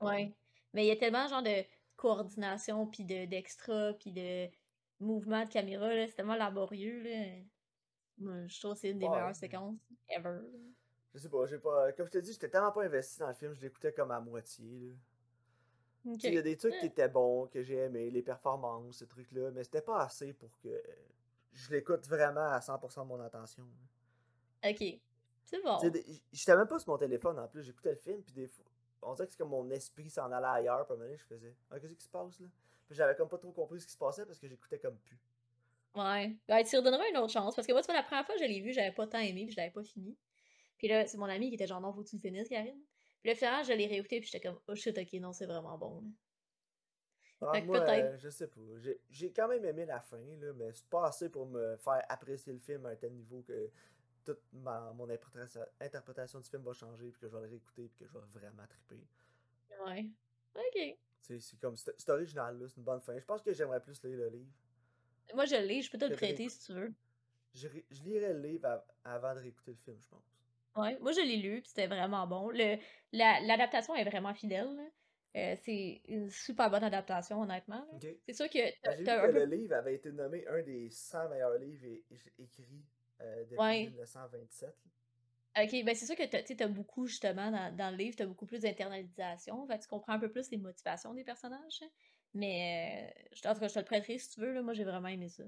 Ouais. 0.00 0.34
Mais 0.72 0.84
il 0.84 0.88
y 0.88 0.90
a 0.90 0.96
tellement 0.96 1.28
genre 1.28 1.42
de 1.42 1.64
coordination, 1.96 2.86
puis 2.86 3.04
de 3.04 3.26
d'extra, 3.26 3.92
puis 3.94 4.12
de 4.12 4.48
mouvement 5.00 5.44
de 5.44 5.50
caméra, 5.50 5.94
là. 5.94 6.06
C'est 6.06 6.14
tellement 6.14 6.36
laborieux, 6.36 7.02
là. 7.02 7.42
Moi, 8.18 8.46
je 8.46 8.60
trouve 8.60 8.74
que 8.74 8.80
c'est 8.80 8.90
une 8.90 8.98
des 8.98 9.06
Ouais. 9.06 9.12
meilleures 9.16 9.36
séquences 9.36 9.76
ever. 10.08 10.40
Je 11.14 11.18
sais 11.18 11.28
pas, 11.28 11.46
j'ai 11.46 11.58
pas. 11.58 11.92
Comme 11.92 12.06
je 12.06 12.12
te 12.12 12.18
dis, 12.18 12.32
j'étais 12.32 12.48
tellement 12.48 12.72
pas 12.72 12.84
investi 12.84 13.18
dans 13.18 13.28
le 13.28 13.34
film, 13.34 13.52
je 13.54 13.60
l'écoutais 13.60 13.92
comme 13.92 14.10
à 14.10 14.20
moitié. 14.20 14.64
Là. 14.80 14.94
Il 16.04 16.34
y 16.34 16.38
a 16.38 16.42
des 16.42 16.56
trucs 16.56 16.78
qui 16.78 16.86
étaient 16.86 17.08
bons, 17.08 17.46
que 17.46 17.62
j'ai 17.62 17.76
aimé, 17.76 18.10
les 18.10 18.22
performances, 18.22 18.98
ces 18.98 19.06
trucs-là, 19.06 19.50
mais 19.52 19.62
c'était 19.62 19.82
pas 19.82 20.02
assez 20.02 20.32
pour 20.32 20.58
que 20.58 20.82
je 21.52 21.70
l'écoute 21.70 22.06
vraiment 22.08 22.48
à 22.48 22.60
100% 22.60 23.02
de 23.02 23.08
mon 23.08 23.20
attention. 23.20 23.64
Ok. 24.64 25.00
C'est 25.44 25.62
bon. 25.62 25.78
J'étais 26.32 26.56
même 26.56 26.66
pas 26.66 26.78
sur 26.78 26.90
mon 26.90 26.98
téléphone 26.98 27.38
en 27.38 27.46
plus, 27.46 27.62
j'écoutais 27.62 27.90
le 27.90 27.98
film, 27.98 28.22
puis 28.22 28.32
des 28.32 28.48
fois, 28.48 28.64
on 29.02 29.14
dirait 29.14 29.26
que 29.26 29.32
c'est 29.32 29.38
comme 29.38 29.50
mon 29.50 29.68
esprit 29.70 30.08
s'en 30.10 30.30
allait 30.32 30.46
ailleurs, 30.46 30.84
puis 30.86 30.92
à 30.92 30.94
un 30.94 30.98
moment 30.98 31.04
donné, 31.08 31.16
je 31.18 31.24
faisais, 31.24 31.54
ah, 31.70 31.78
qu'est-ce 31.80 31.94
qui 31.94 32.04
se 32.04 32.08
passe 32.08 32.40
là? 32.40 32.46
Puis 32.86 32.96
j'avais 32.96 33.14
comme 33.14 33.28
pas 33.28 33.38
trop 33.38 33.52
compris 33.52 33.80
ce 33.80 33.86
qui 33.86 33.92
se 33.92 33.98
passait 33.98 34.26
parce 34.26 34.38
que 34.38 34.46
j'écoutais 34.48 34.78
comme 34.78 34.96
plus. 34.98 35.18
Ouais. 35.94 36.34
Ben, 36.48 36.64
tu 36.64 36.76
redonneras 36.76 37.08
une 37.10 37.18
autre 37.18 37.32
chance. 37.32 37.54
Parce 37.54 37.66
que 37.66 37.72
moi, 37.72 37.82
tu 37.82 37.86
vois, 37.86 37.94
la 37.96 38.02
première 38.02 38.24
fois 38.24 38.34
que 38.34 38.40
je 38.40 38.46
l'ai 38.46 38.60
vu, 38.60 38.72
j'avais 38.72 38.92
pas 38.92 39.06
tant 39.06 39.18
aimé, 39.18 39.44
puis 39.44 39.52
je 39.52 39.56
l'avais 39.58 39.70
pas 39.72 39.82
fini. 39.84 40.16
Puis 40.78 40.88
là, 40.88 41.06
c'est 41.06 41.18
mon 41.18 41.26
ami 41.26 41.48
qui 41.48 41.54
était 41.54 41.66
genre, 41.66 41.80
non, 41.80 41.92
faut 41.92 42.02
que 42.02 42.08
tu 42.08 42.16
le 42.16 42.20
finisses, 42.20 42.48
Karine. 42.48 42.80
Puis 43.20 43.30
là, 43.30 43.34
finalement, 43.36 43.62
je 43.62 43.72
l'ai 43.72 43.86
réécouté, 43.86 44.20
puis 44.20 44.28
j'étais 44.30 44.46
comme, 44.48 44.58
oh 44.68 44.74
shit, 44.74 44.96
ok, 44.96 45.12
non, 45.14 45.32
c'est 45.32 45.46
vraiment 45.46 45.76
bon. 45.78 46.02
Ah, 47.40 47.60
moi, 47.62 47.80
euh, 47.80 48.16
je 48.18 48.28
sais 48.28 48.46
pas. 48.46 48.60
J'ai- 48.78 49.00
J'ai 49.10 49.32
quand 49.32 49.48
même 49.48 49.64
aimé 49.64 49.84
la 49.84 50.00
fin, 50.00 50.16
là, 50.40 50.52
mais 50.54 50.72
c'est 50.72 50.86
pas 50.88 51.06
assez 51.06 51.28
pour 51.28 51.46
me 51.46 51.76
faire 51.76 52.02
apprécier 52.08 52.52
le 52.52 52.60
film 52.60 52.86
à 52.86 52.90
un 52.90 52.96
tel 52.96 53.12
niveau 53.12 53.42
que 53.42 53.68
toute 54.24 54.42
ma, 54.52 54.92
mon 54.92 55.08
interprétation, 55.08 55.60
interprétation 55.80 56.40
du 56.40 56.48
film 56.48 56.62
va 56.62 56.72
changer, 56.72 57.10
puis 57.10 57.20
que 57.20 57.28
je 57.28 57.34
vais 57.34 57.42
le 57.42 57.48
réécouter, 57.48 57.88
puis 57.88 57.98
que 57.98 58.06
je 58.06 58.12
vais 58.12 58.24
vraiment 58.26 58.66
triper. 58.66 59.06
Ouais. 59.84 60.10
Ok. 60.54 60.96
C'est 61.20 61.58
comme, 61.60 61.76
c'est 61.76 62.08
original, 62.10 62.58
là, 62.58 62.68
c'est 62.68 62.76
une 62.76 62.82
bonne 62.84 63.00
fin. 63.00 63.18
Je 63.18 63.24
pense 63.24 63.42
que 63.42 63.52
j'aimerais 63.52 63.80
plus 63.80 64.02
lire 64.04 64.18
le 64.18 64.28
livre. 64.28 64.50
Moi, 65.34 65.46
je 65.46 65.56
l'ai, 65.56 65.82
je 65.82 65.90
peux 65.90 65.98
te 65.98 66.04
le 66.04 66.14
prêter 66.16 66.48
si 66.48 66.58
tu 66.66 66.72
veux. 66.72 66.92
Je, 67.54 67.68
je 67.90 68.02
lirais 68.02 68.32
le 68.34 68.40
livre 68.40 68.66
av- 68.66 68.84
avant 69.04 69.34
de 69.34 69.40
réécouter 69.40 69.72
le 69.72 69.76
film, 69.78 70.00
je 70.00 70.08
pense. 70.08 70.24
Ouais, 70.74 70.98
moi 71.00 71.12
je 71.12 71.20
l'ai 71.20 71.36
lu, 71.36 71.60
puis 71.60 71.68
c'était 71.68 71.86
vraiment 71.86 72.26
bon. 72.26 72.48
Le, 72.50 72.78
la, 73.12 73.40
l'adaptation 73.40 73.94
est 73.94 74.04
vraiment 74.04 74.32
fidèle. 74.34 74.74
là. 74.74 74.82
Euh, 75.34 75.56
c'est 75.62 76.00
une 76.08 76.30
super 76.30 76.70
bonne 76.70 76.84
adaptation, 76.84 77.40
honnêtement. 77.42 77.86
C'est 78.26 78.32
sûr 78.34 78.48
que 78.48 78.58
Ben, 78.58 78.74
t'as 78.82 78.90
J'ai 78.92 78.98
vu 78.98 79.04
t'as 79.04 79.16
que 79.20 79.28
un 79.28 79.32
peu... 79.32 79.38
le 79.40 79.44
livre 79.44 79.74
avait 79.74 79.94
été 79.94 80.12
nommé 80.12 80.46
un 80.46 80.62
des 80.62 80.90
100 80.90 81.28
meilleurs 81.28 81.58
livres 81.58 81.84
écrits 82.40 82.84
euh, 83.22 83.44
depuis 83.44 83.58
Ouais. 83.58 83.86
1927. 83.86 84.74
Ok, 85.54 85.84
ben 85.84 85.94
c'est 85.94 86.06
sûr 86.06 86.16
que 86.16 86.42
tu 86.42 86.56
t'as 86.56 86.66
beaucoup, 86.66 87.06
justement, 87.06 87.50
dans, 87.50 87.76
dans 87.76 87.90
le 87.90 87.96
livre, 87.96 88.16
t'as 88.16 88.24
beaucoup 88.24 88.46
plus 88.46 88.60
d'internalisation. 88.60 89.66
Fait 89.66 89.78
que 89.78 89.82
tu 89.82 89.88
comprends 89.88 90.14
un 90.14 90.18
peu 90.18 90.30
plus 90.30 90.50
les 90.50 90.56
motivations 90.56 91.12
des 91.12 91.24
personnages. 91.24 91.82
hein. 91.82 91.90
Mais, 92.34 93.12
euh, 93.12 93.24
je, 93.32 93.46
en 93.46 93.52
tout 93.52 93.60
cas, 93.60 93.68
je 93.68 93.74
te 93.74 93.78
le 93.78 93.84
prêterai 93.84 94.18
si 94.18 94.30
tu 94.30 94.40
veux. 94.40 94.52
Là. 94.52 94.62
Moi, 94.62 94.72
j'ai 94.72 94.84
vraiment 94.84 95.08
aimé 95.08 95.28
ça. 95.28 95.42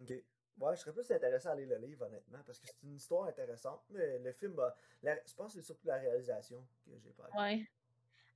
Ok. 0.00 0.10
Ouais, 0.58 0.74
je 0.74 0.80
serais 0.80 0.92
plus 0.94 1.10
intéressé 1.10 1.48
à 1.48 1.54
lire 1.54 1.68
le 1.68 1.86
livre, 1.86 2.06
honnêtement, 2.06 2.38
parce 2.46 2.58
que 2.58 2.66
c'est 2.66 2.82
une 2.82 2.94
histoire 2.94 3.28
intéressante, 3.28 3.82
mais 3.90 4.18
le 4.18 4.32
film, 4.32 4.58
la- 5.02 5.20
je 5.26 5.34
pense 5.34 5.52
que 5.54 5.60
c'est 5.60 5.66
surtout 5.66 5.86
la 5.86 5.96
réalisation 5.96 6.66
que 6.86 6.92
j'ai 6.98 7.10
pas. 7.10 7.28
Ouais. 7.38 7.68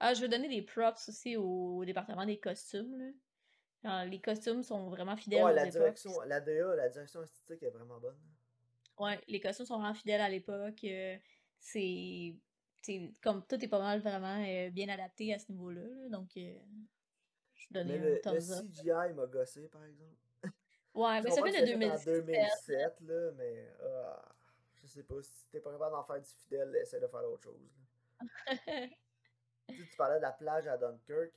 Ah, 0.00 0.12
je 0.12 0.20
veux 0.20 0.29
donner 0.29 0.48
des 0.48 0.61
props 0.61 1.09
aussi 1.09 1.37
au, 1.38 1.83
département 1.87 2.26
des 2.26 2.38
costumes. 2.38 2.98
Là. 2.98 3.11
Genre, 3.83 4.05
les 4.05 4.21
costumes 4.21 4.62
sont 4.62 4.90
vraiment 4.90 5.16
fidèles 5.16 5.43
Ouais, 5.45 5.55
la 5.55 5.66
direction, 5.66 6.21
la 6.23 6.40
DA, 6.40 6.75
la 6.77 6.88
direction 6.88 7.23
esthétique 7.23 7.62
est 7.62 7.71
vraiment 7.71 7.99
bonne. 7.99 8.19
Ouais, 8.99 9.19
les 9.29 9.40
costumes 9.40 9.64
sont 9.66 9.79
vraiment 9.79 9.95
fidèles 9.95 10.21
à 10.21 10.29
l'époque. 10.29 10.85
euh, 10.85 11.16
c'est. 11.59 12.37
Comme 13.23 13.47
tout 13.47 13.62
est 13.62 13.69
pas 13.69 13.79
mal 13.79 14.01
vraiment 14.01 14.43
euh, 14.47 14.71
bien 14.71 14.88
adapté 14.88 15.33
à 15.35 15.38
ce 15.38 15.51
niveau-là. 15.53 15.83
là, 15.83 16.09
donc, 16.09 16.31
euh, 16.37 16.55
je 17.55 17.66
Mais 17.85 17.85
donnais 17.85 17.99
le, 17.99 18.14
le. 18.14 18.40
CGI 18.40 19.14
m'a 19.14 19.27
gossé, 19.27 19.69
par 19.69 19.85
exemple. 19.85 20.16
Ouais, 20.95 21.21
mais 21.23 21.31
ça 21.31 21.43
fait 21.43 21.53
de 21.53 21.57
c'était 21.66 21.79
fait 21.79 21.90
en 21.90 21.99
2017. 22.05 22.07
2007, 22.07 23.01
là, 23.03 23.31
mais 23.37 23.69
ah, 23.83 24.23
je 24.75 24.87
sais 24.87 25.03
pas, 25.05 25.23
si 25.23 25.49
t'es 25.51 25.61
pas 25.61 25.71
capable 25.73 25.93
d'en 25.95 26.05
faire 26.05 26.21
du 26.21 26.29
fidèle, 26.29 26.75
essaie 26.77 27.01
de 27.01 27.07
faire 27.07 27.25
autre 27.31 27.45
chose. 27.45 27.61
là. 27.62 28.27
Tu 29.69 29.77
sais, 29.77 29.87
tu 29.88 29.97
parlais 29.97 30.16
de 30.16 30.23
la 30.23 30.33
plage 30.33 30.66
à 30.66 30.77
Dunkirk. 30.77 31.33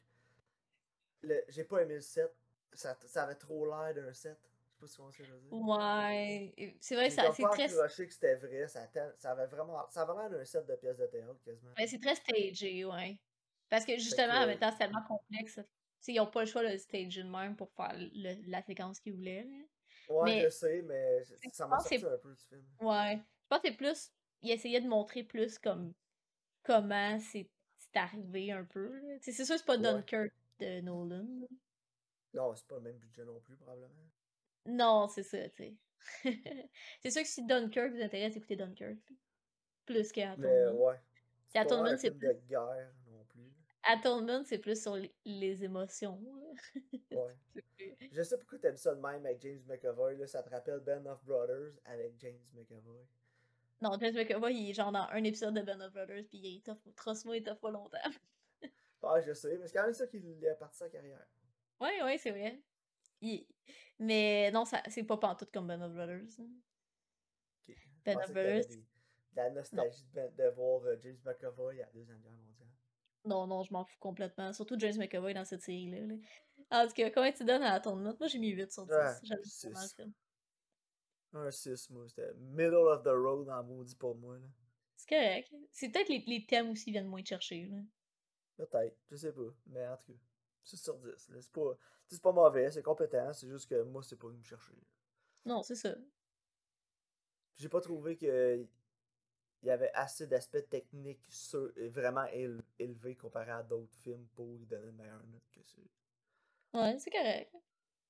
Le- 1.23 1.43
J'ai 1.49 1.63
pas 1.63 1.81
aimé 1.81 1.95
le 1.95 2.01
set. 2.01 2.31
Ça, 2.73 2.97
ça 3.05 3.23
avait 3.23 3.36
trop 3.36 3.65
l'air 3.65 3.93
d'un 3.93 4.13
set. 4.13 4.38
Je 4.65 4.73
sais 4.73 4.79
pas 4.79 4.88
si 4.88 4.95
tu 4.95 5.01
vois 5.01 5.12
ce 5.12 5.17
que 5.19 5.23
je 5.23 5.31
veux 5.33 5.39
dire. 5.39 5.53
ouais, 5.53 6.75
c'est 6.81 6.95
vrai, 6.95 7.09
ça- 7.09 7.31
c'est 7.33 7.43
très, 7.43 7.63
accroché 7.63 8.07
que 8.07 8.13
c'était 8.13 8.36
vrai. 8.36 8.67
Ça, 8.67 8.88
ça 9.17 9.31
avait 9.31 9.45
vraiment. 9.45 9.86
Ça 9.89 10.01
avait 10.01 10.13
l'air 10.19 10.29
d'un 10.29 10.43
set 10.45 10.65
de 10.65 10.75
pièces 10.75 10.97
de 10.97 11.05
théâtre 11.05 11.39
quasiment. 11.45 11.71
ouais, 11.77 11.88
c'est 11.88 11.99
très 12.01 12.15
stagé, 12.15 12.83
ouais. 12.86 13.17
Parce 13.69 13.86
que 13.86 13.93
justement, 13.97 14.33
en 14.33 14.41
que- 14.43 14.47
même 14.47 14.59
temps, 14.59 14.71
c'est 14.71 14.77
tellement 14.79 15.03
complexe. 15.03 15.59
sais, 15.99 16.12
ils 16.13 16.19
ont 16.19 16.27
pas 16.27 16.41
le 16.41 16.47
choix 16.47 16.63
de 16.63 16.67
le 16.69 16.77
stager 16.77 17.23
de 17.23 17.29
même 17.29 17.55
pour 17.55 17.71
faire 17.71 17.93
le- 17.95 18.49
la 18.49 18.62
séquence 18.62 18.99
qu'ils 18.99 19.13
voulaient. 19.13 19.43
là. 19.43 19.65
Ouais, 20.09 20.23
mais- 20.25 20.41
je 20.43 20.49
sais, 20.49 20.81
mais 20.81 21.23
je- 21.23 21.36
ça 21.53 21.65
m'a 21.65 21.79
sorti 21.79 21.95
un 22.05 22.17
peu 22.17 22.33
du 22.33 22.41
film. 22.41 22.65
Ouais. 22.81 23.15
Je 23.15 23.47
pense 23.47 23.62
que 23.62 23.69
c'est 23.69 23.77
plus. 23.77 24.12
Il 24.41 24.51
essayait 24.51 24.81
de 24.81 24.88
montrer 24.89 25.23
plus 25.23 25.57
comme 25.59 25.93
comment 26.63 27.17
c'est 27.19 27.49
arrivé 27.95 28.51
un 28.51 28.65
peu. 28.65 28.99
sais, 29.21 29.31
C'est 29.31 29.45
sûr 29.45 29.55
que 29.55 29.59
c'est 29.59 29.65
pas 29.65 29.77
Ouais. 29.77 29.81
Dunkirk 29.83 30.33
de 30.59 30.81
Nolan. 30.81 31.27
Non, 32.33 32.55
c'est 32.55 32.67
pas 32.67 32.75
le 32.75 32.81
même 32.81 32.97
budget 32.97 33.25
non 33.25 33.39
plus, 33.39 33.55
probablement. 33.55 34.09
Non, 34.65 35.07
c'est 35.07 35.23
ça, 35.23 35.49
tu 35.49 35.55
sais. 35.57 35.77
c'est 37.01 37.11
sûr 37.11 37.21
que 37.21 37.27
si 37.27 37.45
Dunkirk 37.45 37.93
vous 37.93 38.01
intéresse, 38.01 38.35
écoutez 38.35 38.55
Dunkirk. 38.55 38.97
Plus 39.85 40.11
que 40.11 40.35
Mais 40.37 40.67
ouais. 40.77 40.99
C'est 41.47 41.59
Atonement, 41.59 41.97
c'est 41.97 42.11
plus. 42.11 42.27
de 42.27 42.33
guerre 42.47 42.93
non 43.07 43.23
plus. 43.25 43.53
Atonement, 43.83 44.43
c'est 44.43 44.57
plus 44.57 44.81
sur 44.81 44.97
les, 45.25 45.63
émotions. 45.63 46.19
Ouais. 47.11 47.35
Je 48.11 48.23
sais 48.23 48.37
pourquoi 48.37 48.57
t'aimes 48.57 48.77
ça 48.77 48.95
de 48.95 49.01
même 49.01 49.25
avec 49.25 49.41
James 49.41 49.61
McAvoy. 49.67 50.15
Là, 50.17 50.25
ça 50.25 50.41
te 50.41 50.49
rappelle 50.49 50.79
Ben 50.79 51.05
of 51.05 51.23
Brothers 51.25 51.73
avec 51.85 52.13
James 52.19 52.41
McAvoy. 52.53 53.05
Non, 53.81 53.91
James 53.99 54.15
McAvoy, 54.15 54.53
il 54.53 54.69
est 54.69 54.73
genre 54.73 54.91
dans 54.91 55.07
un 55.11 55.23
épisode 55.23 55.53
de 55.53 55.61
Band 55.61 55.81
of 55.81 55.91
Brothers, 55.91 56.23
puis 56.29 56.39
il 56.39 56.57
est 56.57 56.65
tough. 56.65 56.79
Trust-moi, 56.95 57.37
il 57.37 57.43
est 57.43 57.51
tough 57.51 57.59
pas 57.59 57.69
longtemps. 57.69 57.97
Ah, 59.03 59.21
je 59.21 59.33
sais, 59.33 59.57
mais 59.57 59.67
c'est 59.67 59.73
quand 59.73 59.83
même 59.83 59.93
ça 59.93 60.07
qui 60.07 60.47
a 60.47 60.55
parti 60.55 60.77
sa 60.77 60.89
carrière. 60.89 61.25
Ouais, 61.79 62.01
ouais, 62.03 62.17
c'est 62.17 62.31
vrai. 62.31 62.61
Il- 63.21 63.45
Mais 63.99 64.49
non, 64.51 64.65
ça 64.65 64.81
c'est 64.89 65.03
pas 65.03 65.17
pantoute 65.17 65.51
comme 65.51 65.67
Band 65.67 65.81
of 65.81 65.93
Brothers. 65.93 66.39
hein. 66.39 66.47
Ok. 67.67 67.75
Je 67.75 68.11
of 68.11 68.15
pensais 68.15 68.27
que 68.27 68.33
t'avais 68.33 68.59
Brothers. 68.59 68.67
des- 68.67 68.85
la 69.35 69.49
nostalgie 69.49 70.05
de, 70.13 70.27
de 70.37 70.49
voir 70.55 70.83
euh, 70.85 70.95
James 71.01 71.17
McAvoy 71.25 71.81
à 71.81 71.85
la 71.85 71.91
Deuxième 71.91 72.19
Guerre 72.21 72.31
mondiale. 72.31 72.67
Non, 73.25 73.47
non, 73.47 73.63
je 73.63 73.71
m'en 73.73 73.83
fous 73.85 73.97
complètement. 73.99 74.51
Surtout 74.53 74.77
James 74.79 74.97
McAvoy 74.97 75.33
dans 75.33 75.45
cette 75.45 75.61
série-là. 75.61 76.01
là. 76.07 76.15
En 76.71 76.87
tout 76.87 76.93
cas, 76.93 77.09
comment 77.09 77.31
tu 77.31 77.43
donnes 77.45 77.63
à 77.63 77.79
ton 77.79 77.95
note? 77.95 78.19
Moi, 78.19 78.27
j'ai 78.27 78.37
mis 78.39 78.49
8 78.49 78.71
sur 78.71 78.85
10. 78.85 78.91
Ouais, 78.93 79.13
J'aime 79.23 79.43
six. 79.43 79.65
vraiment 79.67 79.81
le 79.83 79.87
film. 79.89 80.13
Un 81.33 81.51
6, 81.51 81.89
moi. 81.89 82.07
C'était 82.09 82.33
middle 82.35 82.75
of 82.75 83.03
the 83.03 83.07
road 83.07 83.49
en 83.49 83.63
maudit 83.63 83.95
pour 83.95 84.15
moi. 84.15 84.37
là. 84.37 84.45
C'est 84.95 85.09
correct. 85.09 85.51
C'est 85.71 85.89
peut-être 85.89 86.09
les, 86.09 86.19
les 86.27 86.45
thèmes 86.45 86.69
aussi 86.69 86.91
viennent 86.91 87.07
moins 87.07 87.21
te 87.23 87.29
chercher. 87.29 87.65
Là. 87.65 87.77
Peut-être, 88.55 88.97
je 89.09 89.15
sais 89.15 89.31
pas. 89.33 89.51
Mais 89.67 89.87
en 89.87 89.97
tout 89.97 90.13
cas, 90.13 90.19
6 90.63 90.77
sur 90.77 90.97
10. 90.97 91.29
là. 91.29 91.41
C'est 91.41 91.51
pas, 91.51 91.77
c'est 92.07 92.21
pas 92.21 92.31
mauvais, 92.31 92.69
c'est 92.71 92.83
compétent. 92.83 93.33
C'est 93.33 93.47
juste 93.47 93.69
que 93.69 93.81
moi, 93.83 94.03
c'est 94.03 94.15
pas 94.17 94.27
venu 94.27 94.39
me 94.39 94.43
chercher. 94.43 94.73
Non, 95.45 95.63
c'est 95.63 95.75
ça. 95.75 95.95
J'ai 97.55 97.69
pas 97.69 97.81
trouvé 97.81 98.17
que 98.17 98.65
il 99.61 99.67
y 99.67 99.71
avait 99.71 99.91
assez 99.93 100.27
d'aspects 100.27 100.67
techniques 100.69 101.23
sur- 101.29 101.71
vraiment 101.89 102.25
éle- 102.25 102.61
élevés 102.77 103.15
comparé 103.15 103.51
à 103.51 103.63
d'autres 103.63 103.95
films 103.95 104.27
pour 104.35 104.45
lui 104.57 104.65
donner 104.65 104.89
une 104.89 104.95
meilleure 104.97 105.23
note 105.27 105.49
que 105.51 105.63
ça. 105.63 105.77
Ouais, 106.73 106.99
c'est 106.99 107.11
correct. 107.11 107.51
Tu 107.53 107.59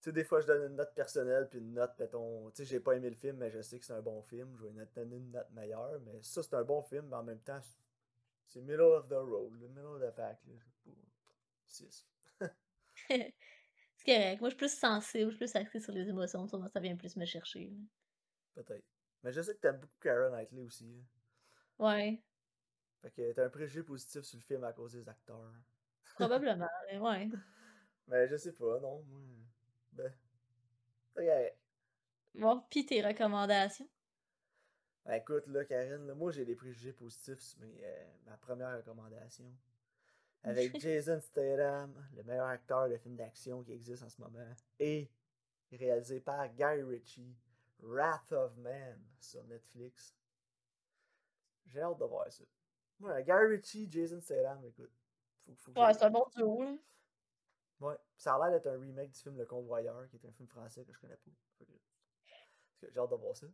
sais, 0.09 0.11
des 0.11 0.23
fois, 0.23 0.41
je 0.41 0.47
donne 0.47 0.71
une 0.71 0.75
note 0.75 0.93
personnelle, 0.95 1.47
puis 1.49 1.59
une 1.59 1.73
note, 1.73 1.91
mettons, 1.99 2.49
tu 2.49 2.57
sais, 2.57 2.65
j'ai 2.65 2.79
pas 2.79 2.93
aimé 2.93 3.09
le 3.09 3.15
film, 3.15 3.37
mais 3.37 3.51
je 3.51 3.61
sais 3.61 3.77
que 3.79 3.85
c'est 3.85 3.93
un 3.93 4.01
bon 4.01 4.21
film, 4.23 4.55
je 4.57 4.65
vais 4.65 4.85
donner 4.95 5.17
une 5.17 5.31
note 5.31 5.49
meilleure, 5.51 5.99
mais 6.01 6.21
ça, 6.23 6.41
c'est 6.41 6.55
un 6.55 6.63
bon 6.63 6.81
film, 6.81 7.05
mais 7.09 7.15
en 7.17 7.23
même 7.23 7.39
temps, 7.41 7.59
c'est 8.53 8.61
middle 8.61 8.81
of 8.81 9.07
the 9.07 9.13
road, 9.13 9.51
le 9.59 9.67
middle 9.67 9.87
of 9.87 10.01
the 10.01 10.15
pack, 10.15 10.39
là. 10.45 10.53
c'est 11.67 11.89
correct. 14.05 14.39
Moi, 14.41 14.49
je 14.49 14.53
suis 14.53 14.57
plus 14.57 14.77
sensible, 14.77 15.31
je 15.31 15.37
suis 15.37 15.45
plus 15.45 15.55
axée 15.55 15.79
sur 15.79 15.91
les 15.91 16.07
émotions, 16.07 16.47
ça, 16.47 16.57
ça 16.71 16.79
vient 16.79 16.95
plus 16.95 17.15
me 17.15 17.25
chercher. 17.25 17.73
Peut-être. 18.53 18.85
Mais 19.23 19.31
je 19.31 19.41
sais 19.41 19.55
que 19.55 19.59
t'aimes 19.59 19.79
beaucoup 19.79 19.97
Karen 19.99 20.31
Knightley 20.31 20.61
aussi. 20.61 21.03
Ouais. 21.79 22.21
Fait 23.01 23.11
que 23.11 23.31
t'as 23.33 23.45
un 23.45 23.49
préjugé 23.49 23.81
positif 23.81 24.21
sur 24.21 24.37
le 24.37 24.43
film 24.43 24.63
à 24.63 24.73
cause 24.73 24.93
des 24.93 25.09
acteurs. 25.09 25.51
Probablement, 26.15 26.69
ouais. 27.01 27.29
Mais 28.07 28.27
je 28.27 28.35
sais 28.35 28.53
pas, 28.53 28.79
non. 28.79 29.03
Ben. 29.93 30.13
Okay. 31.15 31.51
Bon, 32.35 32.61
pis 32.69 32.85
tes 32.85 33.01
recommandations? 33.01 33.89
Ben, 35.05 35.15
écoute, 35.15 35.47
là, 35.47 35.65
Karine, 35.65 36.07
là, 36.07 36.15
moi 36.15 36.31
j'ai 36.31 36.45
des 36.45 36.55
préjugés 36.55 36.93
positifs 36.93 37.39
sur 37.39 37.59
euh, 37.61 38.05
ma 38.25 38.37
première 38.37 38.77
recommandation. 38.77 39.53
Avec 40.43 40.73
Jason 40.79 41.19
Statham, 41.19 41.93
le 42.15 42.23
meilleur 42.23 42.47
acteur 42.47 42.89
de 42.89 42.97
film 42.97 43.15
d'action 43.15 43.63
qui 43.63 43.73
existe 43.73 44.03
en 44.03 44.09
ce 44.09 44.21
moment, 44.21 44.47
et 44.79 45.09
réalisé 45.71 46.19
par 46.19 46.47
Guy 46.49 46.81
Ritchie, 46.83 47.35
Wrath 47.79 48.31
of 48.31 48.55
Man 48.57 49.01
sur 49.19 49.43
Netflix. 49.45 50.15
J'ai 51.65 51.81
hâte 51.81 51.99
de 51.99 52.05
voir 52.05 52.31
ça. 52.31 52.43
Ouais, 52.99 53.23
Guy 53.23 53.31
Ritchie, 53.31 53.91
Jason 53.91 54.21
Statham, 54.21 54.63
écoute. 54.65 54.91
Faut, 55.45 55.55
faut 55.55 55.81
ouais, 55.81 55.93
c'est 55.93 56.03
un 56.03 56.11
bon 56.11 56.25
duo, 56.33 56.63
là. 56.63 56.77
Ouais, 57.81 57.95
ça 58.15 58.35
a 58.35 58.39
l'air 58.39 58.51
d'être 58.51 58.67
un 58.73 58.79
remake 58.79 59.11
du 59.11 59.19
film 59.19 59.37
Le 59.37 59.45
Convoyeur, 59.45 60.07
qui 60.07 60.15
est 60.15 60.25
un 60.25 60.31
film 60.31 60.47
français 60.47 60.85
que 60.85 60.93
je 60.93 60.99
connais 60.99 61.17
pas. 61.17 61.31
J'ai 62.81 62.97
hâte 62.97 63.09
de 63.09 63.15
voir 63.15 63.35
ça. 63.35 63.47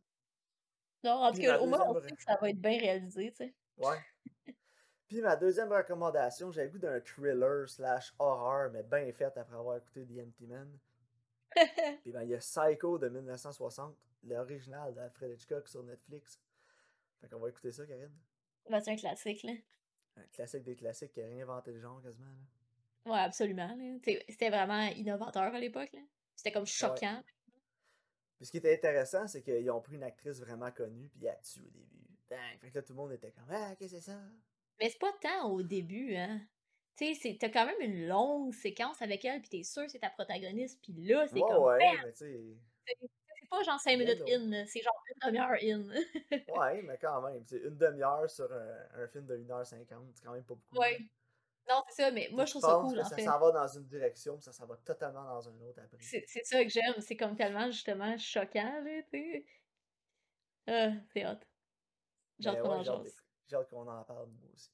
Non, 1.03 1.11
en 1.11 1.31
tout 1.31 1.41
cas, 1.41 1.59
au 1.59 1.65
moins, 1.65 1.87
on 1.87 2.01
sait 2.01 2.11
que 2.11 2.21
ça 2.21 2.37
va 2.39 2.49
être 2.49 2.59
bien 2.59 2.77
réalisé, 2.77 3.31
tu 3.31 3.37
sais. 3.37 3.53
Ouais. 3.77 3.97
Puis 5.07 5.21
ma 5.21 5.35
deuxième 5.35 5.71
recommandation, 5.71 6.51
j'ai 6.51 6.65
le 6.65 6.69
goût 6.69 6.77
d'un 6.77 6.99
thriller 6.99 7.67
slash 7.67 8.13
horreur, 8.19 8.69
mais 8.71 8.83
bien 8.83 9.11
fait 9.11 9.35
après 9.37 9.55
avoir 9.55 9.77
écouté 9.77 10.05
The 10.05 10.19
Empty 10.19 10.45
Man. 10.45 10.79
Puis 12.03 12.11
ben, 12.11 12.21
il 12.23 12.29
y 12.29 12.35
a 12.35 12.37
Psycho 12.37 12.99
de 12.99 13.09
1960, 13.09 13.97
l'original 14.25 14.93
d'Alfred 14.93 15.31
Hitchcock 15.31 15.67
sur 15.67 15.83
Netflix. 15.83 16.39
Fait 17.19 17.27
qu'on 17.27 17.39
va 17.39 17.49
écouter 17.49 17.71
ça, 17.71 17.87
Karine. 17.87 18.13
Ben, 18.69 18.79
c'est 18.81 18.91
un 18.91 18.95
classique, 18.97 19.41
là. 19.41 19.53
Un 20.17 20.27
classique 20.31 20.63
des 20.63 20.75
classiques 20.75 21.11
qui 21.11 21.21
a 21.21 21.25
réinventé 21.25 21.71
le 21.71 21.79
genre 21.79 22.01
quasiment, 22.03 22.27
là. 22.27 23.11
Ouais, 23.11 23.19
absolument. 23.19 23.75
C'était 24.03 24.49
vraiment 24.49 24.83
innovateur 24.89 25.55
à 25.55 25.59
l'époque, 25.59 25.89
là. 25.93 26.01
C'était 26.35 26.51
comme 26.51 26.67
choquant. 26.67 27.23
Puis 28.39 28.45
ce 28.45 28.51
qui 28.51 28.57
était 28.57 28.73
intéressant, 28.73 29.27
c'est 29.27 29.41
qu'ils 29.41 29.69
ont 29.69 29.81
pris 29.81 29.95
une 29.95 30.03
actrice 30.03 30.39
vraiment 30.39 30.71
connue, 30.71 31.09
puis 31.09 31.25
elle 31.25 31.31
a 31.31 31.35
tué 31.35 31.59
au 31.59 31.69
début. 31.69 32.07
Bang! 32.29 32.39
Fait 32.61 32.69
que 32.69 32.75
là, 32.75 32.81
tout 32.81 32.93
le 32.93 32.97
monde 32.97 33.11
était 33.11 33.31
comme 33.31 33.43
Ah, 33.49 33.75
qu'est-ce 33.77 33.95
que 33.95 33.99
c'est 33.99 34.11
ça? 34.11 34.19
Mais 34.79 34.89
c'est 34.89 34.97
pas 34.97 35.11
tant 35.21 35.51
au 35.51 35.61
début, 35.61 36.15
hein. 36.15 36.39
Tu 36.95 37.15
sais, 37.15 37.37
t'as 37.37 37.49
quand 37.49 37.65
même 37.65 37.81
une 37.81 38.07
longue 38.07 38.53
séquence 38.53 39.01
avec 39.01 39.25
elle, 39.25 39.41
puis 39.41 39.49
t'es 39.49 39.63
sûr 39.63 39.83
que 39.83 39.91
c'est 39.91 39.99
ta 39.99 40.09
protagoniste, 40.09 40.79
puis 40.81 40.93
là, 41.05 41.27
c'est 41.27 41.41
comme. 41.41 41.63
Ouais, 41.63 41.79
mais 41.79 42.13
tu 42.13 42.17
sais. 42.17 42.39
C'est 42.87 43.49
pas 43.49 43.61
genre 43.63 43.79
5 43.79 43.97
minutes 43.97 44.23
in, 44.29 44.65
c'est 44.67 44.81
genre 44.81 45.03
une 45.07 45.31
demi-heure 45.31 45.57
in. 45.61 45.89
ouais, 46.31 46.81
mais 46.83 46.97
quand 46.97 47.21
même. 47.21 47.43
C'est 47.45 47.57
une 47.57 47.77
demi-heure 47.77 48.29
sur 48.29 48.49
un, 48.53 49.03
un, 49.03 49.07
film 49.09 49.25
de 49.25 49.37
1h50, 49.37 50.11
c'est 50.13 50.23
quand 50.23 50.33
même 50.33 50.43
pas 50.43 50.55
beaucoup. 50.55 50.79
Ouais. 50.79 50.97
Non, 51.69 51.83
c'est 51.87 52.03
ça, 52.03 52.11
mais 52.11 52.29
moi 52.31 52.45
je 52.45 52.51
trouve 52.51 52.63
ça 52.63 52.79
cool. 52.81 52.97
Que 52.97 53.03
ça 53.03 53.17
s'en 53.17 53.39
va 53.39 53.51
dans 53.51 53.67
une 53.67 53.85
direction, 53.85 54.35
puis 54.35 54.43
ça 54.43 54.51
s'en 54.51 54.65
va 54.65 54.75
totalement 54.77 55.23
dans 55.23 55.41
une 55.41 55.61
autre 55.61 55.79
après? 55.83 55.97
C'est 56.01 56.25
ça 56.25 56.63
que 56.63 56.69
j'aime, 56.69 56.99
c'est 56.99 57.15
comme 57.15 57.35
tellement 57.35 57.69
justement 57.69 58.17
choquant, 58.17 58.81
là, 58.83 59.01
tu 59.03 59.09
sais. 59.11 59.45
Ah, 60.67 60.91
c'est 61.13 61.25
hot. 61.25 61.39
J'ai 62.39 62.49
hâte 62.49 62.61
qu'on 62.61 62.71
en 62.71 63.03
J'ai 63.47 63.55
hâte 63.55 63.69
qu'on 63.69 63.87
en 63.87 64.03
parle, 64.03 64.29
moi 64.29 64.49
aussi. 64.53 64.71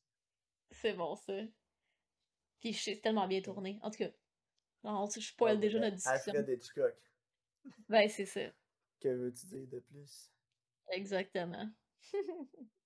C'est 0.71 0.93
bon, 0.93 1.15
ça. 1.15 1.34
Puis 2.60 2.73
c'est 2.73 3.01
tellement 3.01 3.27
bien 3.27 3.41
tourné. 3.41 3.79
En 3.81 3.91
tout 3.91 3.97
cas, 3.97 4.12
non, 4.84 5.10
je 5.10 5.19
spoil 5.19 5.60
déjà 5.60 5.79
notre 5.79 5.95
discussion. 5.95 6.34
Alfred 6.34 6.49
Hitchcock. 6.49 6.95
Ben, 7.89 8.08
c'est 8.08 8.25
ça. 8.25 8.41
Que 8.99 9.10
veux-tu 9.10 9.45
dire 9.47 9.67
de 9.67 9.79
plus? 9.79 10.31
Exactement. 10.91 11.69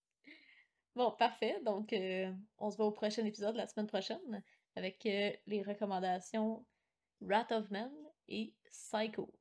bon, 1.00 1.12
parfait. 1.12 1.60
Donc, 1.66 1.94
euh, 1.94 2.32
on 2.58 2.70
se 2.70 2.78
voit 2.78 2.86
au 2.86 2.92
prochain 2.92 3.26
épisode 3.26 3.56
la 3.56 3.68
semaine 3.68 3.88
prochaine 3.88 4.44
avec 4.76 5.06
euh, 5.06 5.32
les 5.48 5.64
recommandations 5.64 6.66
Rat 7.22 7.48
of 7.52 7.72
Men 7.72 7.90
et 8.28 8.54
Psycho. 8.66 9.34